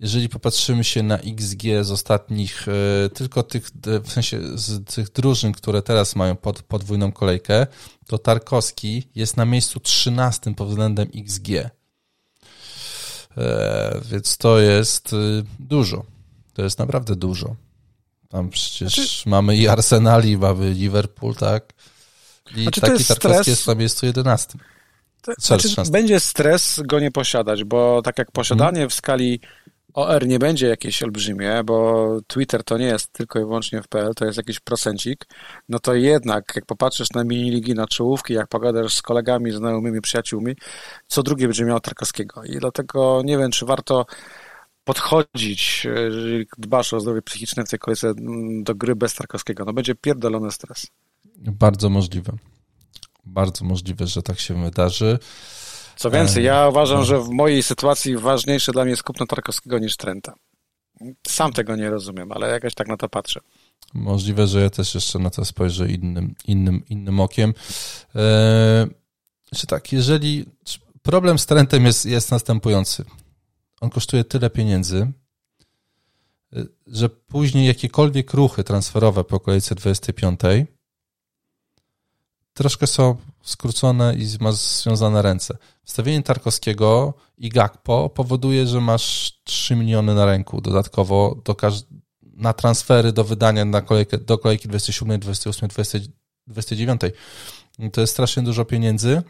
jeżeli 0.00 0.28
popatrzymy 0.28 0.84
się 0.84 1.02
na 1.02 1.18
XG 1.18 1.62
z 1.82 1.90
ostatnich, 1.90 2.66
e, 2.68 3.08
tylko 3.08 3.42
tych, 3.42 3.70
w 4.04 4.12
sensie 4.12 4.40
z 4.54 4.94
tych 4.94 5.12
drużyn, 5.12 5.52
które 5.52 5.82
teraz 5.82 6.16
mają 6.16 6.36
pod, 6.36 6.62
podwójną 6.62 7.12
kolejkę, 7.12 7.66
to 8.06 8.18
Tarkowski 8.18 9.08
jest 9.14 9.36
na 9.36 9.44
miejscu 9.44 9.80
13 9.80 10.54
pod 10.54 10.68
względem 10.68 11.08
XG. 11.14 11.48
E, 13.36 14.00
więc 14.10 14.36
to 14.36 14.58
jest 14.58 15.12
y, 15.12 15.44
dużo. 15.58 16.04
To 16.54 16.62
jest 16.62 16.78
naprawdę 16.78 17.16
dużo. 17.16 17.56
Tam 18.28 18.50
przecież 18.50 18.94
znaczy... 18.94 19.28
mamy 19.28 19.56
i 19.56 19.68
Arsenal, 19.68 20.24
i 20.24 20.36
mamy 20.36 20.70
Liverpool, 20.70 21.34
tak? 21.34 21.72
I 22.56 22.62
znaczy, 22.62 22.80
taki 22.80 23.04
Tarkowski 23.04 23.14
stres... 23.14 23.46
jest 23.46 23.66
na 23.66 23.74
miejscu 23.74 24.06
11. 24.06 24.58
Znaczy, 25.38 25.68
będzie 25.90 26.20
stres 26.20 26.80
go 26.84 27.00
nie 27.00 27.10
posiadać, 27.10 27.64
bo 27.64 28.02
tak 28.02 28.18
jak 28.18 28.32
posiadanie 28.32 28.76
hmm. 28.76 28.90
w 28.90 28.94
skali 28.94 29.40
OR 29.94 30.26
nie 30.26 30.38
będzie 30.38 30.66
jakieś 30.66 31.02
olbrzymie, 31.02 31.62
bo 31.64 32.06
Twitter 32.26 32.64
to 32.64 32.78
nie 32.78 32.86
jest 32.86 33.12
tylko 33.12 33.38
i 33.38 33.42
wyłącznie 33.42 33.82
w 33.82 33.88
PL, 33.88 34.14
to 34.14 34.24
jest 34.24 34.36
jakiś 34.36 34.60
procencik, 34.60 35.26
no 35.68 35.78
to 35.78 35.94
jednak 35.94 36.52
jak 36.56 36.66
popatrzysz 36.66 37.10
na 37.10 37.24
mini-ligi, 37.24 37.74
na 37.74 37.86
czołówki, 37.86 38.34
jak 38.34 38.48
pogadasz 38.48 38.94
z 38.94 39.02
kolegami, 39.02 39.50
znajomymi, 39.50 40.00
przyjaciółmi, 40.00 40.54
co 41.06 41.22
drugie 41.22 41.46
będzie 41.46 41.64
miał 41.64 41.80
Tarkowskiego. 41.80 42.44
I 42.44 42.58
dlatego 42.58 43.22
nie 43.24 43.38
wiem, 43.38 43.50
czy 43.50 43.66
warto 43.66 44.06
podchodzić, 44.84 45.84
jeżeli 45.84 46.46
dbasz 46.58 46.92
o 46.92 47.00
zdrowie 47.00 47.22
psychiczne 47.22 47.64
w 47.64 47.68
tej 47.68 47.78
kolejce 47.78 48.08
mm, 48.08 48.64
do 48.64 48.74
gry 48.74 48.96
bez 48.96 49.14
Tarkowskiego. 49.14 49.64
No 49.64 49.72
będzie 49.72 49.94
pierdolony 49.94 50.50
stres. 50.50 50.86
Bardzo 51.36 51.90
możliwe. 51.90 52.32
Bardzo 53.24 53.64
możliwe, 53.64 54.06
że 54.06 54.22
tak 54.22 54.40
się 54.40 54.64
wydarzy. 54.64 55.18
Co 55.98 56.10
więcej, 56.10 56.44
ja 56.44 56.68
uważam, 56.68 57.04
że 57.04 57.20
w 57.20 57.28
mojej 57.28 57.62
sytuacji 57.62 58.16
ważniejsze 58.16 58.72
dla 58.72 58.84
mnie 58.84 58.90
jest 58.90 59.02
kupno 59.02 59.26
Tarkowskiego 59.26 59.78
niż 59.78 59.96
Trenta. 59.96 60.34
Sam 61.26 61.52
tego 61.52 61.76
nie 61.76 61.90
rozumiem, 61.90 62.32
ale 62.32 62.48
jakoś 62.48 62.74
tak 62.74 62.88
na 62.88 62.96
to 62.96 63.08
patrzę. 63.08 63.40
Możliwe, 63.94 64.46
że 64.46 64.60
ja 64.60 64.70
też 64.70 64.94
jeszcze 64.94 65.18
na 65.18 65.30
to 65.30 65.44
spojrzę 65.44 65.88
innym, 65.88 66.34
innym, 66.46 66.82
innym 66.88 67.20
okiem. 67.20 67.54
Eee, 68.14 68.86
czy 69.54 69.66
tak, 69.66 69.92
jeżeli 69.92 70.44
problem 71.02 71.38
z 71.38 71.46
Trentem 71.46 71.84
jest, 71.84 72.06
jest 72.06 72.30
następujący. 72.30 73.04
On 73.80 73.90
kosztuje 73.90 74.24
tyle 74.24 74.50
pieniędzy, 74.50 75.12
że 76.86 77.08
później 77.08 77.66
jakiekolwiek 77.66 78.34
ruchy 78.34 78.64
transferowe 78.64 79.24
po 79.24 79.40
kolejce 79.40 79.74
25 79.74 80.40
troszkę 82.58 82.86
są 82.86 83.16
skrócone 83.42 84.14
i 84.14 84.26
ma 84.40 84.52
związane 84.52 85.22
ręce. 85.22 85.56
Wstawienie 85.84 86.22
Tarkowskiego 86.22 87.14
i 87.36 87.48
Gakpo 87.48 88.08
powoduje, 88.08 88.66
że 88.66 88.80
masz 88.80 89.32
3 89.44 89.76
miliony 89.76 90.14
na 90.14 90.26
ręku 90.26 90.60
dodatkowo 90.60 91.42
do 91.44 91.56
na 92.22 92.52
transfery 92.52 93.12
do 93.12 93.24
wydania 93.24 93.64
na 93.64 93.80
kolejkę, 93.80 94.18
do 94.18 94.38
kolejki 94.38 94.68
27, 94.68 95.20
28, 95.20 95.68
20, 95.68 95.98
29. 96.46 97.00
To 97.92 98.00
jest 98.00 98.12
strasznie 98.12 98.42
dużo 98.42 98.64
pieniędzy. 98.64 99.22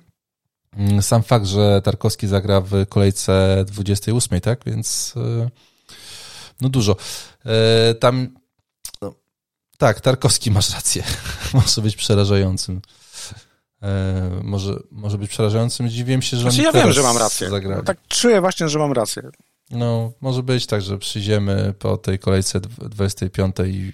Sam 1.00 1.22
fakt, 1.22 1.46
że 1.46 1.82
Tarkowski 1.84 2.26
zagra 2.26 2.60
w 2.60 2.86
kolejce 2.88 3.64
28, 3.66 4.40
tak? 4.40 4.60
Więc 4.66 5.14
e, 5.16 5.50
no 6.60 6.68
dużo. 6.68 6.96
E, 7.44 7.94
tam 7.94 8.28
no, 9.02 9.14
tak, 9.78 10.00
Tarkowski 10.00 10.50
masz 10.50 10.70
rację. 10.70 11.04
Może 11.54 11.82
być 11.82 11.96
przerażającym. 11.96 12.80
E, 13.82 14.30
może, 14.42 14.76
może 14.90 15.18
być 15.18 15.30
przerażającym. 15.30 15.88
Dziwię 15.88 16.22
się, 16.22 16.36
że 16.36 16.42
znaczy, 16.42 16.62
ja 16.62 16.72
wiem, 16.72 16.92
że 16.92 17.02
mam 17.02 17.16
rację. 17.16 17.48
No, 17.76 17.82
tak 17.82 17.98
czuję 18.08 18.40
właśnie, 18.40 18.68
że 18.68 18.78
mam 18.78 18.92
rację. 18.92 19.22
No, 19.70 20.12
może 20.20 20.42
być 20.42 20.66
tak, 20.66 20.82
że 20.82 20.98
przyjdziemy 20.98 21.74
po 21.78 21.96
tej 21.96 22.18
kolejce 22.18 22.60
25 22.60 23.56
i, 23.66 23.92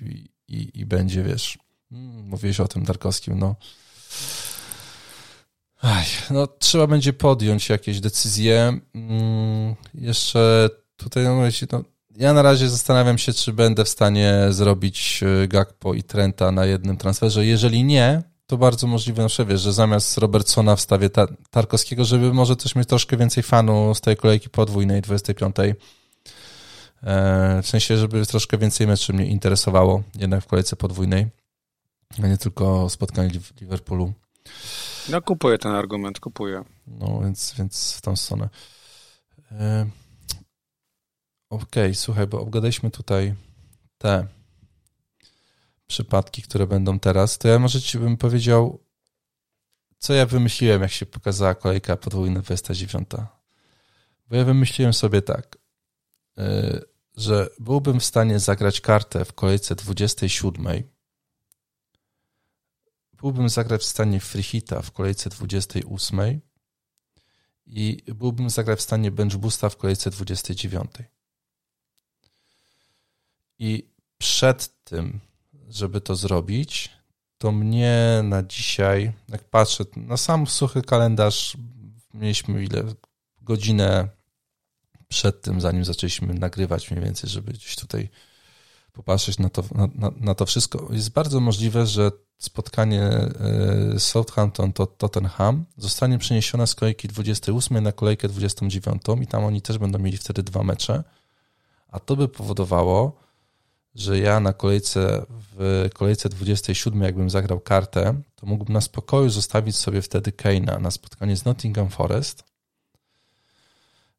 i, 0.48 0.70
i 0.74 0.86
będzie, 0.86 1.22
wiesz, 1.22 1.58
mm, 1.92 2.28
mówiłeś 2.28 2.60
o 2.60 2.68
tym 2.68 2.84
Darkowskim, 2.84 3.38
no. 3.38 3.54
Aj, 5.80 6.04
no, 6.30 6.46
trzeba 6.46 6.86
będzie 6.86 7.12
podjąć 7.12 7.68
jakieś 7.68 8.00
decyzje. 8.00 8.78
Mm, 8.94 9.74
jeszcze 9.94 10.70
tutaj, 10.96 11.24
no, 11.24 11.42
no, 11.72 11.84
ja 12.16 12.32
na 12.32 12.42
razie 12.42 12.68
zastanawiam 12.68 13.18
się, 13.18 13.32
czy 13.32 13.52
będę 13.52 13.84
w 13.84 13.88
stanie 13.88 14.46
zrobić 14.50 15.20
e, 15.22 15.48
Gakpo 15.48 15.94
i 15.94 16.02
Trenta 16.02 16.52
na 16.52 16.66
jednym 16.66 16.96
transferze. 16.96 17.46
Jeżeli 17.46 17.84
nie, 17.84 18.22
to 18.54 18.58
bardzo 18.58 18.86
możliwe, 18.86 19.22
na 19.22 19.28
no, 19.38 19.44
wiesz, 19.44 19.60
że 19.60 19.72
zamiast 19.72 20.18
Robertsona 20.18 20.76
wstawię 20.76 21.10
ta 21.10 21.26
Tarkowskiego, 21.50 22.04
żeby 22.04 22.34
może 22.34 22.56
też 22.56 22.74
mieć 22.74 22.88
troszkę 22.88 23.16
więcej 23.16 23.42
fanu 23.42 23.94
z 23.94 24.00
tej 24.00 24.16
kolejki 24.16 24.50
podwójnej, 24.50 25.02
25. 25.02 25.56
E, 25.58 25.74
w 27.62 27.68
sensie, 27.68 27.96
żeby 27.96 28.26
troszkę 28.26 28.58
więcej 28.58 28.86
meczy 28.86 29.12
mnie 29.12 29.26
interesowało 29.26 30.02
jednak 30.18 30.44
w 30.44 30.46
kolejce 30.46 30.76
podwójnej, 30.76 31.26
a 32.22 32.26
nie 32.26 32.38
tylko 32.38 32.90
spotkanie 32.90 33.30
w 33.40 33.60
Liverpoolu. 33.60 34.12
No 35.08 35.22
kupuję 35.22 35.58
ten 35.58 35.72
argument, 35.72 36.20
kupuję. 36.20 36.64
No 36.86 37.20
więc, 37.22 37.54
więc 37.58 37.92
w 37.92 38.00
tą 38.00 38.16
stronę. 38.16 38.48
E, 39.52 39.86
Okej, 41.50 41.84
okay, 41.84 41.94
słuchaj, 41.94 42.26
bo 42.26 42.40
obgadaliśmy 42.40 42.90
tutaj 42.90 43.34
te 43.98 44.26
przypadki, 45.86 46.42
które 46.42 46.66
będą 46.66 46.98
teraz, 46.98 47.38
to 47.38 47.48
ja 47.48 47.58
może 47.58 47.80
ci 47.80 47.98
bym 47.98 48.16
powiedział, 48.16 48.84
co 49.98 50.14
ja 50.14 50.26
wymyśliłem, 50.26 50.82
jak 50.82 50.92
się 50.92 51.06
pokazała 51.06 51.54
kolejka 51.54 51.96
podwójna 51.96 52.40
29. 52.40 53.08
Bo 54.28 54.36
ja 54.36 54.44
wymyśliłem 54.44 54.92
sobie 54.92 55.22
tak, 55.22 55.58
y, 56.38 56.84
że 57.16 57.48
byłbym 57.58 58.00
w 58.00 58.04
stanie 58.04 58.38
zagrać 58.38 58.80
kartę 58.80 59.24
w 59.24 59.32
kolejce 59.32 59.74
27 59.74 60.94
byłbym 63.24 63.48
zagrać 63.48 63.82
w 63.82 63.84
stanie 63.84 64.20
freehita 64.20 64.82
w 64.82 64.92
kolejce 64.92 65.30
28 65.30 66.40
i 67.66 68.02
byłbym 68.06 68.50
zagrać 68.50 68.78
w 68.78 68.82
stanie 68.82 69.10
bench 69.10 69.36
boosta 69.36 69.68
w 69.68 69.76
kolejce 69.76 70.10
29. 70.10 70.90
I 73.58 73.88
przed 74.18 74.84
tym, 74.84 75.20
żeby 75.74 76.00
to 76.00 76.16
zrobić, 76.16 76.90
to 77.38 77.52
mnie 77.52 78.20
na 78.24 78.42
dzisiaj, 78.42 79.12
jak 79.28 79.44
patrzę 79.44 79.84
na 79.96 80.16
sam 80.16 80.46
suchy 80.46 80.82
kalendarz, 80.82 81.56
mieliśmy 82.14 82.64
ile 82.64 82.84
godzinę 83.42 84.08
przed 85.08 85.42
tym, 85.42 85.60
zanim 85.60 85.84
zaczęliśmy 85.84 86.34
nagrywać 86.34 86.90
mniej 86.90 87.04
więcej, 87.04 87.30
żeby 87.30 87.52
gdzieś 87.52 87.76
tutaj 87.76 88.08
popatrzeć 88.92 89.38
na 89.38 89.48
to, 89.48 89.64
na, 89.94 90.10
na, 90.16 90.34
to 90.34 90.46
wszystko. 90.46 90.88
Jest 90.90 91.10
bardzo 91.10 91.40
możliwe, 91.40 91.86
że 91.86 92.10
spotkanie 92.38 93.02
e, 93.02 93.30
Southampton 93.98 94.72
to 94.72 94.86
Tottenham 94.86 95.64
zostanie 95.76 96.18
przeniesione 96.18 96.66
z 96.66 96.74
kolejki 96.74 97.08
28 97.08 97.82
na 97.82 97.92
kolejkę 97.92 98.28
29 98.28 99.02
i 99.22 99.26
tam 99.26 99.44
oni 99.44 99.62
też 99.62 99.78
będą 99.78 99.98
mieli 99.98 100.16
wtedy 100.16 100.42
dwa 100.42 100.62
mecze, 100.62 101.04
a 101.88 102.00
to 102.00 102.16
by 102.16 102.28
powodowało, 102.28 103.23
że 103.94 104.18
ja 104.18 104.40
na 104.40 104.52
kolejce 104.52 105.26
w 105.58 105.88
kolejce 105.94 106.28
27 106.28 107.02
jakbym 107.02 107.30
zagrał 107.30 107.60
kartę, 107.60 108.20
to 108.34 108.46
mógłbym 108.46 108.72
na 108.72 108.80
spokoju 108.80 109.30
zostawić 109.30 109.76
sobie 109.76 110.02
wtedy 110.02 110.32
Keina 110.32 110.78
na 110.78 110.90
spotkanie 110.90 111.36
z 111.36 111.44
Nottingham 111.44 111.88
Forest 111.88 112.44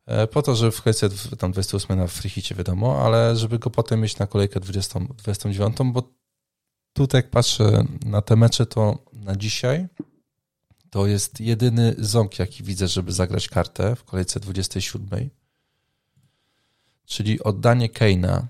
e, 0.06 0.28
po 0.28 0.42
to, 0.42 0.56
żeby 0.56 0.72
w 0.72 0.82
kolejce 0.82 1.10
tam 1.40 1.52
28 1.52 1.98
na 1.98 2.08
frichicie 2.08 2.56
wiadomo, 2.56 3.02
ale 3.06 3.36
żeby 3.36 3.60
go 3.60 3.70
potem 3.70 4.02
mieć 4.02 4.18
na 4.18 4.28
kolejkę 4.28 4.60
20, 4.60 5.00
29, 5.00 5.78
bo 5.86 6.04
tutaj 6.94 7.20
jak 7.20 7.30
patrzę 7.30 7.86
na 8.06 8.22
te 8.22 8.36
mecze, 8.36 8.66
to 8.66 8.98
na 9.14 9.36
dzisiaj 9.36 9.88
to 10.96 11.08
jest 11.08 11.40
jedyny 11.40 11.96
ząg, 11.98 12.40
jaki 12.40 12.64
widzę, 12.64 12.88
żeby 12.88 13.12
zagrać 13.12 13.48
kartę 13.50 13.96
w 13.96 14.04
kolejce 14.04 14.40
27. 14.40 15.30
Czyli 17.06 17.44
oddanie 17.44 17.90
Keina 17.90 18.48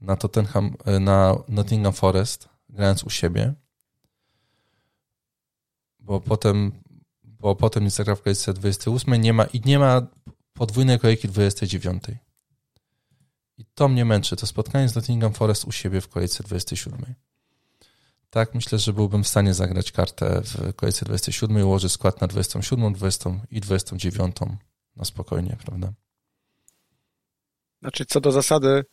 na 0.00 0.16
Tottenham, 0.16 0.74
na 1.00 1.36
Nottingham 1.48 1.92
Forest, 1.92 2.48
grając 2.68 3.04
u 3.04 3.10
siebie, 3.10 3.54
bo 5.98 6.20
potem, 6.20 6.72
bo 7.24 7.56
potem 7.56 7.84
nie 7.84 7.90
zagra 7.90 8.14
w 8.14 8.22
kolejce 8.22 8.54
28, 8.54 9.14
nie 9.14 9.32
ma, 9.32 9.44
i 9.44 9.60
nie 9.64 9.78
ma 9.78 10.06
podwójnej 10.52 10.98
kolejki 10.98 11.28
29. 11.28 12.02
I 13.58 13.64
to 13.74 13.88
mnie 13.88 14.04
męczy, 14.04 14.36
to 14.36 14.46
spotkanie 14.46 14.88
z 14.88 14.94
Nottingham 14.94 15.32
Forest 15.32 15.64
u 15.64 15.72
siebie 15.72 16.00
w 16.00 16.08
kolejce 16.08 16.44
27. 16.44 17.14
Tak, 18.30 18.54
myślę, 18.54 18.78
że 18.78 18.92
byłbym 18.92 19.24
w 19.24 19.28
stanie 19.28 19.54
zagrać 19.54 19.92
kartę 19.92 20.42
w 20.44 20.74
kolejce 20.74 21.04
27 21.04 21.58
i 21.58 21.62
ułożyć 21.62 21.92
skład 21.92 22.20
na 22.20 22.26
27, 22.26 22.92
20 22.92 23.30
i 23.50 23.60
29 23.60 24.36
na 24.96 25.04
spokojnie, 25.04 25.56
prawda? 25.64 25.92
Znaczy, 27.80 28.04
co 28.06 28.20
do 28.20 28.32
zasady, 28.32 28.84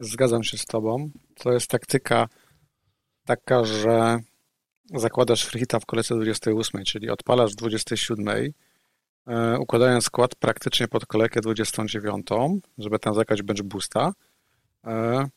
zgadzam 0.00 0.42
się 0.44 0.58
z 0.58 0.64
Tobą. 0.64 1.10
To 1.34 1.52
jest 1.52 1.70
taktyka 1.70 2.28
taka, 3.24 3.64
że 3.64 4.20
zakładasz 4.94 5.44
freehita 5.44 5.80
w 5.80 5.86
kolejce 5.86 6.14
28, 6.14 6.84
czyli 6.84 7.10
odpalasz 7.10 7.52
w 7.52 7.56
27, 7.56 8.52
e, 9.26 9.58
układając 9.58 10.04
skład 10.04 10.34
praktycznie 10.34 10.88
pod 10.88 11.06
kolejkę 11.06 11.40
29, 11.40 12.26
żeby 12.78 12.98
tam 12.98 13.14
zagrać 13.14 13.42
bench 13.42 13.62
boosta, 13.62 14.12
e, 14.86 15.28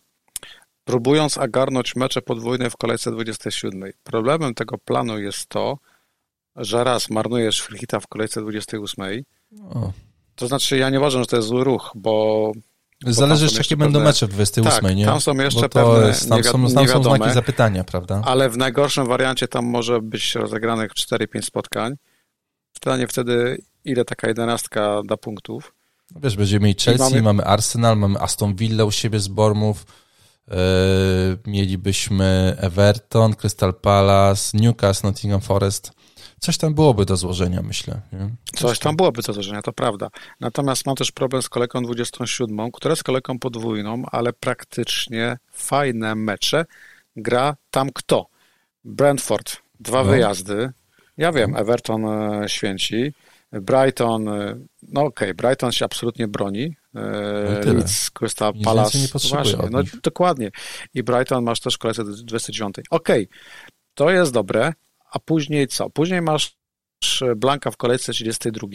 próbując 0.83 1.37
agarnąć 1.37 1.95
mecze 1.95 2.21
podwójne 2.21 2.69
w 2.69 2.77
kolejce 2.77 3.11
27. 3.11 3.93
Problemem 4.03 4.53
tego 4.53 4.77
planu 4.77 5.19
jest 5.19 5.45
to, 5.45 5.77
że 6.55 6.83
raz 6.83 7.09
marnujesz 7.09 7.61
freehita 7.61 7.99
w 7.99 8.07
kolejce 8.07 8.41
28, 8.41 9.23
o. 9.69 9.91
to 10.35 10.47
znaczy 10.47 10.77
ja 10.77 10.89
nie 10.89 10.99
uważam, 10.99 11.21
że 11.21 11.27
to 11.27 11.35
jest 11.35 11.47
zły 11.47 11.63
ruch, 11.63 11.91
bo 11.95 12.51
Zależy 13.01 13.43
jeszcze, 13.45 13.57
jakie 13.57 13.77
będą 13.77 13.99
mecze 13.99 14.27
w 14.27 14.29
28, 14.29 14.81
tak, 14.81 14.95
nie? 14.95 15.05
tam 15.05 15.21
są 15.21 15.35
jeszcze 15.35 15.69
pewne 15.69 16.07
jest, 16.07 16.29
tam, 16.29 16.43
są, 16.43 16.73
tam 16.73 16.87
są 16.87 17.03
znaki 17.03 17.33
zapytania, 17.33 17.83
prawda? 17.83 18.21
Ale 18.25 18.49
w 18.49 18.57
najgorszym 18.57 19.07
wariancie 19.07 19.47
tam 19.47 19.65
może 19.65 20.01
być 20.01 20.35
rozegranych 20.35 20.91
4-5 20.91 21.41
spotkań. 21.41 21.95
Pytanie 22.73 23.07
wtedy, 23.07 23.63
ile 23.85 24.05
taka 24.05 24.27
jedenastka 24.27 25.01
da 25.05 25.17
punktów. 25.17 25.73
No 26.15 26.21
wiesz, 26.21 26.35
będziemy 26.35 26.65
mieli 26.65 26.79
Chelsea, 26.79 27.03
mamy... 27.03 27.21
mamy... 27.21 27.45
Arsenal, 27.45 27.97
mamy 27.97 28.19
Aston 28.19 28.55
Villa 28.55 28.85
u 28.85 28.91
siebie 28.91 29.19
z 29.19 29.27
Bormów, 29.27 29.85
yy, 30.47 30.55
mielibyśmy 31.47 32.55
Everton, 32.59 33.35
Crystal 33.35 33.73
Palace, 33.73 34.57
Newcastle, 34.57 35.07
Nottingham 35.07 35.41
Forest 35.41 35.91
coś 36.43 36.57
tam 36.57 36.73
byłoby 36.73 37.05
do 37.05 37.17
złożenia, 37.17 37.61
myślę. 37.61 38.01
Coś, 38.45 38.59
coś 38.59 38.79
tam 38.79 38.95
byłoby 38.95 39.21
do 39.21 39.33
złożenia, 39.33 39.61
to 39.61 39.73
prawda. 39.73 40.09
Natomiast 40.39 40.85
mam 40.85 40.95
też 40.95 41.11
problem 41.11 41.41
z 41.41 41.49
kolejką 41.49 41.83
27, 41.83 42.71
która 42.71 42.91
jest 42.91 43.03
kolejką 43.03 43.39
podwójną, 43.39 44.03
ale 44.11 44.33
praktycznie 44.33 45.37
fajne 45.51 46.15
mecze 46.15 46.65
gra 47.15 47.55
tam 47.71 47.89
kto? 47.93 48.27
Brentford, 48.83 49.57
dwa 49.79 50.03
no. 50.03 50.09
wyjazdy. 50.09 50.71
Ja 51.17 51.31
wiem, 51.31 51.49
mhm. 51.49 51.61
Everton 51.61 52.05
e, 52.05 52.49
święci. 52.49 53.13
Brighton, 53.51 54.27
e, 54.27 54.59
no 54.81 55.01
okej, 55.01 55.31
okay, 55.31 55.33
Brighton 55.33 55.71
się 55.71 55.85
absolutnie 55.85 56.27
broni. 56.27 56.75
E, 56.95 57.61
no 57.65 57.73
Leeds, 57.73 58.09
Crystal 58.09 58.53
Palace. 58.63 58.97
Nie 58.97 59.07
Właśnie, 59.29 59.69
no 59.71 59.79
dokładnie. 60.03 60.51
I 60.93 61.03
Brighton 61.03 61.43
masz 61.43 61.59
też 61.59 61.77
kolejce 61.77 62.03
29. 62.03 62.75
Okej, 62.89 63.23
okay, 63.23 63.27
to 63.93 64.09
jest 64.11 64.33
dobre, 64.33 64.73
a 65.13 65.19
później 65.19 65.67
co? 65.67 65.89
Później 65.89 66.21
masz 66.21 66.57
Blanka 67.35 67.71
w 67.71 67.77
kolejce 67.77 68.13
32, 68.13 68.67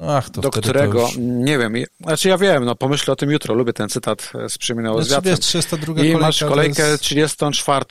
Ach, 0.00 0.30
do 0.30 0.50
którego, 0.50 1.00
już... 1.00 1.16
nie 1.18 1.58
wiem, 1.58 1.74
znaczy 2.00 2.28
ja 2.28 2.38
wiem, 2.38 2.64
no 2.64 2.74
pomyślę 2.74 3.12
o 3.12 3.16
tym 3.16 3.30
jutro, 3.30 3.54
lubię 3.54 3.72
ten 3.72 3.88
cytat 3.88 4.32
z 4.48 4.58
Przyminęło 4.58 5.02
znaczy, 5.02 5.08
z 5.08 5.12
wiatrem. 5.12 5.36
Wiesz, 5.36 5.46
302 5.46 6.04
I 6.04 6.16
masz 6.16 6.40
kolejkę 6.40 6.88
jest... 6.88 7.02
34. 7.02 7.84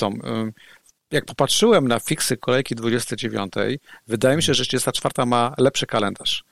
Jak 1.11 1.25
popatrzyłem 1.25 1.87
na 1.87 1.99
fiksy 1.99 2.37
kolejki 2.37 2.75
29, 2.75 3.53
wydaje 4.07 4.35
mi 4.35 4.43
się, 4.43 4.53
że 4.53 4.63
34 4.63 5.25
ma 5.25 5.53
lepszy 5.57 5.85
kalendarz. 5.85 6.43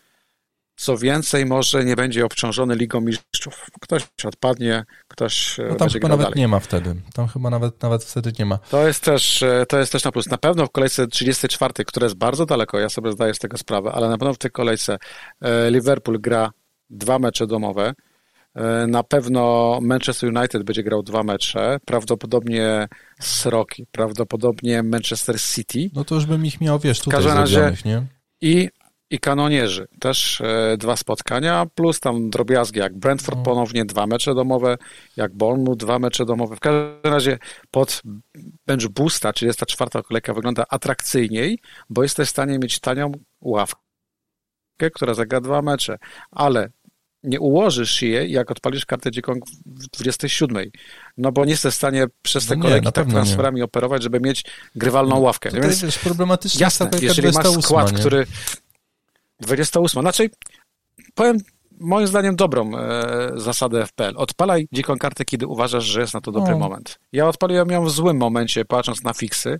Co 0.84 0.97
więcej, 0.97 1.45
może 1.45 1.86
nie 1.86 1.95
będzie 1.95 2.25
obciążony 2.25 2.75
Ligą 2.75 3.01
Mistrzów. 3.01 3.65
Ktoś 3.81 4.03
odpadnie, 4.23 4.84
ktoś 5.07 5.59
e, 5.59 5.67
no 5.69 5.75
tam 5.75 5.89
chyba 5.89 6.07
nawet 6.07 6.25
dalej. 6.25 6.39
nie 6.39 6.47
ma 6.47 6.59
wtedy. 6.59 6.95
Tam 7.13 7.27
chyba 7.27 7.49
nawet, 7.49 7.84
nawet 7.84 8.03
wtedy 8.03 8.31
nie 8.39 8.45
ma. 8.45 8.57
To 8.57 8.88
jest, 8.88 9.03
też, 9.03 9.43
e, 9.43 9.65
to 9.69 9.79
jest 9.79 9.91
też 9.91 10.03
na 10.03 10.11
plus. 10.11 10.27
Na 10.27 10.38
pewno 10.38 10.65
w 10.65 10.71
kolejce 10.71 11.07
34, 11.07 11.86
która 11.86 12.03
jest 12.03 12.15
bardzo 12.15 12.45
daleko, 12.45 12.79
ja 12.79 12.89
sobie 12.89 13.11
zdaję 13.11 13.34
z 13.34 13.39
tego 13.39 13.57
sprawę, 13.57 13.91
ale 13.91 14.09
na 14.09 14.17
pewno 14.17 14.34
w 14.34 14.38
tej 14.38 14.51
kolejce 14.51 14.97
e, 15.41 15.71
Liverpool 15.71 16.21
gra 16.21 16.51
dwa 16.89 17.19
mecze 17.19 17.47
domowe. 17.47 17.93
Na 18.88 19.03
pewno 19.03 19.79
Manchester 19.81 20.38
United 20.38 20.63
będzie 20.63 20.84
grał 20.84 21.03
dwa 21.03 21.23
mecze, 21.23 21.77
prawdopodobnie 21.86 22.88
Sroki, 23.19 23.86
prawdopodobnie 23.91 24.84
Manchester 24.84 25.41
City. 25.41 25.89
No 25.93 26.05
to 26.05 26.15
już 26.15 26.25
bym 26.25 26.45
ich 26.45 26.61
miał, 26.61 26.79
wiesz, 26.79 26.99
tutaj 26.99 27.21
w 27.21 27.23
każdym 27.23 27.38
razie, 27.38 27.75
nie? 27.86 28.03
I 28.41 28.69
i 29.14 29.20
kanonierzy. 29.20 29.88
Też 29.99 30.41
e, 30.41 30.78
dwa 30.78 30.95
spotkania, 30.95 31.66
plus 31.76 31.99
tam 31.99 32.30
drobiazgi 32.30 32.80
jak 32.80 32.97
Brentford 32.97 33.38
no. 33.38 33.43
ponownie, 33.43 33.86
dwa 33.86 34.07
mecze 34.07 34.36
domowe, 34.36 34.78
jak 35.18 35.34
Bournemouth, 35.36 35.78
dwa 35.78 35.99
mecze 35.99 36.26
domowe. 36.26 36.55
W 36.55 36.59
każdym 36.59 37.14
razie 37.14 37.38
pod 37.72 38.01
bench 38.68 38.88
boosta, 38.88 39.34
czyli 39.34 39.47
jest 39.47 39.59
ta 39.59 39.66
czwarta 39.66 40.03
kolejka, 40.03 40.34
wygląda 40.34 40.66
atrakcyjniej, 40.70 41.59
bo 41.89 42.03
jesteś 42.03 42.28
w 42.28 42.32
stanie 42.32 42.59
mieć 42.59 42.80
tanią 42.80 43.11
ławkę, 43.41 43.82
która 44.93 45.14
zagra 45.14 45.41
dwa 45.41 45.61
mecze, 45.61 45.97
ale 46.32 46.70
nie 47.24 47.39
ułożysz 47.39 48.01
je, 48.01 48.28
jak 48.28 48.51
odpalisz 48.51 48.86
kartę 48.86 49.11
dziką 49.11 49.34
w 49.66 49.88
27. 49.88 50.72
No 51.18 51.32
bo 51.32 51.45
nie 51.45 51.51
jesteś 51.51 51.74
w 51.74 51.78
stanie 51.78 52.05
przez 52.22 52.45
te 52.45 52.55
no 52.55 52.61
kolejki 52.61 52.91
tak 52.91 53.07
transferami 53.07 53.57
nie. 53.57 53.64
operować, 53.64 54.03
żeby 54.03 54.20
mieć 54.20 54.45
grywalną 54.76 55.20
ławkę. 55.20 55.51
To 55.51 55.61
Więc 55.61 55.82
jest 55.82 55.99
problematyczne. 55.99 56.61
Jasne, 56.61 56.89
jeżeli 57.01 57.32
masz 57.32 57.47
skład, 57.61 57.91
nie? 57.91 57.99
który 57.99 58.26
28. 59.39 60.01
Znaczy, 60.01 60.29
powiem 61.15 61.38
moim 61.79 62.07
zdaniem 62.07 62.36
dobrą 62.36 62.77
e, 62.77 63.31
zasadę 63.36 63.86
FPL. 63.86 64.17
Odpalaj 64.17 64.67
dziką 64.71 64.97
kartę, 64.97 65.25
kiedy 65.25 65.47
uważasz, 65.47 65.84
że 65.84 66.01
jest 66.01 66.13
na 66.13 66.21
to 66.21 66.31
dobry 66.31 66.51
no. 66.51 66.59
moment. 66.59 66.99
Ja 67.11 67.27
odpaliłem 67.27 67.69
ją 67.69 67.86
w 67.86 67.91
złym 67.91 68.17
momencie, 68.17 68.65
patrząc 68.65 69.03
na 69.03 69.13
fiksy, 69.13 69.59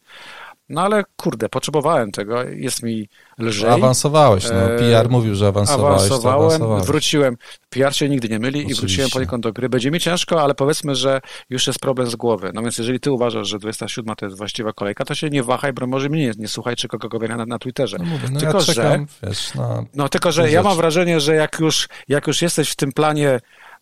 no 0.74 0.82
ale 0.82 1.03
kurde, 1.17 1.49
potrzebowałem 1.49 2.11
tego, 2.11 2.43
jest 2.43 2.84
mi 2.84 3.09
lżej. 3.39 3.69
Awansowałeś, 3.69 4.49
no. 4.49 4.71
E, 4.71 4.80
PR 4.80 5.09
mówił, 5.09 5.36
że 5.36 5.47
awansowałeś. 5.47 6.11
Awansowałem, 6.11 6.82
wróciłem. 6.82 7.38
PR 7.69 7.95
się 7.95 8.09
nigdy 8.09 8.30
nie 8.30 8.39
myli 8.39 8.59
Oczywiście. 8.59 8.78
i 8.78 8.82
wróciłem 8.82 9.09
poniekąd 9.09 9.43
do 9.43 9.53
gry. 9.53 9.69
Będzie 9.69 9.91
mi 9.91 9.99
ciężko, 9.99 10.41
ale 10.41 10.55
powiedzmy, 10.55 10.95
że 10.95 11.21
już 11.49 11.67
jest 11.67 11.80
problem 11.80 12.07
z 12.07 12.15
głowy. 12.15 12.51
No 12.53 12.61
więc 12.61 12.78
jeżeli 12.78 12.99
ty 12.99 13.11
uważasz, 13.11 13.47
że 13.47 13.59
27 13.59 14.15
to 14.15 14.26
jest 14.26 14.38
właściwa 14.38 14.74
kolejka, 14.74 15.05
to 15.05 15.15
się 15.15 15.30
nie 15.30 15.43
wahaj, 15.43 15.74
bo 15.74 15.88
może 15.88 16.09
mnie 16.09 16.21
nie, 16.21 16.32
nie 16.38 16.47
słuchaj, 16.47 16.76
czy 16.76 16.88
kogokolwiek 16.88 17.30
na, 17.30 17.45
na 17.45 17.59
Twitterze. 17.59 17.97
No 17.99 18.05
mówię, 18.05 18.28
no 18.32 18.39
tylko, 18.39 18.57
ja 18.57 18.63
czekam, 18.63 19.07
że, 19.21 19.28
wiesz, 19.28 19.55
na 19.55 19.84
no 19.95 20.09
tylko, 20.09 20.32
że 20.32 20.51
ja 20.51 20.63
mam 20.63 20.78
wrażenie, 20.78 21.19
że 21.19 21.36
jak 21.36 21.59
już, 21.59 21.89
jak 22.07 22.28
już 22.28 22.41
jesteś 22.41 22.69
w 22.69 22.76
tym 22.76 22.91
planie, 22.91 23.39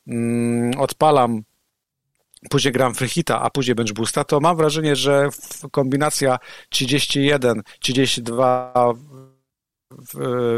mm, 0.08 0.80
odpalam 0.80 1.44
później 2.50 2.72
gram 2.72 2.96
Freehita, 2.96 3.42
a 3.42 3.50
później 3.50 3.76
Bench 3.76 3.94
Boosta, 3.94 4.24
to 4.24 4.40
mam 4.40 4.58
wrażenie, 4.58 4.96
że 4.96 5.30
kombinacja 5.72 6.40
31, 6.70 7.62
32 7.80 8.94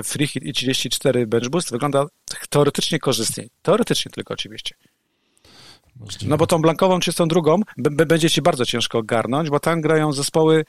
free 0.03 0.27
hit 0.27 0.43
i 0.43 0.53
34 0.53 1.27
bench 1.27 1.49
boost 1.49 1.71
wygląda 1.71 2.05
teoretycznie 2.49 2.99
korzystniej. 2.99 3.49
Teoretycznie 3.61 4.11
tylko 4.11 4.34
oczywiście. 4.34 4.75
Możliwe. 5.95 6.29
No 6.29 6.38
bo 6.38 6.47
tą 6.47 6.61
blankową 6.61 6.99
czystą 6.99 7.27
drugą 7.27 7.61
będzie 7.77 8.29
ci 8.29 8.41
bardzo 8.41 8.65
ciężko 8.65 8.97
ogarnąć, 8.97 9.49
bo 9.49 9.59
tam 9.59 9.81
grają 9.81 10.13
zespoły, 10.13 10.65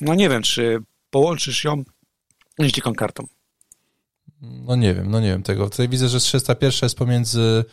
no 0.00 0.14
nie 0.14 0.28
wiem, 0.28 0.42
czy 0.42 0.78
połączysz 1.10 1.64
ją 1.64 1.82
z 2.58 2.66
dziką 2.66 2.94
kartą. 2.94 3.24
No 4.42 4.76
nie 4.76 4.94
wiem, 4.94 5.10
no 5.10 5.20
nie 5.20 5.28
wiem 5.28 5.42
tego. 5.42 5.70
Tutaj 5.70 5.88
widzę, 5.88 6.08
że 6.08 6.20
301 6.20 6.78
jest 6.82 6.98
pomiędzy 6.98 7.64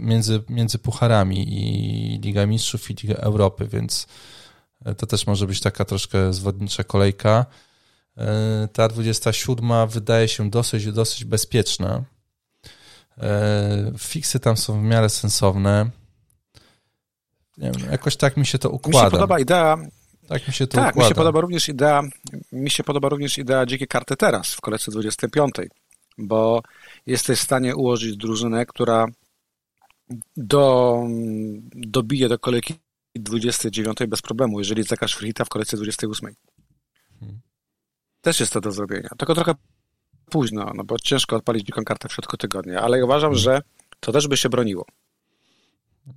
między, 0.00 0.42
między 0.48 0.78
pucharami 0.78 1.48
i 1.48 2.20
Liga 2.20 2.46
Mistrzów 2.46 2.90
i 2.90 2.94
Liga 2.94 3.14
Europy, 3.14 3.66
więc 3.66 4.06
y, 4.88 4.94
to 4.94 5.06
też 5.06 5.26
może 5.26 5.46
być 5.46 5.60
taka 5.60 5.84
troszkę 5.84 6.32
zwodnicza 6.32 6.84
kolejka. 6.84 7.46
Y, 8.64 8.68
ta 8.68 8.88
27 8.88 9.88
wydaje 9.88 10.28
się 10.28 10.50
dosyć, 10.50 10.92
dosyć 10.92 11.24
bezpieczna. 11.24 12.04
Fiksy 13.98 14.40
tam 14.40 14.56
są 14.56 14.80
w 14.80 14.82
miarę 14.82 15.08
sensowne. 15.08 15.90
Wiem, 17.58 17.72
jakoś 17.90 18.16
tak 18.16 18.36
mi 18.36 18.46
się 18.46 18.58
to 18.58 18.70
układa. 18.70 18.98
Mi 18.98 19.04
się 19.04 19.10
podoba 19.10 19.38
idea, 19.38 19.78
tak 20.28 20.48
mi 20.48 20.54
się 20.54 20.66
to 20.66 20.76
tak, 20.76 20.96
mi 20.96 21.04
się 21.04 21.14
podoba 21.14 21.40
również 21.40 21.68
idea, 21.68 22.02
mi 22.52 22.70
się 22.70 22.84
podoba 22.84 23.08
również 23.08 23.38
idea 23.38 23.66
dzikiej 23.66 23.88
karty 23.88 24.16
teraz 24.16 24.54
w 24.54 24.60
kolejce 24.60 24.90
25, 24.90 25.54
bo 26.18 26.62
jesteś 27.06 27.38
w 27.38 27.42
stanie 27.42 27.76
ułożyć 27.76 28.16
drużynę, 28.16 28.66
która 28.66 29.06
do, 30.36 30.98
dobije 31.74 32.28
do 32.28 32.38
kolejki 32.38 32.74
29 33.14 33.98
bez 34.08 34.22
problemu, 34.22 34.58
jeżeli 34.58 34.82
zakaż 34.82 35.14
frita 35.14 35.44
w 35.44 35.48
kolejce 35.48 35.76
28. 35.76 36.34
Hmm. 37.20 37.40
Też 38.20 38.40
jest 38.40 38.52
to 38.52 38.60
do 38.60 38.72
zrobienia. 38.72 39.08
Tylko 39.18 39.34
trochę 39.34 39.54
późno, 40.30 40.72
no 40.74 40.84
bo 40.84 40.98
ciężko 40.98 41.36
odpalić 41.36 41.66
dziką 41.66 41.84
kartę 41.84 42.08
w 42.08 42.12
środku 42.12 42.36
tygodnia, 42.36 42.80
ale 42.80 43.04
uważam, 43.04 43.30
hmm. 43.30 43.38
że 43.38 43.62
to 44.00 44.12
też 44.12 44.28
by 44.28 44.36
się 44.36 44.48
broniło. 44.48 44.86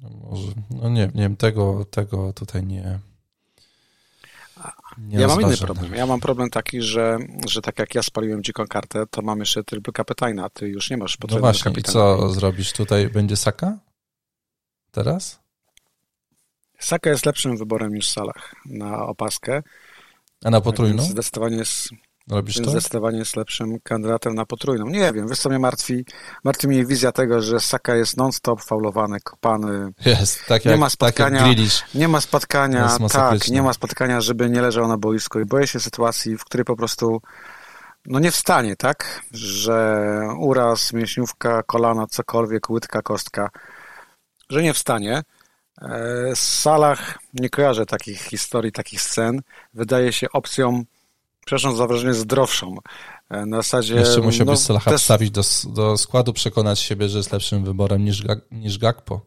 No 0.01 0.09
może, 0.09 0.51
no 0.69 0.89
nie, 0.89 1.11
nie 1.15 1.21
wiem, 1.21 1.35
tego, 1.35 1.85
tego 1.85 2.33
tutaj 2.33 2.63
nie, 2.63 2.99
nie 4.97 5.19
ja 5.19 5.27
mam 5.27 5.41
inny 5.41 5.57
problem. 5.57 5.93
Ja 5.93 6.05
mam 6.05 6.19
problem 6.19 6.49
taki, 6.49 6.81
że, 6.81 7.17
że 7.47 7.61
tak 7.61 7.79
jak 7.79 7.95
ja 7.95 8.03
spaliłem 8.03 8.43
dziką 8.43 8.67
kartę, 8.67 9.03
to 9.11 9.21
mam 9.21 9.39
jeszcze 9.39 9.63
triple 9.63 9.93
kapitana, 9.93 10.45
a 10.45 10.49
ty 10.49 10.67
już 10.67 10.89
nie 10.89 10.97
masz 10.97 11.17
potrzeby 11.17 11.41
no 11.41 11.47
właśnie, 11.47 11.71
i 11.77 11.83
co 11.83 12.29
zrobisz 12.29 12.73
tutaj? 12.73 13.07
Będzie 13.07 13.37
Saka? 13.37 13.77
Teraz? 14.91 15.39
Saka 16.79 17.09
jest 17.09 17.25
lepszym 17.25 17.57
wyborem 17.57 17.93
niż 17.93 18.09
Salah 18.09 18.53
na 18.65 19.05
opaskę. 19.05 19.63
A 20.43 20.49
na 20.49 20.61
potrójną? 20.61 21.03
Zdecydowanie 21.03 21.57
jest, 21.57 21.89
Robisz 22.32 22.55
to? 22.55 22.71
Zdecydowanie 22.71 23.17
jest 23.17 23.36
lepszym 23.36 23.79
kandydatem 23.79 24.36
na 24.36 24.45
potrójną. 24.45 24.86
Nie 24.86 25.13
wiem, 25.13 25.27
wiesz 25.27 25.39
co 25.39 25.49
mnie 25.49 25.59
martwi? 25.59 26.05
Martwi 26.43 26.67
mnie 26.67 26.86
wizja 26.86 27.11
tego, 27.11 27.41
że 27.41 27.59
Saka 27.59 27.95
jest 27.95 28.17
non-stop 28.17 28.61
faulowany, 28.61 29.19
kopany. 29.19 29.91
Jest, 30.05 30.45
tak 30.47 30.65
jak, 30.65 30.73
nie 30.73 30.79
ma 30.79 30.89
spotkania, 30.89 31.39
tak 31.39 31.95
Nie 31.95 32.07
ma 32.07 32.21
spotkania, 32.21 32.97
tak, 33.09 33.47
nie 33.47 33.61
ma 33.61 33.73
spotkania, 33.73 34.21
żeby 34.21 34.49
nie 34.49 34.61
leżał 34.61 34.88
na 34.88 34.97
boisku 34.97 35.39
i 35.39 35.45
boję 35.45 35.67
się 35.67 35.79
sytuacji, 35.79 36.38
w 36.38 36.45
której 36.45 36.65
po 36.65 36.75
prostu 36.75 37.21
no 38.05 38.19
nie 38.19 38.32
wstanie, 38.32 38.75
tak? 38.75 39.21
Że 39.32 40.07
uraz, 40.39 40.93
mięśniówka, 40.93 41.63
kolana, 41.63 42.07
cokolwiek, 42.07 42.69
łydka, 42.69 43.01
kostka, 43.01 43.49
że 44.49 44.63
nie 44.63 44.73
wstanie. 44.73 45.23
W 45.82 46.32
e, 46.32 46.36
salach 46.36 47.19
nie 47.34 47.49
kojarzę 47.49 47.86
takich 47.86 48.21
historii, 48.21 48.71
takich 48.71 49.01
scen. 49.01 49.41
Wydaje 49.73 50.13
się 50.13 50.27
opcją 50.34 50.84
przepraszam 51.45 51.75
za 51.75 51.87
wrażenie, 51.87 52.13
zdrowszą. 52.13 52.77
E, 53.29 53.45
na 53.45 53.57
zasadzie... 53.57 53.95
Jeszcze 53.95 54.21
musiałbyś 54.21 54.59
no, 54.59 54.65
Salaha 54.65 54.91
też... 54.91 55.01
wstawić 55.01 55.31
do, 55.31 55.41
do 55.65 55.97
składu, 55.97 56.33
przekonać 56.33 56.79
siebie, 56.79 57.09
że 57.09 57.17
jest 57.17 57.31
lepszym 57.31 57.63
wyborem 57.63 58.05
niż, 58.05 58.23
niż 58.51 58.77
Gakpo. 58.77 59.21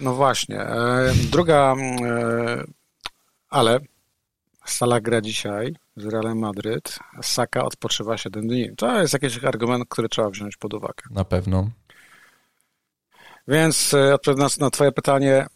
No 0.00 0.14
właśnie. 0.14 0.60
E, 0.60 1.12
druga, 1.30 1.74
e, 1.74 2.64
ale 3.50 3.80
Salah 4.64 5.02
gra 5.02 5.20
dzisiaj 5.20 5.76
z 5.96 6.06
Realem 6.06 6.38
Madryt, 6.38 6.98
Saka 7.22 7.64
odpoczywa 7.64 8.18
7 8.18 8.48
dni. 8.48 8.76
To 8.76 9.00
jest 9.00 9.12
jakiś 9.12 9.44
argument, 9.44 9.84
który 9.88 10.08
trzeba 10.08 10.30
wziąć 10.30 10.56
pod 10.56 10.74
uwagę. 10.74 11.02
Na 11.10 11.24
pewno. 11.24 11.70
Więc 13.48 13.94
odpowiadając 14.14 14.58
na 14.58 14.70
twoje 14.70 14.92
pytanie, 14.92 15.46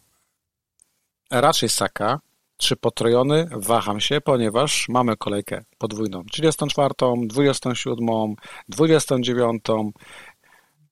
raczej 1.31 1.69
Saka, 1.69 2.19
czy 2.59 2.75
potrojony? 2.75 3.49
Waham 3.51 3.99
się, 3.99 4.21
ponieważ 4.21 4.89
mamy 4.89 5.17
kolejkę 5.17 5.63
podwójną. 5.77 6.23
34, 6.23 6.93
27, 7.27 8.07
29. 8.69 9.63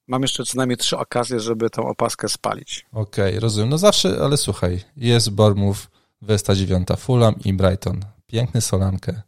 Mam 0.07 0.21
jeszcze 0.21 0.45
co 0.45 0.57
najmniej 0.57 0.77
trzy 0.77 0.97
okazje, 0.97 1.39
żeby 1.39 1.69
tą 1.69 1.87
opaskę 1.87 2.29
spalić. 2.29 2.85
Okej, 2.91 3.29
okay, 3.29 3.39
rozumiem. 3.39 3.69
No 3.69 3.77
zawsze, 3.77 4.17
ale 4.21 4.37
słuchaj, 4.37 4.81
jest 4.97 5.29
Bournemouth, 5.29 5.79
29, 6.21 6.87
Fulham 6.97 7.35
i 7.45 7.53
Brighton. 7.53 7.99
Piękny 8.27 8.61
Solankę. 8.61 9.21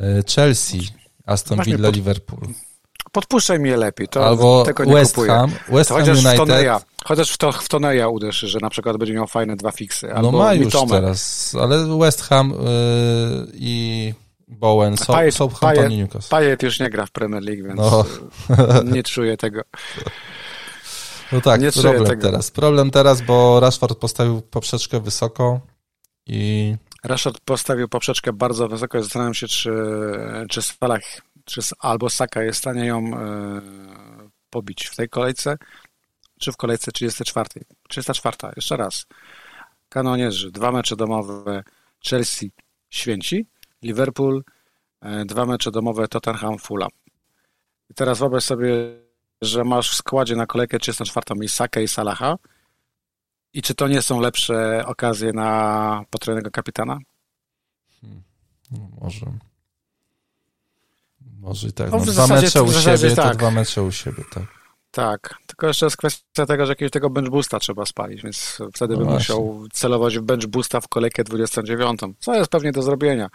E, 0.00 0.22
Chelsea, 0.34 0.80
Aston 1.26 1.62
Villa, 1.62 1.88
pod... 1.88 1.96
Liverpool. 1.96 2.42
Podpuszczaj 3.12 3.58
mnie 3.58 3.76
lepiej, 3.76 4.08
to 4.08 4.26
Albo 4.26 4.64
tego 4.64 4.84
nie 4.84 4.94
West 4.94 5.14
kupuję. 5.14 5.32
Ham, 5.32 5.52
West 5.68 5.90
Ham 5.90 6.08
United. 6.08 6.36
Toneja, 6.36 6.80
chociaż 7.04 7.32
w, 7.32 7.38
to, 7.38 7.52
w 7.52 7.68
Toneja 7.68 8.08
uderz, 8.08 8.38
że 8.38 8.58
na 8.62 8.70
przykład 8.70 8.96
będzie 8.96 9.14
miał 9.14 9.26
fajne 9.26 9.56
dwa 9.56 9.70
fiksy. 9.70 10.08
No 10.08 10.14
albo 10.14 10.32
no 10.32 10.38
ma 10.38 10.54
już 10.54 10.74
teraz, 10.90 11.54
ale 11.60 11.98
West 11.98 12.22
Ham 12.22 12.50
yy, 12.50 13.52
i 13.54 14.14
Bowen 14.48 14.96
są, 14.96 15.12
Payet, 15.12 15.34
są 15.34 15.48
Payet, 15.48 15.90
Newcastle. 15.90 16.30
Payet 16.30 16.62
już 16.62 16.80
nie 16.80 16.90
gra 16.90 17.06
w 17.06 17.10
Premier 17.10 17.42
League, 17.42 17.62
więc 17.64 17.80
no. 17.80 18.04
nie 18.94 19.02
czuję 19.02 19.36
tego. 19.36 19.62
No 21.32 21.40
tak, 21.40 21.60
nie 21.60 21.72
problem 21.72 22.06
tego. 22.06 22.22
teraz. 22.22 22.50
Problem 22.50 22.90
teraz, 22.90 23.22
bo 23.22 23.60
Rashford 23.60 23.98
postawił 23.98 24.40
poprzeczkę 24.40 25.00
wysoko 25.00 25.60
i... 26.26 26.74
Rashford 27.04 27.40
postawił 27.40 27.88
poprzeczkę 27.88 28.32
bardzo 28.32 28.68
wysoko. 28.68 29.02
Zastanawiam 29.02 29.34
się, 29.34 29.48
czy, 29.48 29.72
czy 30.48 30.62
Salah 30.62 31.00
czy 31.44 31.60
albo 31.78 32.10
Saka 32.10 32.42
jest 32.42 32.58
w 32.58 32.62
stanie 32.62 32.86
ją 32.86 32.98
e, 32.98 33.60
pobić 34.50 34.86
w 34.86 34.96
tej 34.96 35.08
kolejce, 35.08 35.56
czy 36.40 36.52
w 36.52 36.56
kolejce 36.56 36.92
34. 36.92 37.48
34. 37.88 38.36
Jeszcze 38.56 38.76
raz. 38.76 39.06
Kanonierzy, 39.88 40.50
dwa 40.50 40.72
mecze 40.72 40.96
domowe 40.96 41.62
Chelsea 42.08 42.50
Święci, 42.90 43.46
Liverpool, 43.82 44.44
e, 45.00 45.24
dwa 45.24 45.46
mecze 45.46 45.70
domowe 45.70 46.08
Tottenham 46.08 46.58
Fulham. 46.58 46.90
I 47.90 47.94
teraz 47.94 48.18
wyobraź 48.18 48.44
sobie, 48.44 48.72
że 49.42 49.64
masz 49.64 49.90
w 49.90 49.94
składzie 49.94 50.36
na 50.36 50.46
kolejkę 50.46 50.78
34 50.78 51.44
i 51.44 51.48
Saka 51.48 51.80
i 51.80 51.88
Salaha 51.88 52.36
i 53.52 53.62
czy 53.62 53.74
to 53.74 53.88
nie 53.88 54.02
są 54.02 54.20
lepsze 54.20 54.82
okazje 54.86 55.32
na 55.32 56.04
potrójnego 56.10 56.50
kapitana? 56.50 56.98
Hmm. 58.00 58.22
No, 58.70 58.88
może. 59.00 59.26
Może 61.40 61.68
i 61.68 61.72
tak. 61.72 61.90
No, 61.90 61.98
no 61.98 62.04
dwa 62.04 62.26
mecze 62.26 62.62
u 62.62 62.72
siebie, 62.72 63.16
tak. 63.16 63.32
to 63.32 63.38
dwa 63.38 63.50
mecze 63.50 63.82
u 63.82 63.92
siebie, 63.92 64.24
tak. 64.34 64.59
Tak, 64.90 65.34
tylko 65.46 65.66
jeszcze 65.66 65.86
jest 65.86 65.96
kwestia 65.96 66.46
tego, 66.46 66.66
że 66.66 66.72
jakiegoś 66.72 66.90
tego 66.90 67.10
bench 67.10 67.30
boosta 67.30 67.58
trzeba 67.58 67.86
spalić, 67.86 68.22
więc 68.22 68.58
wtedy 68.74 68.94
no 68.94 68.98
bym 68.98 69.08
właśnie. 69.08 69.34
musiał 69.34 69.68
celować 69.72 70.18
w 70.18 70.22
bench 70.22 70.46
boosta 70.46 70.80
w 70.80 70.88
kolejkę 70.88 71.24
29, 71.24 72.00
co 72.20 72.34
jest 72.34 72.50
pewnie 72.50 72.72
do 72.72 72.82
zrobienia. 72.82 73.30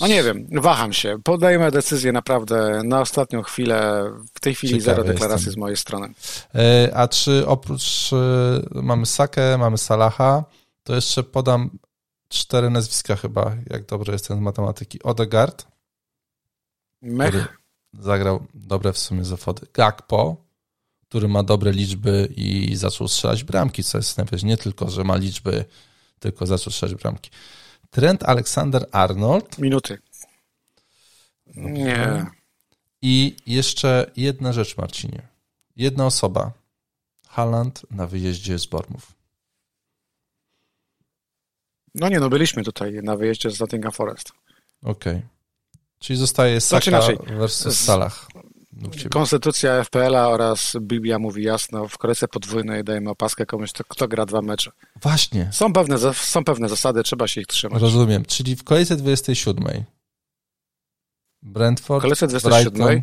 No 0.00 0.06
nie 0.06 0.22
wiem, 0.22 0.46
waham 0.52 0.92
się. 0.92 1.18
Podajmy 1.24 1.70
decyzję 1.70 2.12
naprawdę 2.12 2.82
na 2.84 3.00
ostatnią 3.00 3.42
chwilę. 3.42 4.04
W 4.34 4.40
tej 4.40 4.54
chwili 4.54 4.72
Ciekawe 4.78 4.96
zero 4.96 5.04
deklaracji 5.04 5.46
jestem. 5.46 5.52
z 5.52 5.56
mojej 5.56 5.76
strony. 5.76 6.12
E, 6.54 6.90
a 6.96 7.08
czy 7.08 7.46
oprócz 7.46 8.12
e, 8.12 8.82
mamy 8.82 9.06
Sakę, 9.06 9.58
mamy 9.58 9.78
Salaha, 9.78 10.44
to 10.82 10.94
jeszcze 10.94 11.22
podam 11.22 11.70
cztery 12.28 12.70
nazwiska 12.70 13.16
chyba, 13.16 13.52
jak 13.70 13.86
dobrze 13.86 14.12
jestem 14.12 14.38
z 14.38 14.40
matematyki. 14.40 15.02
Odegaard, 15.02 15.66
Mech. 17.02 17.58
Zagrał 17.98 18.46
dobre 18.54 18.92
w 18.92 18.98
sumie 18.98 19.24
zawody. 19.24 19.66
Gakpo, 19.74 20.36
który 21.08 21.28
ma 21.28 21.42
dobre 21.42 21.72
liczby 21.72 22.28
i 22.36 22.76
zaczął 22.76 23.08
strzelać 23.08 23.44
bramki, 23.44 23.84
co 23.84 23.98
jest 23.98 24.18
najważniejsze. 24.18 24.46
Nie 24.46 24.56
tylko, 24.56 24.90
że 24.90 25.04
ma 25.04 25.16
liczby, 25.16 25.64
tylko 26.18 26.46
zaczął 26.46 26.72
strzelać 26.72 26.94
bramki. 26.94 27.30
Trent 27.90 28.22
Alexander 28.22 28.86
Arnold. 28.92 29.58
Minuty. 29.58 29.98
Nie. 31.46 32.26
I 33.02 33.36
jeszcze 33.46 34.10
jedna 34.16 34.52
rzecz, 34.52 34.76
Marcinie. 34.76 35.28
Jedna 35.76 36.06
osoba. 36.06 36.52
Haaland 37.28 37.86
na 37.90 38.06
wyjeździe 38.06 38.58
z 38.58 38.66
Bormów. 38.66 39.12
No 41.94 42.08
nie, 42.08 42.20
no 42.20 42.28
byliśmy 42.28 42.64
tutaj 42.64 42.92
na 43.02 43.16
wyjeździe 43.16 43.50
z 43.50 43.60
Nottingham 43.60 43.92
Forest. 43.92 44.32
Okej. 44.82 45.16
Okay. 45.16 45.37
Czyli 45.98 46.18
zostaje 46.18 46.60
Saka 46.60 46.90
znaczy 46.90 47.18
versus 47.26 47.80
Salah. 47.80 48.28
Konstytucja 49.10 49.84
FPL-a 49.84 50.28
oraz 50.28 50.76
Biblia 50.80 51.18
mówi 51.18 51.42
jasno, 51.42 51.88
w 51.88 51.98
kolejce 51.98 52.28
podwójnej 52.28 52.84
dajemy 52.84 53.10
opaskę 53.10 53.46
komuś, 53.46 53.72
to, 53.72 53.84
kto 53.88 54.08
gra 54.08 54.26
dwa 54.26 54.42
mecze. 54.42 54.70
Właśnie. 55.02 55.48
Są 55.52 55.72
pewne, 55.72 56.14
są 56.14 56.44
pewne 56.44 56.68
zasady, 56.68 57.02
trzeba 57.02 57.28
się 57.28 57.40
ich 57.40 57.46
trzymać. 57.46 57.82
Rozumiem, 57.82 58.24
czyli 58.24 58.56
w 58.56 58.64
kolejce 58.64 58.96
27 58.96 59.84
Brentford, 61.42 62.02
kolejce 62.02 62.26
27 62.26 62.72
Brighton, 62.72 63.02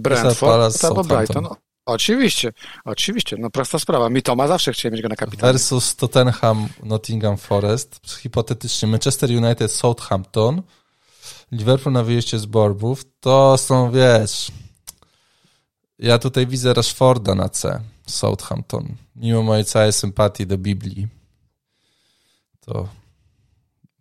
Brentford, 0.00 0.84
albo 0.84 1.04
Brighton. 1.04 1.48
Oczywiście, 1.86 2.52
oczywiście, 2.84 3.36
no 3.38 3.50
prosta 3.50 3.78
sprawa. 3.78 4.10
Mi 4.10 4.22
Toma 4.22 4.48
zawsze 4.48 4.72
chciałem 4.72 4.92
mieć 4.92 5.02
go 5.02 5.08
na 5.08 5.16
kapitanie. 5.16 5.52
Versus 5.52 5.96
Tottenham, 5.96 6.68
Nottingham 6.82 7.36
Forest, 7.36 8.00
hipotetycznie 8.18 8.88
Manchester 8.88 9.30
United, 9.30 9.72
Southampton, 9.72 10.62
Liverpool 11.52 11.92
na 11.92 12.02
wyjeździe 12.02 12.38
z 12.38 12.46
Borbów, 12.46 13.04
to 13.20 13.58
są, 13.58 13.90
wiesz, 13.90 14.52
ja 15.98 16.18
tutaj 16.18 16.46
widzę 16.46 16.74
Rashforda 16.74 17.34
na 17.34 17.48
C, 17.48 17.80
Southampton. 18.06 18.94
Mimo 19.16 19.42
mojej 19.42 19.64
całej 19.64 19.92
sympatii 19.92 20.46
do 20.46 20.58
Biblii, 20.58 21.08
to 22.60 22.88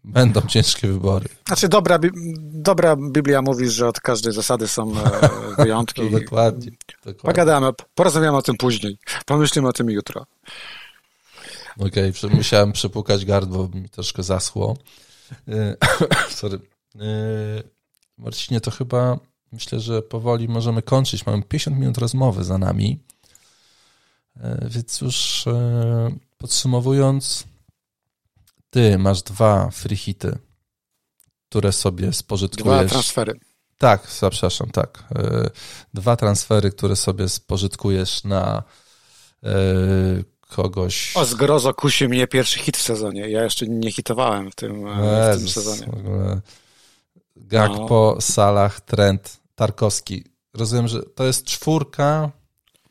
będą 0.04 0.42
ciężkie 0.54 0.88
wybory. 0.88 1.30
Znaczy, 1.48 1.70
dobra, 1.70 2.00
dobra 2.38 2.96
Biblia 2.96 3.42
mówi, 3.42 3.70
że 3.70 3.88
od 3.88 4.00
każdej 4.00 4.34
zasady 4.34 4.68
są 4.68 4.94
e, 4.98 5.20
wyjątki. 5.64 6.10
dokładnie, 6.12 6.72
dokładnie. 6.98 7.22
Pogadamy, 7.22 7.70
porozmawiamy 7.96 8.38
o 8.38 8.42
tym 8.42 8.58
później. 8.58 8.98
Pomyślimy 9.26 9.68
o 9.68 9.74
tym 9.74 9.90
jutro. 9.90 10.26
Okej, 11.80 12.14
okay, 12.24 12.36
musiałem 12.36 12.72
przepukać 12.72 13.26
gardło, 13.26 13.68
bo 13.68 13.80
mi 13.80 13.90
troszkę 13.90 14.24
zaschło. 14.24 14.78
E, 15.48 15.76
sorry. 16.40 16.60
E, 16.96 17.64
Marcinie, 18.18 18.62
to 18.62 18.72
chyba 18.72 19.20
myślę, 19.52 19.80
że 19.80 20.02
powoli 20.02 20.48
możemy 20.48 20.82
kończyć. 20.82 21.26
Mamy 21.26 21.44
50 21.44 21.78
minut 21.78 21.98
rozmowy 21.98 22.44
za 22.44 22.58
nami. 22.58 23.00
E, 24.38 24.68
więc 24.70 25.02
już 25.02 25.48
e, 25.48 26.12
podsumowując, 26.38 27.44
ty 28.70 28.98
masz 28.98 29.22
dwa 29.22 29.70
free 29.70 29.98
hity, 29.98 30.38
które 31.50 31.72
sobie 31.72 32.14
spożytkujesz. 32.14 32.80
Dwa 32.80 32.90
transfery. 32.90 33.40
Tak, 33.78 34.02
przepraszam, 34.02 34.70
tak. 34.70 35.04
Dwa 35.94 36.16
transfery, 36.16 36.72
które 36.72 36.96
sobie 36.96 37.30
spożytkujesz 37.30 38.24
na 38.24 38.64
kogoś. 40.48 41.18
O, 41.18 41.26
zgrozo 41.26 41.74
kusi 41.74 42.08
mnie 42.08 42.28
pierwszy 42.28 42.60
hit 42.60 42.78
w 42.78 42.82
sezonie. 42.82 43.30
Ja 43.30 43.44
jeszcze 43.44 43.68
nie 43.68 43.92
hitowałem 43.92 44.52
w 44.52 44.56
tym, 44.56 44.88
Jezus, 44.88 45.52
w 45.52 45.54
tym 45.54 45.64
sezonie. 45.64 45.92
W 45.92 46.00
ogóle 46.00 46.42
Gakpo, 47.36 48.12
no. 48.16 48.22
Salah, 48.22 48.82
Trent, 48.82 49.38
Tarkowski. 49.56 50.24
Rozumiem, 50.54 50.88
że 50.88 51.04
to 51.04 51.24
jest 51.24 51.46
czwórka 51.46 52.32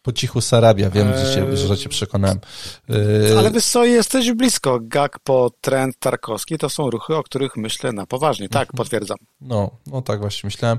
po 0.02 0.12
cichu 0.12 0.40
Sarabia. 0.40 0.90
Wiem, 0.90 1.12
że, 1.14 1.34
cię, 1.34 1.56
że 1.56 1.78
cię 1.78 1.88
przekonałem. 1.88 2.40
Yy... 2.88 3.38
Ale 3.38 3.50
wiesz 3.50 3.64
co, 3.64 3.84
jesteś 3.84 4.32
blisko. 4.32 4.78
Gakpo, 4.82 5.50
Trent, 5.60 5.98
Tarkowski 5.98 6.58
to 6.58 6.70
są 6.70 6.90
ruchy, 6.90 7.16
o 7.16 7.22
których 7.22 7.56
myślę 7.56 7.92
na 7.92 8.06
poważnie. 8.06 8.48
Tak, 8.48 8.62
mhm. 8.62 8.76
potwierdzam. 8.76 9.18
No, 9.40 9.70
no 9.86 10.02
tak 10.02 10.20
właśnie 10.20 10.46
myślałem. 10.46 10.78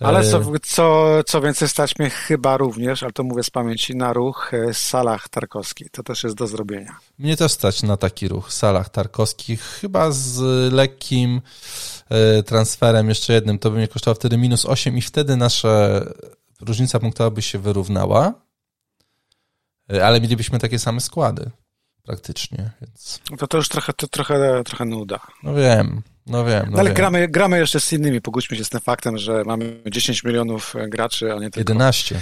Ale 0.00 0.30
co, 0.30 0.38
yy, 0.38 0.60
co, 0.62 1.06
co 1.26 1.40
więcej, 1.40 1.68
stać 1.68 1.98
mnie 1.98 2.10
chyba 2.10 2.56
również, 2.56 3.02
ale 3.02 3.12
to 3.12 3.24
mówię 3.24 3.42
z 3.42 3.50
pamięci, 3.50 3.96
na 3.96 4.12
ruch 4.12 4.50
yy, 4.52 4.74
Salah 4.74 5.28
Tarkowski. 5.28 5.84
To 5.90 6.02
też 6.02 6.24
jest 6.24 6.36
do 6.36 6.46
zrobienia. 6.46 6.96
Mnie 7.18 7.36
też 7.36 7.52
stać 7.52 7.82
na 7.82 7.96
taki 7.96 8.28
ruch 8.28 8.52
Salah 8.52 8.88
Tarkowski, 8.88 9.56
chyba 9.56 10.10
z 10.10 10.42
lekkim 10.72 11.40
E, 11.40 11.95
transferem 12.46 13.08
jeszcze 13.08 13.32
jednym, 13.32 13.58
to 13.58 13.70
by 13.70 13.76
mnie 13.76 13.88
kosztowało 13.88 14.14
wtedy 14.14 14.38
minus 14.38 14.66
8 14.66 14.98
i 14.98 15.02
wtedy 15.02 15.36
nasza 15.36 16.00
różnica 16.60 17.00
punktowa 17.00 17.30
by 17.30 17.42
się 17.42 17.58
wyrównała, 17.58 18.34
e, 19.92 20.06
ale 20.06 20.20
mielibyśmy 20.20 20.58
takie 20.58 20.78
same 20.78 21.00
składy 21.00 21.50
praktycznie, 22.02 22.70
więc... 22.80 23.20
No 23.30 23.36
to 23.36 23.46
to 23.46 23.56
już 23.56 23.68
trochę, 23.68 23.92
to 23.92 24.08
trochę, 24.08 24.62
trochę 24.64 24.84
nuda. 24.84 25.20
No 25.42 25.54
wiem, 25.54 26.02
no 26.26 26.44
wiem. 26.44 26.66
No 26.70 26.78
ale 26.78 26.88
wiem. 26.88 26.96
Gramy, 26.96 27.28
gramy 27.28 27.58
jeszcze 27.58 27.80
z 27.80 27.92
innymi, 27.92 28.20
pogódźmy 28.20 28.56
się 28.56 28.64
z 28.64 28.68
tym 28.68 28.80
faktem, 28.80 29.18
że 29.18 29.42
mamy 29.44 29.82
10 29.86 30.24
milionów 30.24 30.74
graczy, 30.88 31.32
a 31.32 31.34
nie 31.34 31.50
tylko... 31.50 31.72
11. 31.72 32.20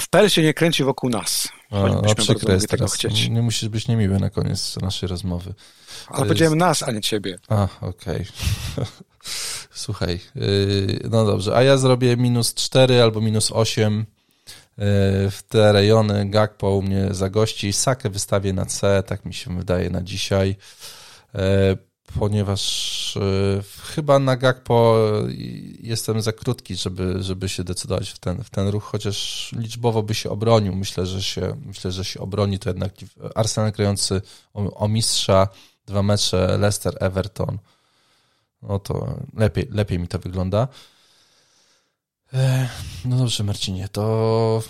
FPL 0.00 0.28
się 0.28 0.42
nie 0.42 0.54
kręci 0.54 0.84
wokół 0.84 1.10
nas. 1.10 1.48
O, 1.70 1.88
no, 1.88 2.14
przykre 2.14 2.54
jest 2.54 2.68
teraz. 2.68 2.94
Chcieć. 2.94 3.28
Nie 3.28 3.42
musisz 3.42 3.68
być 3.68 3.88
niemiły 3.88 4.18
na 4.18 4.30
koniec 4.30 4.76
naszej 4.76 5.08
rozmowy. 5.08 5.54
Ale 6.06 6.18
jest... 6.18 6.28
powiedziałem 6.28 6.58
nas, 6.58 6.82
a 6.82 6.92
nie 6.92 7.00
ciebie. 7.00 7.38
A, 7.48 7.68
okej. 7.80 8.26
Okay. 8.76 8.86
Słuchaj, 9.70 10.20
yy, 10.34 11.00
no 11.10 11.24
dobrze, 11.24 11.56
a 11.56 11.62
ja 11.62 11.76
zrobię 11.76 12.16
minus 12.16 12.54
4 12.54 13.02
albo 13.02 13.20
minus 13.20 13.52
8 13.52 13.98
yy, 13.98 14.06
w 15.30 15.42
te 15.48 15.72
rejony. 15.72 16.30
Gakpo 16.30 16.70
u 16.70 16.82
mnie 16.82 17.08
zagości. 17.10 17.72
Sakę 17.72 18.10
wystawię 18.10 18.52
na 18.52 18.66
C, 18.66 19.02
tak 19.06 19.24
mi 19.24 19.34
się 19.34 19.56
wydaje 19.56 19.90
na 19.90 20.02
dzisiaj. 20.02 20.56
Ponieważ 22.18 23.16
y, 23.16 23.62
chyba 23.82 24.18
na 24.18 24.36
Gakpo 24.36 24.96
jestem 25.80 26.22
za 26.22 26.32
krótki, 26.32 26.76
żeby, 26.76 27.22
żeby 27.22 27.48
się 27.48 27.64
decydować 27.64 28.10
w 28.10 28.18
ten, 28.18 28.44
w 28.44 28.50
ten 28.50 28.68
ruch, 28.68 28.84
chociaż 28.84 29.48
liczbowo 29.56 30.02
by 30.02 30.14
się 30.14 30.30
obronił. 30.30 30.74
Myślę, 30.74 31.06
że 31.06 31.22
się, 31.22 31.56
myślę, 31.66 31.92
że 31.92 32.04
się 32.04 32.20
obroni 32.20 32.58
to 32.58 32.70
jednak 32.70 32.92
Arsenal 33.34 33.72
grający 33.72 34.22
o, 34.54 34.74
o 34.74 34.88
mistrza, 34.88 35.48
dwa 35.86 36.02
mecze 36.02 36.58
Leicester, 36.58 36.96
Everton. 37.00 37.58
No 38.62 38.78
to 38.78 39.18
lepiej, 39.34 39.68
lepiej 39.70 39.98
mi 39.98 40.08
to 40.08 40.18
wygląda. 40.18 40.68
No 43.04 43.16
dobrze, 43.16 43.44
Marcinie, 43.44 43.88
to 43.88 44.62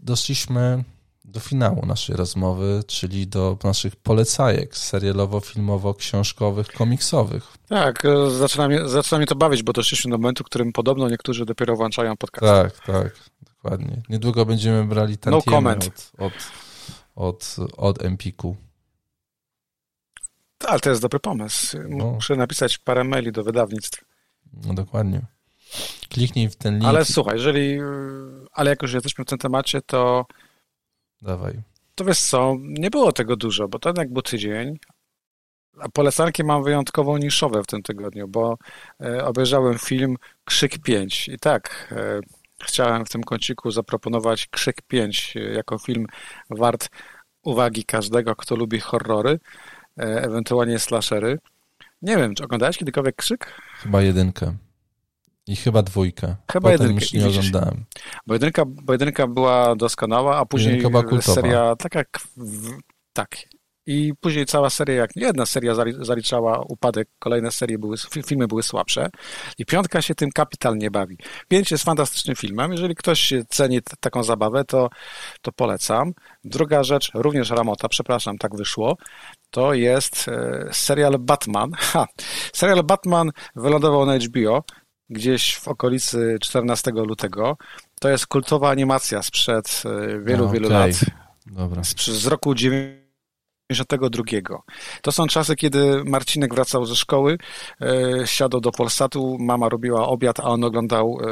doszliśmy 0.00 0.84
do 1.24 1.40
finału 1.40 1.86
naszej 1.86 2.16
rozmowy, 2.16 2.82
czyli 2.86 3.26
do 3.26 3.58
naszych 3.64 3.96
polecajek 3.96 4.74
serialowo-filmowo-książkowych, 4.74 6.72
komiksowych. 6.72 7.52
Tak, 7.68 8.04
e, 8.04 8.30
zaczyna 8.30 8.68
mnie, 8.68 8.88
zaczyna 8.88 9.18
mnie 9.18 9.26
to 9.26 9.34
bawić, 9.36 9.62
bo 9.62 9.72
doszliśmy 9.72 10.10
do 10.10 10.18
momentu, 10.18 10.44
w 10.44 10.46
którym 10.46 10.72
podobno 10.72 11.08
niektórzy 11.08 11.44
dopiero 11.44 11.76
włączają 11.76 12.16
podcast. 12.16 12.76
Tak, 12.76 12.86
tak, 12.86 13.16
dokładnie. 13.40 14.02
Niedługo 14.08 14.46
będziemy 14.46 14.84
brali 14.84 15.18
ten 15.18 15.30
no 15.30 15.38
od, 15.38 16.12
od, 16.18 16.32
od, 17.14 17.56
od 17.76 18.04
Empiku. 18.04 18.56
Ale 20.66 20.80
to 20.80 20.90
jest 20.90 21.02
dobry 21.02 21.20
pomysł. 21.20 21.78
No. 21.88 22.10
Muszę 22.10 22.36
napisać 22.36 22.78
parę 22.78 23.04
maili 23.04 23.32
do 23.32 23.44
wydawnictw. 23.44 24.04
No 24.66 24.74
dokładnie. 24.74 25.20
Kliknij 26.08 26.48
w 26.48 26.56
ten 26.56 26.74
link. 26.74 26.86
Ale 26.86 27.04
słuchaj, 27.04 27.36
jeżeli, 27.36 27.78
ale 28.52 28.70
jak 28.70 28.82
już 28.82 28.92
jesteśmy 28.92 29.24
w 29.24 29.28
tym 29.28 29.38
temacie, 29.38 29.82
to 29.82 30.26
Dawaj. 31.24 31.62
To 31.94 32.04
wiesz 32.04 32.20
co, 32.20 32.56
nie 32.60 32.90
było 32.90 33.12
tego 33.12 33.36
dużo, 33.36 33.68
bo 33.68 33.78
to 33.78 33.88
jednak 33.88 34.12
był 34.12 34.22
tydzień, 34.22 34.78
a 35.80 35.88
polecanki 35.88 36.44
mam 36.44 36.64
wyjątkowo 36.64 37.18
niszowe 37.18 37.62
w 37.62 37.66
tym 37.66 37.82
tygodniu, 37.82 38.28
bo 38.28 38.58
e, 39.00 39.24
obejrzałem 39.24 39.78
film 39.78 40.16
Krzyk 40.44 40.78
5 40.78 41.28
i 41.28 41.38
tak, 41.38 41.92
e, 41.92 42.20
chciałem 42.64 43.04
w 43.04 43.08
tym 43.08 43.22
kąciku 43.24 43.70
zaproponować 43.70 44.46
Krzyk 44.46 44.82
5 44.82 45.34
e, 45.36 45.40
jako 45.40 45.78
film 45.78 46.06
wart 46.50 46.88
uwagi 47.42 47.84
każdego, 47.84 48.36
kto 48.36 48.56
lubi 48.56 48.80
horrory, 48.80 49.40
e, 49.98 50.02
ewentualnie 50.02 50.78
slashery. 50.78 51.38
Nie 52.02 52.16
wiem, 52.16 52.34
czy 52.34 52.44
oglądałeś 52.44 52.78
kiedykolwiek 52.78 53.16
Krzyk? 53.16 53.46
Chyba 53.82 54.02
jedynkę. 54.02 54.56
I 55.46 55.56
chyba 55.56 55.82
dwójka. 55.82 56.36
Chyba 56.52 56.70
Potem 56.70 56.86
jedynkę. 56.86 57.04
już 57.04 57.12
nie 57.12 57.26
oglądałem. 57.26 57.84
Bo 58.26 58.34
jedynka, 58.34 58.64
bo 58.66 58.92
jedynka 58.92 59.26
była 59.26 59.76
doskonała, 59.76 60.36
a 60.36 60.46
później 60.46 60.82
seria 61.20 61.76
tak 61.76 61.94
jak... 61.94 62.20
Tak. 63.12 63.36
I 63.86 64.12
później 64.20 64.46
cała 64.46 64.70
seria, 64.70 64.94
jak 64.94 65.16
jedna 65.16 65.46
seria 65.46 65.74
zaliczała 66.00 66.64
upadek, 66.68 67.08
kolejne 67.18 67.50
serie 67.50 67.78
były, 67.78 67.96
filmy 68.26 68.46
były 68.46 68.62
słabsze 68.62 69.08
i 69.58 69.64
piątka 69.64 70.02
się 70.02 70.14
tym 70.14 70.30
kapitalnie 70.30 70.90
bawi. 70.90 71.18
Pięć 71.48 71.70
jest 71.70 71.84
fantastycznym 71.84 72.36
filmem. 72.36 72.72
Jeżeli 72.72 72.94
ktoś 72.94 73.32
ceni 73.48 73.80
taką 74.00 74.22
zabawę, 74.22 74.64
to, 74.64 74.88
to 75.42 75.52
polecam. 75.52 76.12
Druga 76.44 76.82
rzecz, 76.82 77.10
również 77.14 77.50
Ramota, 77.50 77.88
przepraszam, 77.88 78.38
tak 78.38 78.56
wyszło, 78.56 78.96
to 79.50 79.74
jest 79.74 80.28
e, 80.28 80.68
serial 80.72 81.18
Batman. 81.18 81.70
Ha, 81.94 82.06
serial 82.52 82.82
Batman 82.82 83.30
wylądował 83.56 84.06
na 84.06 84.18
HBO 84.18 84.64
gdzieś 85.10 85.56
w 85.56 85.68
okolicy 85.68 86.38
14 86.40 86.90
lutego. 86.90 87.56
To 88.00 88.08
jest 88.08 88.26
kultowa 88.26 88.70
animacja 88.70 89.22
sprzed 89.22 89.82
e, 89.84 90.20
wielu, 90.20 90.44
no, 90.44 90.52
wielu 90.52 90.66
okay. 90.66 90.78
lat. 90.78 91.00
Dobra. 91.46 91.84
Z, 91.84 91.94
z 92.06 92.26
roku 92.26 92.54
92. 92.54 94.24
To 95.02 95.12
są 95.12 95.26
czasy, 95.26 95.56
kiedy 95.56 96.04
Marcinek 96.04 96.54
wracał 96.54 96.86
ze 96.86 96.96
szkoły, 96.96 97.38
e, 97.80 98.26
siadał 98.26 98.60
do 98.60 98.72
Polsatu, 98.72 99.36
mama 99.40 99.68
robiła 99.68 100.08
obiad, 100.08 100.40
a 100.40 100.42
on 100.42 100.64
oglądał 100.64 101.18
e, 101.20 101.26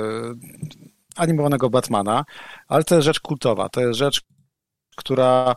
animowanego 1.17 1.71
Batmana, 1.71 2.25
ale 2.69 2.85
to 2.85 2.95
jest 2.95 3.05
rzecz 3.05 3.21
kultowa, 3.21 3.69
to 3.69 3.81
jest 3.81 3.99
rzecz, 3.99 4.23
która 4.97 5.57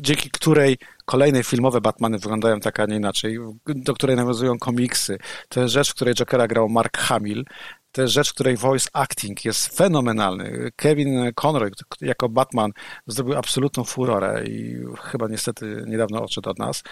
dzięki 0.00 0.30
której 0.30 0.78
kolejne 1.04 1.44
filmowe 1.44 1.80
Batmany 1.80 2.18
wyglądają 2.18 2.60
tak, 2.60 2.80
a 2.80 2.86
nie 2.86 2.96
inaczej, 2.96 3.38
do 3.66 3.94
której 3.94 4.16
nawiązują 4.16 4.58
komiksy. 4.58 5.18
To 5.48 5.60
jest 5.60 5.72
rzecz, 5.72 5.90
w 5.90 5.94
której 5.94 6.14
Jokera 6.14 6.46
grał 6.46 6.68
Mark 6.68 6.98
Hamill. 6.98 7.44
to 7.92 8.02
jest 8.02 8.14
rzecz, 8.14 8.32
której 8.32 8.56
voice 8.56 8.88
acting 8.92 9.44
jest 9.44 9.76
fenomenalny. 9.76 10.70
Kevin 10.76 11.32
Conroy 11.34 11.70
jako 12.00 12.28
Batman 12.28 12.72
zrobił 13.06 13.36
absolutną 13.36 13.84
furorę 13.84 14.44
i 14.46 14.76
chyba 15.02 15.28
niestety 15.28 15.84
niedawno 15.86 16.22
odszedł 16.22 16.50
od 16.50 16.58
nas. 16.58 16.82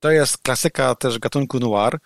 To 0.00 0.10
jest 0.10 0.38
klasyka 0.38 0.94
też 0.94 1.18
gatunku 1.18 1.58
noir. 1.58 1.98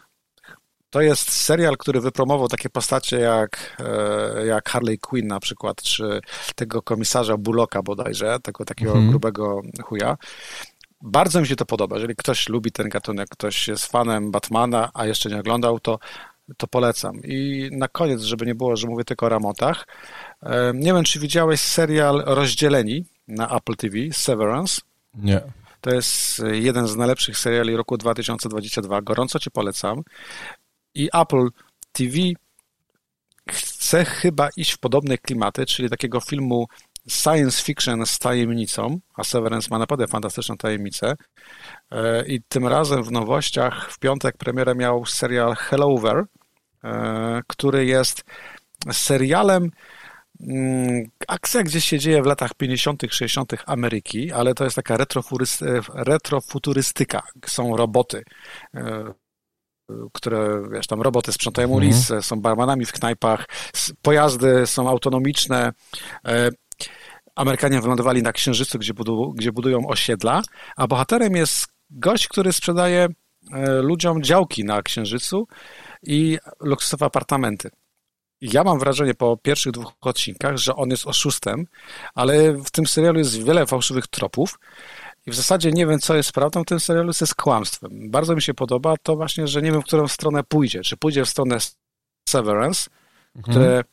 To 0.94 1.00
jest 1.00 1.32
serial, 1.32 1.76
który 1.76 2.00
wypromował 2.00 2.48
takie 2.48 2.70
postacie 2.70 3.18
jak, 3.18 3.76
e, 3.78 4.46
jak 4.46 4.68
Harley 4.70 4.98
Quinn 4.98 5.26
na 5.26 5.40
przykład, 5.40 5.82
czy 5.82 6.20
tego 6.54 6.82
komisarza 6.82 7.36
Bullocka 7.36 7.82
bodajże, 7.82 8.38
tego 8.42 8.64
takiego 8.64 8.94
-hmm. 8.94 9.08
grubego 9.08 9.62
chuja. 9.82 10.16
Bardzo 11.00 11.40
mi 11.40 11.46
się 11.46 11.56
to 11.56 11.66
podoba. 11.66 11.96
Jeżeli 11.96 12.16
ktoś 12.16 12.48
lubi 12.48 12.72
ten 12.72 12.88
gatunek, 12.88 13.28
ktoś 13.28 13.68
jest 13.68 13.86
fanem 13.86 14.30
Batmana, 14.30 14.90
a 14.94 15.06
jeszcze 15.06 15.30
nie 15.30 15.40
oglądał, 15.40 15.80
to, 15.80 15.98
to 16.56 16.66
polecam. 16.66 17.16
I 17.24 17.68
na 17.72 17.88
koniec, 17.88 18.22
żeby 18.22 18.46
nie 18.46 18.54
było, 18.54 18.76
że 18.76 18.88
mówię 18.88 19.04
tylko 19.04 19.26
o 19.26 19.28
ramotach, 19.28 19.86
e, 20.42 20.72
nie 20.74 20.92
wiem, 20.92 21.04
czy 21.04 21.20
widziałeś 21.20 21.60
serial 21.60 22.22
Rozdzieleni 22.26 23.04
na 23.28 23.56
Apple 23.56 23.76
TV, 23.76 23.96
Severance? 24.12 24.80
Nie. 25.14 25.40
To 25.80 25.94
jest 25.94 26.42
jeden 26.52 26.86
z 26.86 26.96
najlepszych 26.96 27.38
seriali 27.38 27.76
roku 27.76 27.96
2022. 27.98 29.02
Gorąco 29.02 29.38
Ci 29.38 29.50
polecam. 29.50 30.02
I 30.94 31.08
Apple 31.12 31.48
TV 31.92 32.18
chce 33.50 34.04
chyba 34.04 34.48
iść 34.56 34.72
w 34.72 34.78
podobne 34.78 35.18
klimaty, 35.18 35.66
czyli 35.66 35.90
takiego 35.90 36.20
filmu 36.20 36.66
science 37.08 37.62
fiction 37.62 38.06
z 38.06 38.18
tajemnicą, 38.18 39.00
a 39.14 39.24
Severance 39.24 39.68
ma 39.70 39.78
naprawdę 39.78 40.06
fantastyczną 40.06 40.56
tajemnicę. 40.56 41.14
E, 41.90 42.26
I 42.26 42.42
tym 42.48 42.66
razem 42.66 43.02
w 43.02 43.12
nowościach 43.12 43.92
w 43.92 43.98
piątek 43.98 44.36
premierę 44.36 44.74
miał 44.74 45.06
serial 45.06 45.54
Hellover, 45.54 46.24
e, 46.84 47.42
który 47.46 47.86
jest 47.86 48.24
serialem 48.92 49.70
mm, 50.40 51.04
akcja 51.28 51.62
gdzieś 51.62 51.84
się 51.84 51.98
dzieje 51.98 52.22
w 52.22 52.26
latach 52.26 52.54
50., 52.54 53.02
60. 53.10 53.52
Ameryki, 53.66 54.32
ale 54.32 54.54
to 54.54 54.64
jest 54.64 54.76
taka 54.76 54.96
retrofuturystyka. 55.94 57.22
Są 57.46 57.76
roboty, 57.76 58.24
e, 58.74 59.14
które, 60.12 60.62
wiesz, 60.72 60.86
tam 60.86 61.02
roboty 61.02 61.32
sprzątają 61.32 61.68
mhm. 61.68 61.84
ulice, 61.84 62.22
są 62.22 62.40
barmanami 62.40 62.86
w 62.86 62.92
knajpach, 62.92 63.46
pojazdy 64.02 64.66
są 64.66 64.88
autonomiczne. 64.88 65.72
Amerykanie 67.34 67.80
wylądowali 67.80 68.22
na 68.22 68.32
Księżycu, 68.32 68.78
gdzie, 68.78 68.94
budu, 68.94 69.32
gdzie 69.32 69.52
budują 69.52 69.86
osiedla, 69.86 70.42
a 70.76 70.86
bohaterem 70.86 71.36
jest 71.36 71.66
gość, 71.90 72.28
który 72.28 72.52
sprzedaje 72.52 73.08
e, 73.52 73.72
ludziom 73.82 74.22
działki 74.22 74.64
na 74.64 74.82
Księżycu 74.82 75.46
i 76.02 76.38
luksusowe 76.60 77.06
apartamenty. 77.06 77.70
Ja 78.40 78.64
mam 78.64 78.78
wrażenie 78.78 79.14
po 79.14 79.36
pierwszych 79.36 79.72
dwóch 79.72 79.92
odcinkach, 80.00 80.56
że 80.56 80.76
on 80.76 80.90
jest 80.90 81.06
oszustem, 81.06 81.66
ale 82.14 82.52
w 82.52 82.70
tym 82.70 82.86
serialu 82.86 83.18
jest 83.18 83.44
wiele 83.44 83.66
fałszywych 83.66 84.06
tropów 84.06 84.58
i 85.26 85.30
w 85.30 85.34
zasadzie 85.34 85.72
nie 85.72 85.86
wiem, 85.86 85.98
co 85.98 86.16
jest 86.16 86.32
prawdą 86.32 86.62
w 86.62 86.66
tym 86.66 86.80
serialu, 86.80 87.12
co 87.12 87.24
jest 87.24 87.34
kłamstwem. 87.34 88.10
Bardzo 88.10 88.34
mi 88.34 88.42
się 88.42 88.54
podoba 88.54 88.94
to 89.02 89.16
właśnie, 89.16 89.48
że 89.48 89.62
nie 89.62 89.72
wiem, 89.72 89.82
w 89.82 89.84
którą 89.84 90.08
stronę 90.08 90.44
pójdzie. 90.44 90.80
Czy 90.80 90.96
pójdzie 90.96 91.24
w 91.24 91.28
stronę 91.28 91.58
Severance, 92.28 92.90
mhm. 93.36 93.52
które 93.52 93.84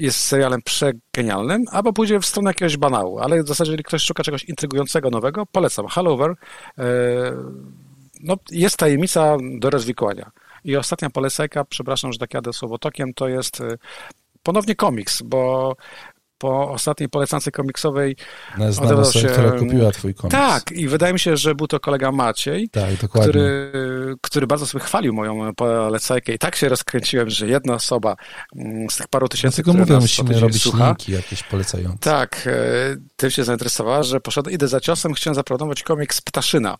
jest 0.00 0.20
serialem 0.20 0.62
przegenialnym, 0.62 1.64
albo 1.70 1.92
pójdzie 1.92 2.20
w 2.20 2.26
stronę 2.26 2.50
jakiegoś 2.50 2.76
banału, 2.76 3.18
ale 3.18 3.42
w 3.42 3.48
zasadzie, 3.48 3.70
jeżeli 3.70 3.84
ktoś 3.84 4.02
szuka 4.02 4.22
czegoś 4.22 4.44
intrygującego, 4.44 5.10
nowego, 5.10 5.46
polecam. 5.46 5.86
Hallover 5.86 6.34
e, 6.78 6.84
no, 8.20 8.36
jest 8.50 8.76
tajemnica 8.76 9.36
do 9.58 9.70
rozwikłania. 9.70 10.30
I 10.64 10.76
ostatnia 10.76 11.10
polecajka, 11.10 11.64
przepraszam, 11.64 12.12
że 12.12 12.18
tak 12.18 12.34
jadę 12.34 12.52
słowotokiem, 12.52 13.14
to 13.14 13.28
jest 13.28 13.60
e, 13.60 13.78
ponownie 14.42 14.74
komiks, 14.74 15.22
bo 15.22 15.76
po 16.38 16.70
ostatniej 16.70 17.08
polecance 17.08 17.50
komiksowej 17.50 18.16
Znana 18.70 19.04
się... 19.04 19.28
która 19.28 19.50
kupiła 19.50 19.90
twój 19.90 20.14
komiks. 20.14 20.36
Tak, 20.36 20.72
i 20.72 20.88
wydaje 20.88 21.12
mi 21.12 21.20
się, 21.20 21.36
że 21.36 21.54
był 21.54 21.66
to 21.66 21.80
kolega 21.80 22.12
Maciej, 22.12 22.68
tak, 22.68 22.90
który, 23.10 23.72
który 24.20 24.46
bardzo 24.46 24.66
sobie 24.66 24.84
chwalił 24.84 25.14
moją 25.14 25.54
polecajkę 25.54 26.32
i 26.34 26.38
tak 26.38 26.56
się 26.56 26.68
rozkręciłem, 26.68 27.30
że 27.30 27.46
jedna 27.46 27.74
osoba 27.74 28.16
mm, 28.56 28.90
z 28.90 28.96
tych 28.96 29.08
paru 29.08 29.28
tysięcy, 29.28 29.62
Dlatego 29.62 29.78
mówię, 29.78 30.00
musimy 30.00 30.40
robić 30.40 30.62
słucha, 30.62 30.86
linki 30.86 31.12
jakieś 31.12 31.42
polecające. 31.42 31.98
Tak, 31.98 32.46
e, 32.46 32.96
tym 33.16 33.30
się 33.30 33.44
zainteresowała, 33.44 34.02
że 34.02 34.20
poszedł, 34.20 34.50
idę 34.50 34.68
za 34.68 34.80
ciosem, 34.80 35.14
chciałem 35.14 35.34
zaproponować 35.34 35.82
komiks 35.82 36.20
Ptaszyna. 36.20 36.76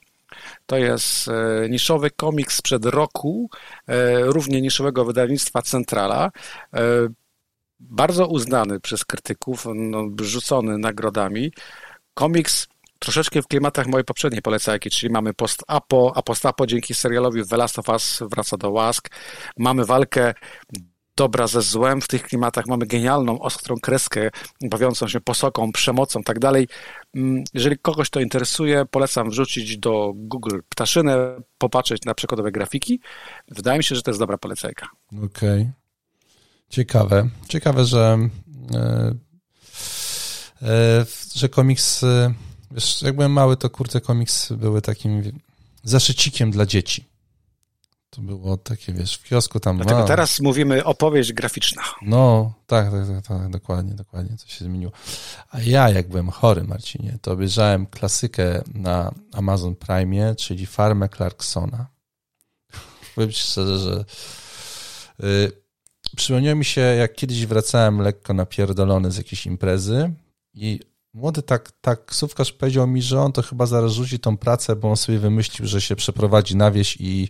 To 0.66 0.76
jest 0.76 1.28
e, 1.28 1.68
niszowy 1.68 2.10
komiks 2.10 2.56
sprzed 2.56 2.84
roku, 2.84 3.50
e, 3.86 4.20
równie 4.20 4.60
niszowego 4.60 5.04
wydawnictwa 5.04 5.62
Centrala 5.62 6.30
bardzo 7.80 8.26
uznany 8.26 8.80
przez 8.80 9.04
krytyków, 9.04 9.66
no, 9.74 10.08
rzucony 10.20 10.78
nagrodami. 10.78 11.52
Komiks 12.14 12.66
troszeczkę 12.98 13.42
w 13.42 13.46
klimatach 13.46 13.86
mojej 13.86 14.04
poprzedniej 14.04 14.42
polecajki, 14.42 14.90
czyli 14.90 15.12
mamy 15.12 15.34
post-apo, 15.34 16.12
a 16.14 16.22
post-apo 16.22 16.66
dzięki 16.66 16.94
serialowi 16.94 17.46
The 17.46 17.56
Last 17.56 17.78
of 17.78 17.88
Us 17.88 18.22
wraca 18.30 18.56
do 18.56 18.70
łask. 18.70 19.08
Mamy 19.56 19.84
walkę 19.84 20.34
dobra 21.16 21.46
ze 21.46 21.62
złem 21.62 22.00
w 22.00 22.08
tych 22.08 22.22
klimatach, 22.22 22.66
mamy 22.66 22.86
genialną, 22.86 23.40
ostrą 23.40 23.76
kreskę, 23.82 24.30
bawiącą 24.60 25.08
się 25.08 25.20
posoką, 25.20 25.72
przemocą, 25.72 26.22
tak 26.22 26.38
dalej. 26.38 26.68
Mm, 27.14 27.44
jeżeli 27.54 27.78
kogoś 27.78 28.10
to 28.10 28.20
interesuje, 28.20 28.84
polecam 28.90 29.30
wrzucić 29.30 29.78
do 29.78 30.12
Google 30.14 30.58
ptaszynę, 30.68 31.40
popatrzeć 31.58 32.04
na 32.04 32.14
przykładowe 32.14 32.52
grafiki. 32.52 33.00
Wydaje 33.48 33.78
mi 33.78 33.84
się, 33.84 33.94
że 33.94 34.02
to 34.02 34.10
jest 34.10 34.20
dobra 34.20 34.38
polecajka. 34.38 34.88
Okej. 35.12 35.26
Okay. 35.26 35.77
Ciekawe. 36.68 37.28
Ciekawe, 37.48 37.84
że, 37.84 38.18
e, 38.74 39.14
e, 40.62 41.06
że 41.34 41.48
komiks, 41.48 42.02
e, 42.02 42.34
wiesz, 42.70 43.02
jak 43.02 43.16
byłem 43.16 43.32
mały, 43.32 43.56
to 43.56 43.70
kurte 43.70 44.00
komiks 44.00 44.52
były 44.52 44.82
takim 44.82 45.40
zaszycikiem 45.84 46.50
dla 46.50 46.66
dzieci. 46.66 47.08
To 48.10 48.22
było 48.22 48.56
takie, 48.56 48.92
wiesz, 48.92 49.14
w 49.14 49.22
kiosku 49.22 49.60
tam... 49.60 49.76
Dlatego 49.76 50.04
teraz 50.04 50.40
mówimy 50.40 50.84
opowieść 50.84 51.32
graficzna. 51.32 51.82
No, 52.02 52.52
tak, 52.66 52.90
tak, 52.90 53.06
tak, 53.08 53.26
tak, 53.26 53.50
dokładnie, 53.50 53.94
dokładnie, 53.94 54.36
co 54.36 54.48
się 54.48 54.64
zmieniło. 54.64 54.92
A 55.50 55.60
ja, 55.60 55.90
jak 55.90 56.08
byłem 56.08 56.30
chory, 56.30 56.64
Marcinie, 56.64 57.18
to 57.22 57.32
obejrzałem 57.32 57.86
klasykę 57.86 58.62
na 58.74 59.14
Amazon 59.32 59.76
Prime, 59.76 60.34
czyli 60.36 60.66
Farmę 60.66 61.08
Clarksona. 61.08 61.86
Powiem 63.14 63.30
ci 63.30 63.42
szczerze, 63.42 63.78
że 63.78 64.04
y, 65.24 65.67
przypomniało 66.16 66.56
mi 66.56 66.64
się, 66.64 66.80
jak 66.80 67.14
kiedyś 67.14 67.46
wracałem 67.46 67.98
lekko 68.00 68.34
napierdolony 68.34 69.10
z 69.10 69.16
jakiejś 69.16 69.46
imprezy 69.46 70.12
i 70.54 70.80
młody 71.14 71.42
tak, 71.42 71.72
taksówkarz 71.80 72.52
powiedział 72.52 72.86
mi, 72.86 73.02
że 73.02 73.20
on 73.20 73.32
to 73.32 73.42
chyba 73.42 73.66
zaraz 73.66 73.92
rzuci 73.92 74.18
tą 74.18 74.36
pracę, 74.36 74.76
bo 74.76 74.90
on 74.90 74.96
sobie 74.96 75.18
wymyślił, 75.18 75.68
że 75.68 75.80
się 75.80 75.96
przeprowadzi 75.96 76.56
na 76.56 76.70
wieś 76.70 76.96
i 77.00 77.28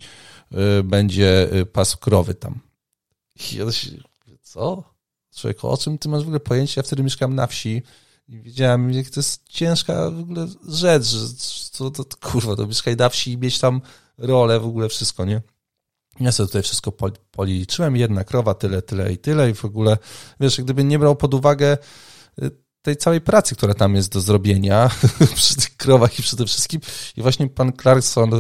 y, 0.79 0.83
będzie 0.83 1.55
y, 1.55 1.67
pas 1.67 1.97
krowy 1.97 2.35
tam. 2.35 2.61
I 3.53 3.57
ja 3.57 3.73
się, 3.73 3.91
co? 4.43 4.85
Człowieku, 5.37 5.69
o 5.69 5.77
czym 5.77 5.99
ty 5.99 6.09
masz 6.09 6.21
w 6.21 6.27
ogóle 6.27 6.41
pojęcie? 6.41 6.75
Ja 6.77 6.83
wtedy 6.83 7.03
mieszkałem 7.03 7.35
na 7.35 7.47
wsi 7.47 7.83
i 8.29 8.41
wiedziałem, 8.41 8.93
jak 8.93 9.11
to 9.11 9.21
jest 9.21 9.49
ciężka 9.49 10.11
w 10.11 10.21
ogóle 10.21 10.49
rzecz, 10.69 11.05
że 11.05 11.27
to, 11.79 11.91
to, 11.91 12.05
to 12.05 12.17
kurwa, 12.31 12.57
to 12.57 12.67
mieszkaj 12.67 12.97
na 12.97 13.09
wsi 13.09 13.33
i 13.33 13.39
mieć 13.39 13.59
tam 13.59 13.81
rolę, 14.19 14.61
w 14.61 14.67
ogóle 14.67 14.89
wszystko, 14.89 15.25
nie? 15.25 15.43
Ja 16.21 16.33
sobie 16.33 16.47
tutaj 16.47 16.63
wszystko 16.63 16.93
policzyłem, 17.31 17.97
jedna 17.97 18.25
krowa, 18.25 18.55
tyle, 18.55 18.83
tyle 18.83 19.13
i 19.13 19.19
tyle. 19.19 19.51
I 19.51 19.55
w 19.55 19.65
ogóle, 19.65 19.99
wiesz, 20.41 20.61
gdyby 20.61 20.85
nie 20.85 20.99
brał 20.99 21.17
pod 21.17 21.35
uwagę 21.35 21.79
y, 22.43 22.51
tej 22.83 22.97
całej 22.97 23.21
pracy, 23.21 23.55
która 23.55 23.75
tam 23.75 23.95
jest 23.95 24.13
do 24.13 24.21
zrobienia 24.21 24.91
przy 25.35 25.57
tych 25.57 25.77
krowach 25.77 26.19
i 26.19 26.23
przede 26.23 26.47
wszystkim. 26.47 26.81
I 27.17 27.23
właśnie 27.23 27.49
pan 27.49 27.73
Clarkson 27.83 28.31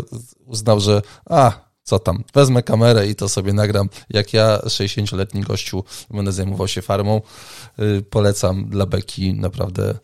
uznał, 0.47 0.81
że 0.81 1.03
a, 1.31 1.68
co 1.83 1.99
tam, 1.99 2.24
wezmę 2.35 2.62
kamerę 2.62 3.07
i 3.09 3.14
to 3.14 3.29
sobie 3.29 3.53
nagram, 3.53 3.89
jak 4.11 4.33
ja, 4.33 4.59
60-letni 4.59 5.41
gościu, 5.41 5.85
będę 6.11 6.33
zajmował 6.33 6.68
się 6.68 6.83
farmą, 6.83 7.20
y, 7.79 8.03
polecam 8.11 8.68
dla 8.68 8.87
Beki, 8.87 9.35
naprawdę, 9.35 9.95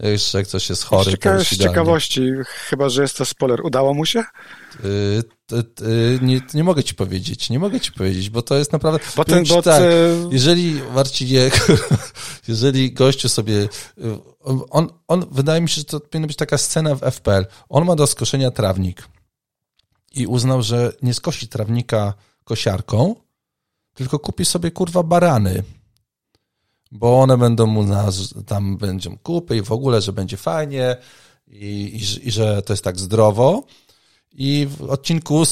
jeszcze 0.00 0.38
jak 0.38 0.46
coś 0.46 0.70
jest 0.70 0.84
chory, 0.84 1.12
Cieka- 1.12 1.44
Z 1.44 1.58
ciekawości, 1.58 2.30
chyba, 2.46 2.88
że 2.88 3.02
jest 3.02 3.16
to 3.16 3.24
spoiler, 3.24 3.60
udało 3.64 3.94
mu 3.94 4.06
się? 4.06 4.24
Y, 4.84 5.22
nie, 6.22 6.40
nie 6.54 6.64
mogę 6.64 6.84
ci 6.84 6.94
powiedzieć, 6.94 7.50
nie 7.50 7.58
mogę 7.58 7.80
ci 7.80 7.92
powiedzieć, 7.92 8.30
bo 8.30 8.42
to 8.42 8.54
jest 8.56 8.72
naprawdę... 8.72 8.98
Bo 9.16 9.24
ten 9.24 9.44
bot... 9.44 9.64
Tak, 9.64 9.82
jeżeli, 10.30 10.80
Marcinie, 10.94 11.50
jeżeli 12.48 12.92
gościu 12.92 13.28
sobie... 13.28 13.54
Y, 13.54 13.68
on, 14.70 14.88
on, 15.08 15.26
wydaje 15.30 15.60
mi 15.60 15.68
się, 15.68 15.74
że 15.74 15.84
to 15.84 16.00
powinna 16.00 16.26
być 16.26 16.36
taka 16.36 16.58
scena 16.58 16.94
w 16.94 17.00
FPL. 17.00 17.46
On 17.68 17.84
ma 17.84 17.96
do 17.96 18.06
skoszenia 18.06 18.50
trawnik 18.50 19.08
i 20.14 20.26
uznał, 20.26 20.62
że 20.62 20.92
nie 21.02 21.14
skosi 21.14 21.48
trawnika 21.48 22.14
kosiarką, 22.44 23.14
tylko 23.94 24.18
kupi 24.18 24.44
sobie, 24.44 24.70
kurwa, 24.70 25.02
barany 25.02 25.62
bo 26.92 27.20
one 27.20 27.38
będą 27.38 27.66
mu 27.66 27.82
na, 27.82 28.08
tam 28.46 28.76
będą 28.76 29.18
kupy 29.18 29.56
i 29.56 29.62
w 29.62 29.72
ogóle, 29.72 30.00
że 30.00 30.12
będzie 30.12 30.36
fajnie 30.36 30.96
i, 31.46 31.66
i, 31.66 32.28
i, 32.28 32.30
że 32.30 32.62
to 32.62 32.72
jest 32.72 32.84
tak 32.84 32.98
zdrowo 32.98 33.64
i 34.36 34.66
w 34.66 34.82
odcinku 34.82 35.42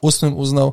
ustnym 0.00 0.36
uznał, 0.36 0.72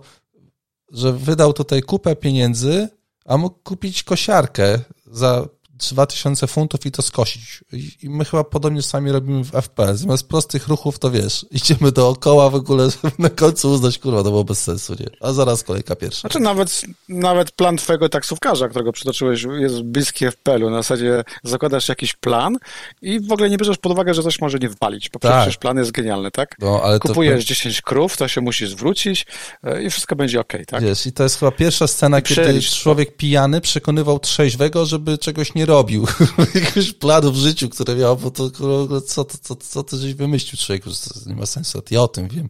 że 0.91 1.13
wydał 1.13 1.53
tutaj 1.53 1.81
kupę 1.81 2.15
pieniędzy, 2.15 2.87
a 3.25 3.37
mógł 3.37 3.59
kupić 3.63 4.03
kosiarkę 4.03 4.79
za 5.05 5.47
2000 5.89 6.47
funtów 6.47 6.85
i 6.85 6.91
to 6.91 7.01
skosić. 7.01 7.63
I 8.03 8.09
my 8.09 8.25
chyba 8.25 8.43
podobnie 8.43 8.81
sami 8.81 9.11
robimy 9.11 9.43
w 9.43 9.51
FPS. 9.51 9.99
Zamiast 9.99 10.27
prostych 10.27 10.67
ruchów, 10.67 10.99
to 10.99 11.11
wiesz, 11.11 11.45
idziemy 11.51 11.91
dookoła 11.91 12.49
w 12.49 12.55
ogóle, 12.55 12.87
na 13.19 13.29
końcu 13.29 13.71
uznać, 13.71 13.97
kurwa, 13.97 14.23
to 14.23 14.29
było 14.29 14.43
bez 14.43 14.63
sensu, 14.63 14.95
nie? 14.99 15.05
A 15.21 15.33
zaraz 15.33 15.63
kolejka 15.63 15.95
pierwsza. 15.95 16.19
Znaczy 16.19 16.39
nawet, 16.39 16.81
nawet 17.09 17.51
plan 17.51 17.77
twojego 17.77 18.09
taksówkarza, 18.09 18.69
którego 18.69 18.91
przytoczyłeś, 18.91 19.45
jest 19.59 19.81
bliski 19.81 20.25
FPL-u. 20.31 20.69
Na 20.69 20.77
zasadzie 20.77 21.23
zakładasz 21.43 21.89
jakiś 21.89 22.13
plan 22.13 22.57
i 23.01 23.19
w 23.19 23.31
ogóle 23.31 23.49
nie 23.49 23.57
bierzesz 23.57 23.77
pod 23.77 23.91
uwagę, 23.91 24.13
że 24.13 24.23
coś 24.23 24.41
może 24.41 24.57
nie 24.57 24.69
wpalić, 24.69 25.09
bo 25.09 25.19
tak. 25.19 25.41
przecież 25.41 25.57
plan 25.57 25.77
jest 25.77 25.91
genialny, 25.91 26.31
tak? 26.31 26.55
No, 26.59 26.81
ale 26.83 26.99
Kupujesz 26.99 27.45
to... 27.45 27.49
10 27.49 27.81
krów, 27.81 28.17
to 28.17 28.27
się 28.27 28.41
musisz 28.41 28.69
zwrócić 28.69 29.25
e, 29.63 29.83
i 29.83 29.89
wszystko 29.89 30.15
będzie 30.15 30.39
ok, 30.39 30.53
tak? 30.67 30.83
Wiesz, 30.83 31.05
i 31.05 31.11
to 31.11 31.23
jest 31.23 31.39
chyba 31.39 31.51
pierwsza 31.51 31.87
scena, 31.87 32.21
kiedy 32.21 32.61
człowiek 32.61 33.17
pijany 33.17 33.61
przekonywał 33.61 34.19
trzeźwego, 34.19 34.85
żeby 34.85 35.17
czegoś 35.17 35.55
nie 35.55 35.65
robił. 35.71 36.07
Jakiegoś 36.55 36.93
planu 36.93 37.31
w 37.31 37.35
życiu, 37.35 37.69
które 37.69 37.95
miał, 37.95 38.17
bo 38.17 38.31
to 38.31 38.49
co, 39.01 39.25
co, 39.25 39.55
co, 39.55 39.83
ty 39.83 39.97
żeś 39.97 40.13
wymyślił 40.13 40.57
człowieku, 40.57 40.89
to 40.89 41.29
nie 41.29 41.35
ma 41.35 41.45
sensu, 41.45 41.81
ja 41.91 42.01
o 42.01 42.07
tym 42.07 42.27
wiem. 42.27 42.49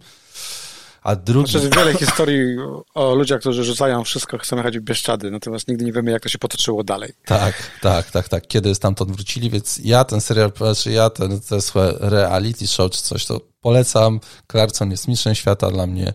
A 1.01 1.15
drugi... 1.15 1.51
Znaczy, 1.51 1.69
wiele 1.75 1.93
historii 1.93 2.57
o 2.93 3.15
ludziach, 3.15 3.39
którzy 3.39 3.63
rzucają 3.63 4.03
wszystko, 4.03 4.37
chcą 4.37 4.57
jechać 4.57 4.79
w 4.79 4.81
Bieszczady, 4.81 5.31
natomiast 5.31 5.67
nigdy 5.67 5.85
nie 5.85 5.91
wiemy, 5.91 6.11
jak 6.11 6.23
to 6.23 6.29
się 6.29 6.37
potoczyło 6.37 6.83
dalej. 6.83 7.13
Tak, 7.25 7.53
tak, 7.81 8.11
tak, 8.11 8.29
tak. 8.29 8.47
Kiedy 8.47 8.75
stamtąd 8.75 9.11
wrócili, 9.11 9.49
więc 9.49 9.79
ja 9.83 10.03
ten 10.03 10.21
serial, 10.21 10.51
znaczy 10.57 10.91
ja 10.91 11.09
ten, 11.09 11.39
te 11.39 11.57
reality 11.99 12.67
show 12.67 12.91
czy 12.91 13.01
coś, 13.01 13.25
to 13.25 13.41
polecam. 13.61 14.19
Clarkson 14.51 14.91
jest 14.91 15.07
mistrzem 15.07 15.35
świata 15.35 15.71
dla 15.71 15.87
mnie. 15.87 16.13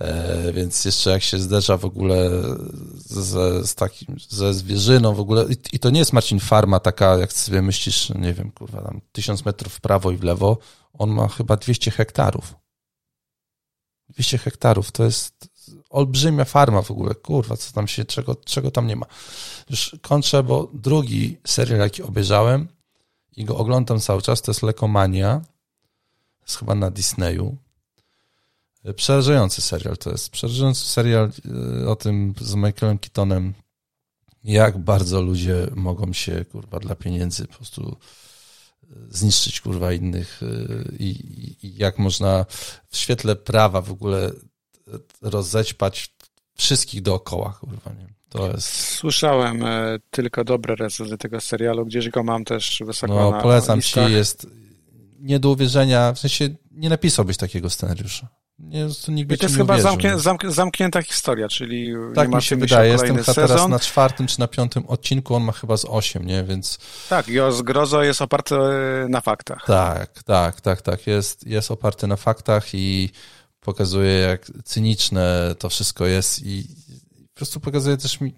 E, 0.00 0.52
więc 0.52 0.84
jeszcze 0.84 1.10
jak 1.10 1.22
się 1.22 1.38
zderza 1.38 1.76
w 1.76 1.84
ogóle 1.84 2.30
ze, 2.96 3.66
z 3.66 3.74
takim, 3.74 4.16
ze 4.28 4.54
zwierzyną 4.54 5.14
w 5.14 5.20
ogóle, 5.20 5.44
i, 5.44 5.56
i, 5.72 5.78
to 5.78 5.90
nie 5.90 5.98
jest 5.98 6.12
Marcin 6.12 6.40
Farma 6.40 6.80
taka, 6.80 7.16
jak 7.18 7.32
sobie 7.32 7.62
myślisz, 7.62 8.10
nie 8.14 8.34
wiem, 8.34 8.52
kurwa, 8.52 8.82
tam 8.82 9.00
tysiąc 9.12 9.44
metrów 9.44 9.74
w 9.74 9.80
prawo 9.80 10.10
i 10.10 10.16
w 10.16 10.22
lewo, 10.22 10.58
on 10.92 11.10
ma 11.10 11.28
chyba 11.28 11.56
200 11.56 11.90
hektarów. 11.90 12.54
200 14.08 14.38
hektarów, 14.38 14.92
to 14.92 15.04
jest 15.04 15.48
olbrzymia 15.90 16.44
farma 16.44 16.82
w 16.82 16.90
ogóle, 16.90 17.14
kurwa, 17.14 17.56
co 17.56 17.72
tam 17.72 17.88
się, 17.88 18.04
czego, 18.04 18.34
czego 18.34 18.70
tam 18.70 18.86
nie 18.86 18.96
ma. 18.96 19.06
Już 19.70 19.96
kończę, 20.02 20.42
bo 20.42 20.70
drugi 20.74 21.36
serial, 21.46 21.78
jaki 21.78 22.02
obejrzałem 22.02 22.68
i 23.36 23.44
go 23.44 23.56
oglądam 23.56 24.00
cały 24.00 24.22
czas, 24.22 24.42
to 24.42 24.50
jest 24.50 24.62
Lekomania, 24.62 25.40
jest 26.42 26.58
chyba 26.58 26.74
na 26.74 26.90
Disneyu, 26.90 27.56
Przerażający 28.96 29.62
serial 29.62 29.96
to 29.96 30.10
jest. 30.10 30.30
Przerażający 30.30 30.84
serial 30.84 31.32
e, 31.82 31.88
o 31.88 31.96
tym 31.96 32.34
z 32.40 32.54
Michaelem 32.54 32.98
Keatonem, 32.98 33.54
jak 34.44 34.78
bardzo 34.78 35.22
ludzie 35.22 35.66
mogą 35.74 36.12
się, 36.12 36.44
kurwa, 36.44 36.78
dla 36.80 36.94
pieniędzy 36.94 37.46
po 37.46 37.54
prostu 37.54 37.96
e, 38.82 38.86
zniszczyć, 39.10 39.60
kurwa, 39.60 39.92
innych 39.92 40.40
e, 40.42 40.46
i, 40.98 41.10
i 41.62 41.76
jak 41.76 41.98
można 41.98 42.46
w 42.88 42.96
świetle 42.96 43.36
prawa 43.36 43.80
w 43.80 43.92
ogóle 43.92 44.30
rozećpać 45.22 46.14
wszystkich 46.54 47.02
dookoła, 47.02 47.58
kurwa, 47.60 47.92
nie? 47.92 48.06
To 48.28 48.50
jest... 48.50 48.68
Słyszałem 48.68 49.64
tylko 50.10 50.44
dobre 50.44 50.74
recenzje 50.74 51.18
tego 51.18 51.40
serialu, 51.40 51.86
gdzieś 51.86 52.08
go 52.08 52.22
mam 52.22 52.44
też 52.44 52.82
wysoko 52.86 53.14
no, 53.14 53.30
na 53.30 53.40
polecam 53.40 53.76
listach. 53.76 54.06
ci, 54.06 54.12
jest 54.12 54.46
nie 55.18 55.40
do 55.40 55.50
uwierzenia, 55.50 56.12
w 56.12 56.18
sensie 56.18 56.48
nie 56.70 56.88
napisałbyś 56.88 57.36
takiego 57.36 57.70
scenariusza. 57.70 58.39
Nie, 58.60 58.86
to 59.06 59.12
nikt 59.12 59.32
I 59.32 59.38
to 59.38 59.46
jest 59.46 59.56
chyba 59.56 59.80
zamknię, 59.80 60.18
zamk 60.18 60.50
zamknięta 60.50 61.02
historia, 61.02 61.48
czyli 61.48 61.92
tak 62.14 62.28
mi 62.28 62.42
się 62.42 62.56
wydaje. 62.56 62.92
Jestem 62.92 63.16
chyba 63.16 63.34
teraz 63.34 63.68
na 63.68 63.78
czwartym 63.78 64.26
czy 64.26 64.40
na 64.40 64.48
piątym 64.48 64.86
odcinku, 64.86 65.34
on 65.34 65.42
ma 65.42 65.52
chyba 65.52 65.76
z 65.76 65.84
osiem, 65.84 66.26
nie? 66.26 66.44
Więc... 66.44 66.78
Tak, 67.08 67.28
i 67.28 67.40
o 67.40 67.52
zgrozo 67.52 68.02
jest 68.02 68.22
oparty 68.22 68.54
e, 68.54 69.08
na 69.08 69.20
faktach. 69.20 69.64
Tak, 69.66 70.22
tak, 70.22 70.60
tak, 70.60 70.82
tak. 70.82 71.06
Jest, 71.06 71.46
jest 71.46 71.70
oparty 71.70 72.06
na 72.06 72.16
faktach 72.16 72.74
i 72.74 73.10
pokazuje, 73.60 74.12
jak 74.12 74.50
cyniczne 74.64 75.54
to 75.58 75.68
wszystko 75.68 76.06
jest 76.06 76.46
i 76.46 76.64
po 77.28 77.34
prostu 77.34 77.60
pokazuje 77.60 77.96
też 77.96 78.20
mi, 78.20 78.34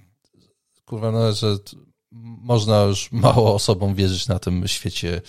kurwa, 0.84 1.10
no, 1.10 1.32
że 1.32 1.56
można 2.42 2.82
już 2.82 3.12
mało 3.12 3.54
osobom 3.54 3.94
wierzyć 3.94 4.28
na 4.28 4.38
tym 4.38 4.68
świecie 4.68 5.20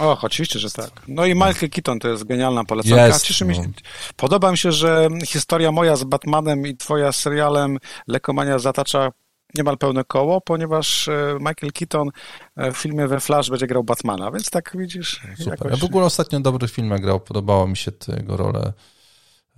Och, 0.00 0.24
oczywiście, 0.24 0.58
że 0.58 0.70
tak. 0.70 0.90
No 1.08 1.26
i 1.26 1.34
Michael 1.34 1.70
Keaton 1.70 1.98
to 1.98 2.08
jest 2.08 2.24
genialna 2.24 2.64
polecanka. 2.64 3.06
Jest, 3.06 3.24
Cieszy 3.24 3.44
mi 3.44 3.54
się, 3.54 3.62
no. 3.62 3.68
Podoba 4.16 4.50
mi 4.50 4.58
się, 4.58 4.72
że 4.72 5.08
historia 5.26 5.72
moja 5.72 5.96
z 5.96 6.04
Batmanem 6.04 6.66
i 6.66 6.76
twoja 6.76 7.12
z 7.12 7.16
serialem 7.16 7.78
Lekomania 8.06 8.58
zatacza 8.58 9.10
niemal 9.54 9.78
pełne 9.78 10.04
koło, 10.04 10.40
ponieważ 10.40 11.08
e, 11.08 11.36
Michael 11.38 11.72
Keaton 11.72 12.10
e, 12.56 12.72
w 12.72 12.76
filmie 12.76 13.06
We 13.06 13.20
Flash 13.20 13.50
będzie 13.50 13.66
grał 13.66 13.84
Batmana, 13.84 14.30
więc 14.30 14.50
tak 14.50 14.72
widzisz. 14.74 15.20
Super. 15.38 15.46
Jakoś... 15.46 15.70
Ja 15.70 15.76
w 15.76 15.84
ogóle 15.84 16.06
ostatnio 16.06 16.40
dobry 16.40 16.68
film 16.68 16.96
grał, 16.96 17.20
podobało 17.20 17.66
mi 17.66 17.76
się 17.76 17.92
jego 18.08 18.36
rolę. 18.36 18.72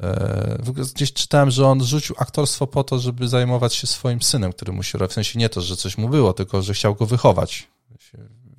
E, 0.00 0.58
gdzieś 0.94 1.12
czytałem, 1.12 1.50
że 1.50 1.66
on 1.66 1.84
rzucił 1.84 2.16
aktorstwo 2.18 2.66
po 2.66 2.84
to, 2.84 2.98
żeby 2.98 3.28
zajmować 3.28 3.74
się 3.74 3.86
swoim 3.86 4.22
synem, 4.22 4.52
który 4.52 4.72
mu 4.72 4.82
się 4.82 4.98
W 4.98 5.12
sensie 5.12 5.38
nie 5.38 5.48
to, 5.48 5.60
że 5.60 5.76
coś 5.76 5.98
mu 5.98 6.08
było, 6.08 6.32
tylko 6.32 6.62
że 6.62 6.74
chciał 6.74 6.94
go 6.94 7.06
wychować. 7.06 7.68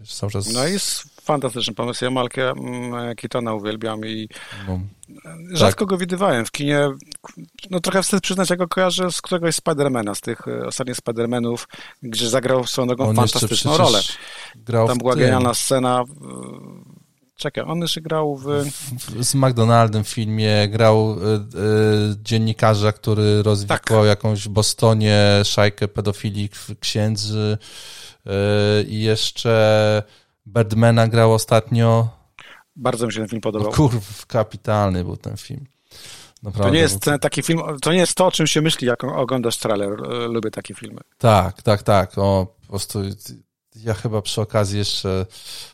Cały 0.09 0.31
czas... 0.31 0.53
No 0.53 0.67
jest 0.67 1.12
fantastyczny 1.23 1.73
pomysł. 1.73 2.05
Ja 2.05 2.11
Malkę 2.11 2.49
mm, 2.49 3.15
Kitona 3.15 3.53
uwielbiam 3.53 4.05
i 4.05 4.29
no, 4.67 4.79
rzadko 5.51 5.85
tak. 5.85 5.89
go 5.89 5.97
widywałem 5.97 6.45
w 6.45 6.51
kinie. 6.51 6.89
No 7.69 7.79
trochę 7.79 8.03
wstyd 8.03 8.23
przyznać, 8.23 8.49
jak 8.49 8.59
go 8.59 8.67
kojarzę 8.67 9.11
z 9.11 9.21
któregoś 9.21 9.55
Spidermana, 9.55 10.15
z 10.15 10.21
tych 10.21 10.47
e, 10.47 10.67
ostatnich 10.67 10.97
Spidermanów, 10.97 11.67
gdzie 12.03 12.29
zagrał 12.29 12.67
swoją 12.67 12.87
drogą 12.87 13.09
On 13.09 13.15
fantastyczną 13.15 13.77
rolę. 13.77 13.99
Tam 14.87 14.97
była 14.97 15.15
genialna 15.15 15.53
scena. 15.53 16.03
Czekaj, 17.35 17.63
on 17.67 17.79
jeszcze 17.79 18.01
grał 18.01 18.37
w... 18.37 18.47
z 19.19 19.35
McDonaldem 19.35 20.03
w 20.03 20.07
filmie, 20.07 20.67
grał 20.67 21.11
y, 21.13 21.15
y, 21.15 22.15
dziennikarza, 22.23 22.91
który 22.91 23.43
rozwikłał 23.43 24.01
tak. 24.01 24.07
jakąś 24.07 24.43
w 24.43 24.49
Bostonie 24.49 25.41
szajkę 25.43 25.87
pedofilii 25.87 26.49
księdzy 26.79 27.57
y, 28.27 28.29
i 28.83 29.01
jeszcze 29.01 30.03
Birdmana 30.47 31.07
grał 31.07 31.33
ostatnio. 31.33 32.09
Bardzo 32.75 33.07
mi 33.07 33.13
się 33.13 33.19
ten 33.19 33.29
film 33.29 33.41
podobał. 33.41 33.71
No, 33.71 33.77
kurw, 33.77 34.25
kapitalny 34.25 35.03
był 35.03 35.17
ten 35.17 35.37
film. 35.37 35.65
Naprawdę, 36.43 36.69
to 36.69 36.75
nie 36.75 36.81
jest 36.81 37.05
taki 37.21 37.43
film, 37.43 37.59
to 37.81 37.91
nie 37.91 37.99
jest 37.99 38.15
to, 38.15 38.25
o 38.25 38.31
czym 38.31 38.47
się 38.47 38.61
myśli, 38.61 38.87
jak 38.87 39.03
oglądasz 39.03 39.57
trailer. 39.57 39.91
E, 39.91 40.27
lubię 40.27 40.51
takie 40.51 40.73
filmy. 40.73 41.01
Tak, 41.17 41.61
tak, 41.61 41.83
tak. 41.83 42.17
O, 42.17 42.55
po 42.61 42.67
prostu 42.67 42.99
ja 43.75 43.93
chyba 43.93 44.21
przy 44.21 44.41
okazji 44.41 44.77
jeszcze 44.77 45.25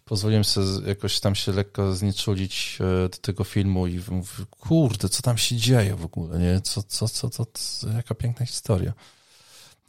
pozwoliłem 0.06 0.44
sobie 0.44 0.88
jakoś 0.88 1.20
tam 1.20 1.36
się 1.36 1.52
lekko 1.52 1.94
znieczulić 1.94 2.78
e, 2.82 3.10
do 3.10 3.18
tego 3.18 3.44
filmu 3.44 3.88
i 3.88 4.00
mówię, 4.10 4.46
kurde, 4.50 5.10
co 5.10 5.22
tam 5.22 5.38
się 5.38 5.56
dzieje 5.56 5.96
w 5.96 6.06
ogóle, 6.06 6.40
nie? 6.40 6.62
Co, 6.62 6.84
co, 6.84 7.08
co, 7.08 7.30
co, 7.30 7.46
co 7.54 7.90
jaka 7.90 8.16
piękna 8.16 8.46
historia. 8.46 8.94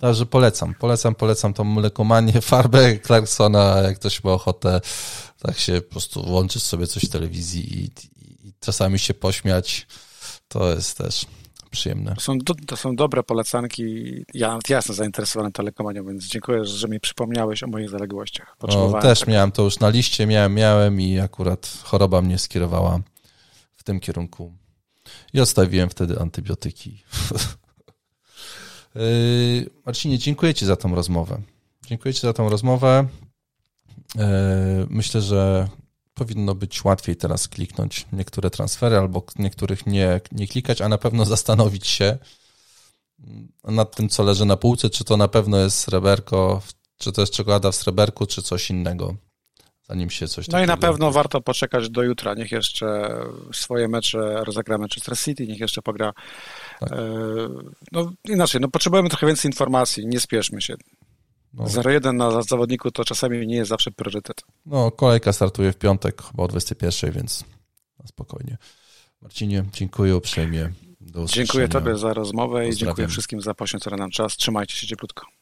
Także 0.00 0.26
polecam, 0.26 0.74
polecam, 0.74 1.14
polecam 1.14 1.54
tą 1.54 1.64
mlekomanię, 1.64 2.40
farbę 2.52 2.98
Clarksona, 2.98 3.76
jak 3.82 3.98
ktoś 3.98 4.24
ma 4.24 4.32
ochotę, 4.32 4.80
tak 5.38 5.58
się 5.58 5.80
po 5.80 5.90
prostu 5.90 6.22
włączyć 6.22 6.62
sobie 6.62 6.86
coś 6.86 7.04
w 7.04 7.08
telewizji 7.08 7.78
i, 7.78 7.84
i, 7.84 8.48
i 8.48 8.52
czasami 8.60 8.98
się 8.98 9.14
pośmiać, 9.14 9.86
to 10.48 10.70
jest 10.70 10.98
też 10.98 11.26
przyjemne. 11.70 12.14
To 12.14 12.20
są, 12.20 12.38
to 12.66 12.76
są 12.76 12.96
dobre 12.96 13.22
polecanki. 13.22 13.84
Ja 14.34 14.58
jasno 14.68 14.94
zainteresowany 14.94 15.52
tą 15.52 15.62
lekomanią, 15.62 16.06
więc 16.06 16.26
dziękuję, 16.26 16.64
że 16.64 16.88
mi 16.88 17.00
przypomniałeś 17.00 17.62
o 17.62 17.66
moich 17.66 17.90
zaległościach. 17.90 18.56
O, 18.60 19.00
też 19.02 19.26
miałem 19.26 19.52
to 19.52 19.62
już 19.62 19.78
na 19.78 19.88
liście, 19.88 20.26
miałem, 20.26 20.54
miałem 20.54 21.00
i 21.00 21.18
akurat 21.18 21.78
choroba 21.82 22.22
mnie 22.22 22.38
skierowała 22.38 23.00
w 23.76 23.82
tym 23.82 24.00
kierunku. 24.00 24.52
I 25.32 25.40
odstawiłem 25.40 25.90
wtedy 25.90 26.20
antybiotyki. 26.20 27.02
Yy, 28.94 29.70
Marcinie, 29.86 30.18
dziękuję 30.18 30.54
Ci 30.54 30.66
za 30.66 30.76
tą 30.76 30.94
rozmowę. 30.94 31.40
Dziękuję 31.86 32.14
Ci 32.14 32.20
za 32.20 32.32
tą 32.32 32.48
rozmowę. 32.48 33.08
Yy, 34.14 34.22
myślę, 34.88 35.20
że 35.20 35.68
powinno 36.14 36.54
być 36.54 36.84
łatwiej 36.84 37.16
teraz 37.16 37.48
kliknąć 37.48 38.06
niektóre 38.12 38.50
transfery 38.50 38.98
albo 38.98 39.22
niektórych 39.38 39.86
nie, 39.86 40.20
nie 40.32 40.48
klikać, 40.48 40.80
a 40.80 40.88
na 40.88 40.98
pewno 40.98 41.24
zastanowić 41.34 41.86
się 41.86 42.18
nad 43.64 43.96
tym, 43.96 44.08
co 44.08 44.22
leży 44.22 44.44
na 44.44 44.56
półce, 44.56 44.90
czy 44.90 45.04
to 45.04 45.16
na 45.16 45.28
pewno 45.28 45.56
jest 45.56 45.78
sreberko, 45.78 46.62
czy 46.98 47.12
to 47.12 47.20
jest 47.20 47.32
czekolada 47.32 47.70
w 47.70 47.76
sreberku, 47.76 48.26
czy 48.26 48.42
coś 48.42 48.70
innego 48.70 49.16
zanim 49.90 50.10
się 50.10 50.28
coś 50.28 50.48
No 50.48 50.62
i 50.62 50.66
na 50.66 50.76
pewno 50.76 51.10
warto 51.10 51.40
poczekać 51.40 51.90
do 51.90 52.02
jutra. 52.02 52.34
Niech 52.34 52.52
jeszcze 52.52 53.16
swoje 53.52 53.88
mecze 53.88 54.44
rozegra 54.44 54.78
Manchester 54.78 55.18
City, 55.18 55.46
niech 55.46 55.60
jeszcze 55.60 55.82
pogra. 55.82 56.12
Tak. 56.80 56.92
E, 56.92 56.96
no 57.92 58.12
inaczej, 58.28 58.60
no 58.60 58.68
potrzebujemy 58.68 59.08
trochę 59.08 59.26
więcej 59.26 59.48
informacji, 59.48 60.06
nie 60.06 60.20
spieszmy 60.20 60.62
się. 60.62 60.74
No. 61.54 61.64
0-1 61.64 62.14
na 62.14 62.42
zawodniku 62.42 62.90
to 62.90 63.04
czasami 63.04 63.46
nie 63.46 63.56
jest 63.56 63.68
zawsze 63.68 63.90
priorytet. 63.90 64.42
No, 64.66 64.90
kolejka 64.90 65.32
startuje 65.32 65.72
w 65.72 65.76
piątek, 65.76 66.22
chyba 66.22 66.42
o 66.42 66.48
21, 66.48 67.12
więc 67.12 67.44
spokojnie. 68.06 68.56
Marcinie, 69.22 69.64
dziękuję 69.72 70.16
uprzejmie. 70.16 70.72
dziękuję 71.26 71.68
Tobie 71.68 71.96
za 71.96 72.14
rozmowę 72.14 72.68
i 72.68 72.76
dziękuję 72.76 73.08
wszystkim 73.08 73.40
za 73.40 73.54
poświęcony 73.54 73.96
nam 73.96 74.10
czas. 74.10 74.36
Trzymajcie 74.36 74.76
się 74.76 74.86
cieplutko. 74.86 75.39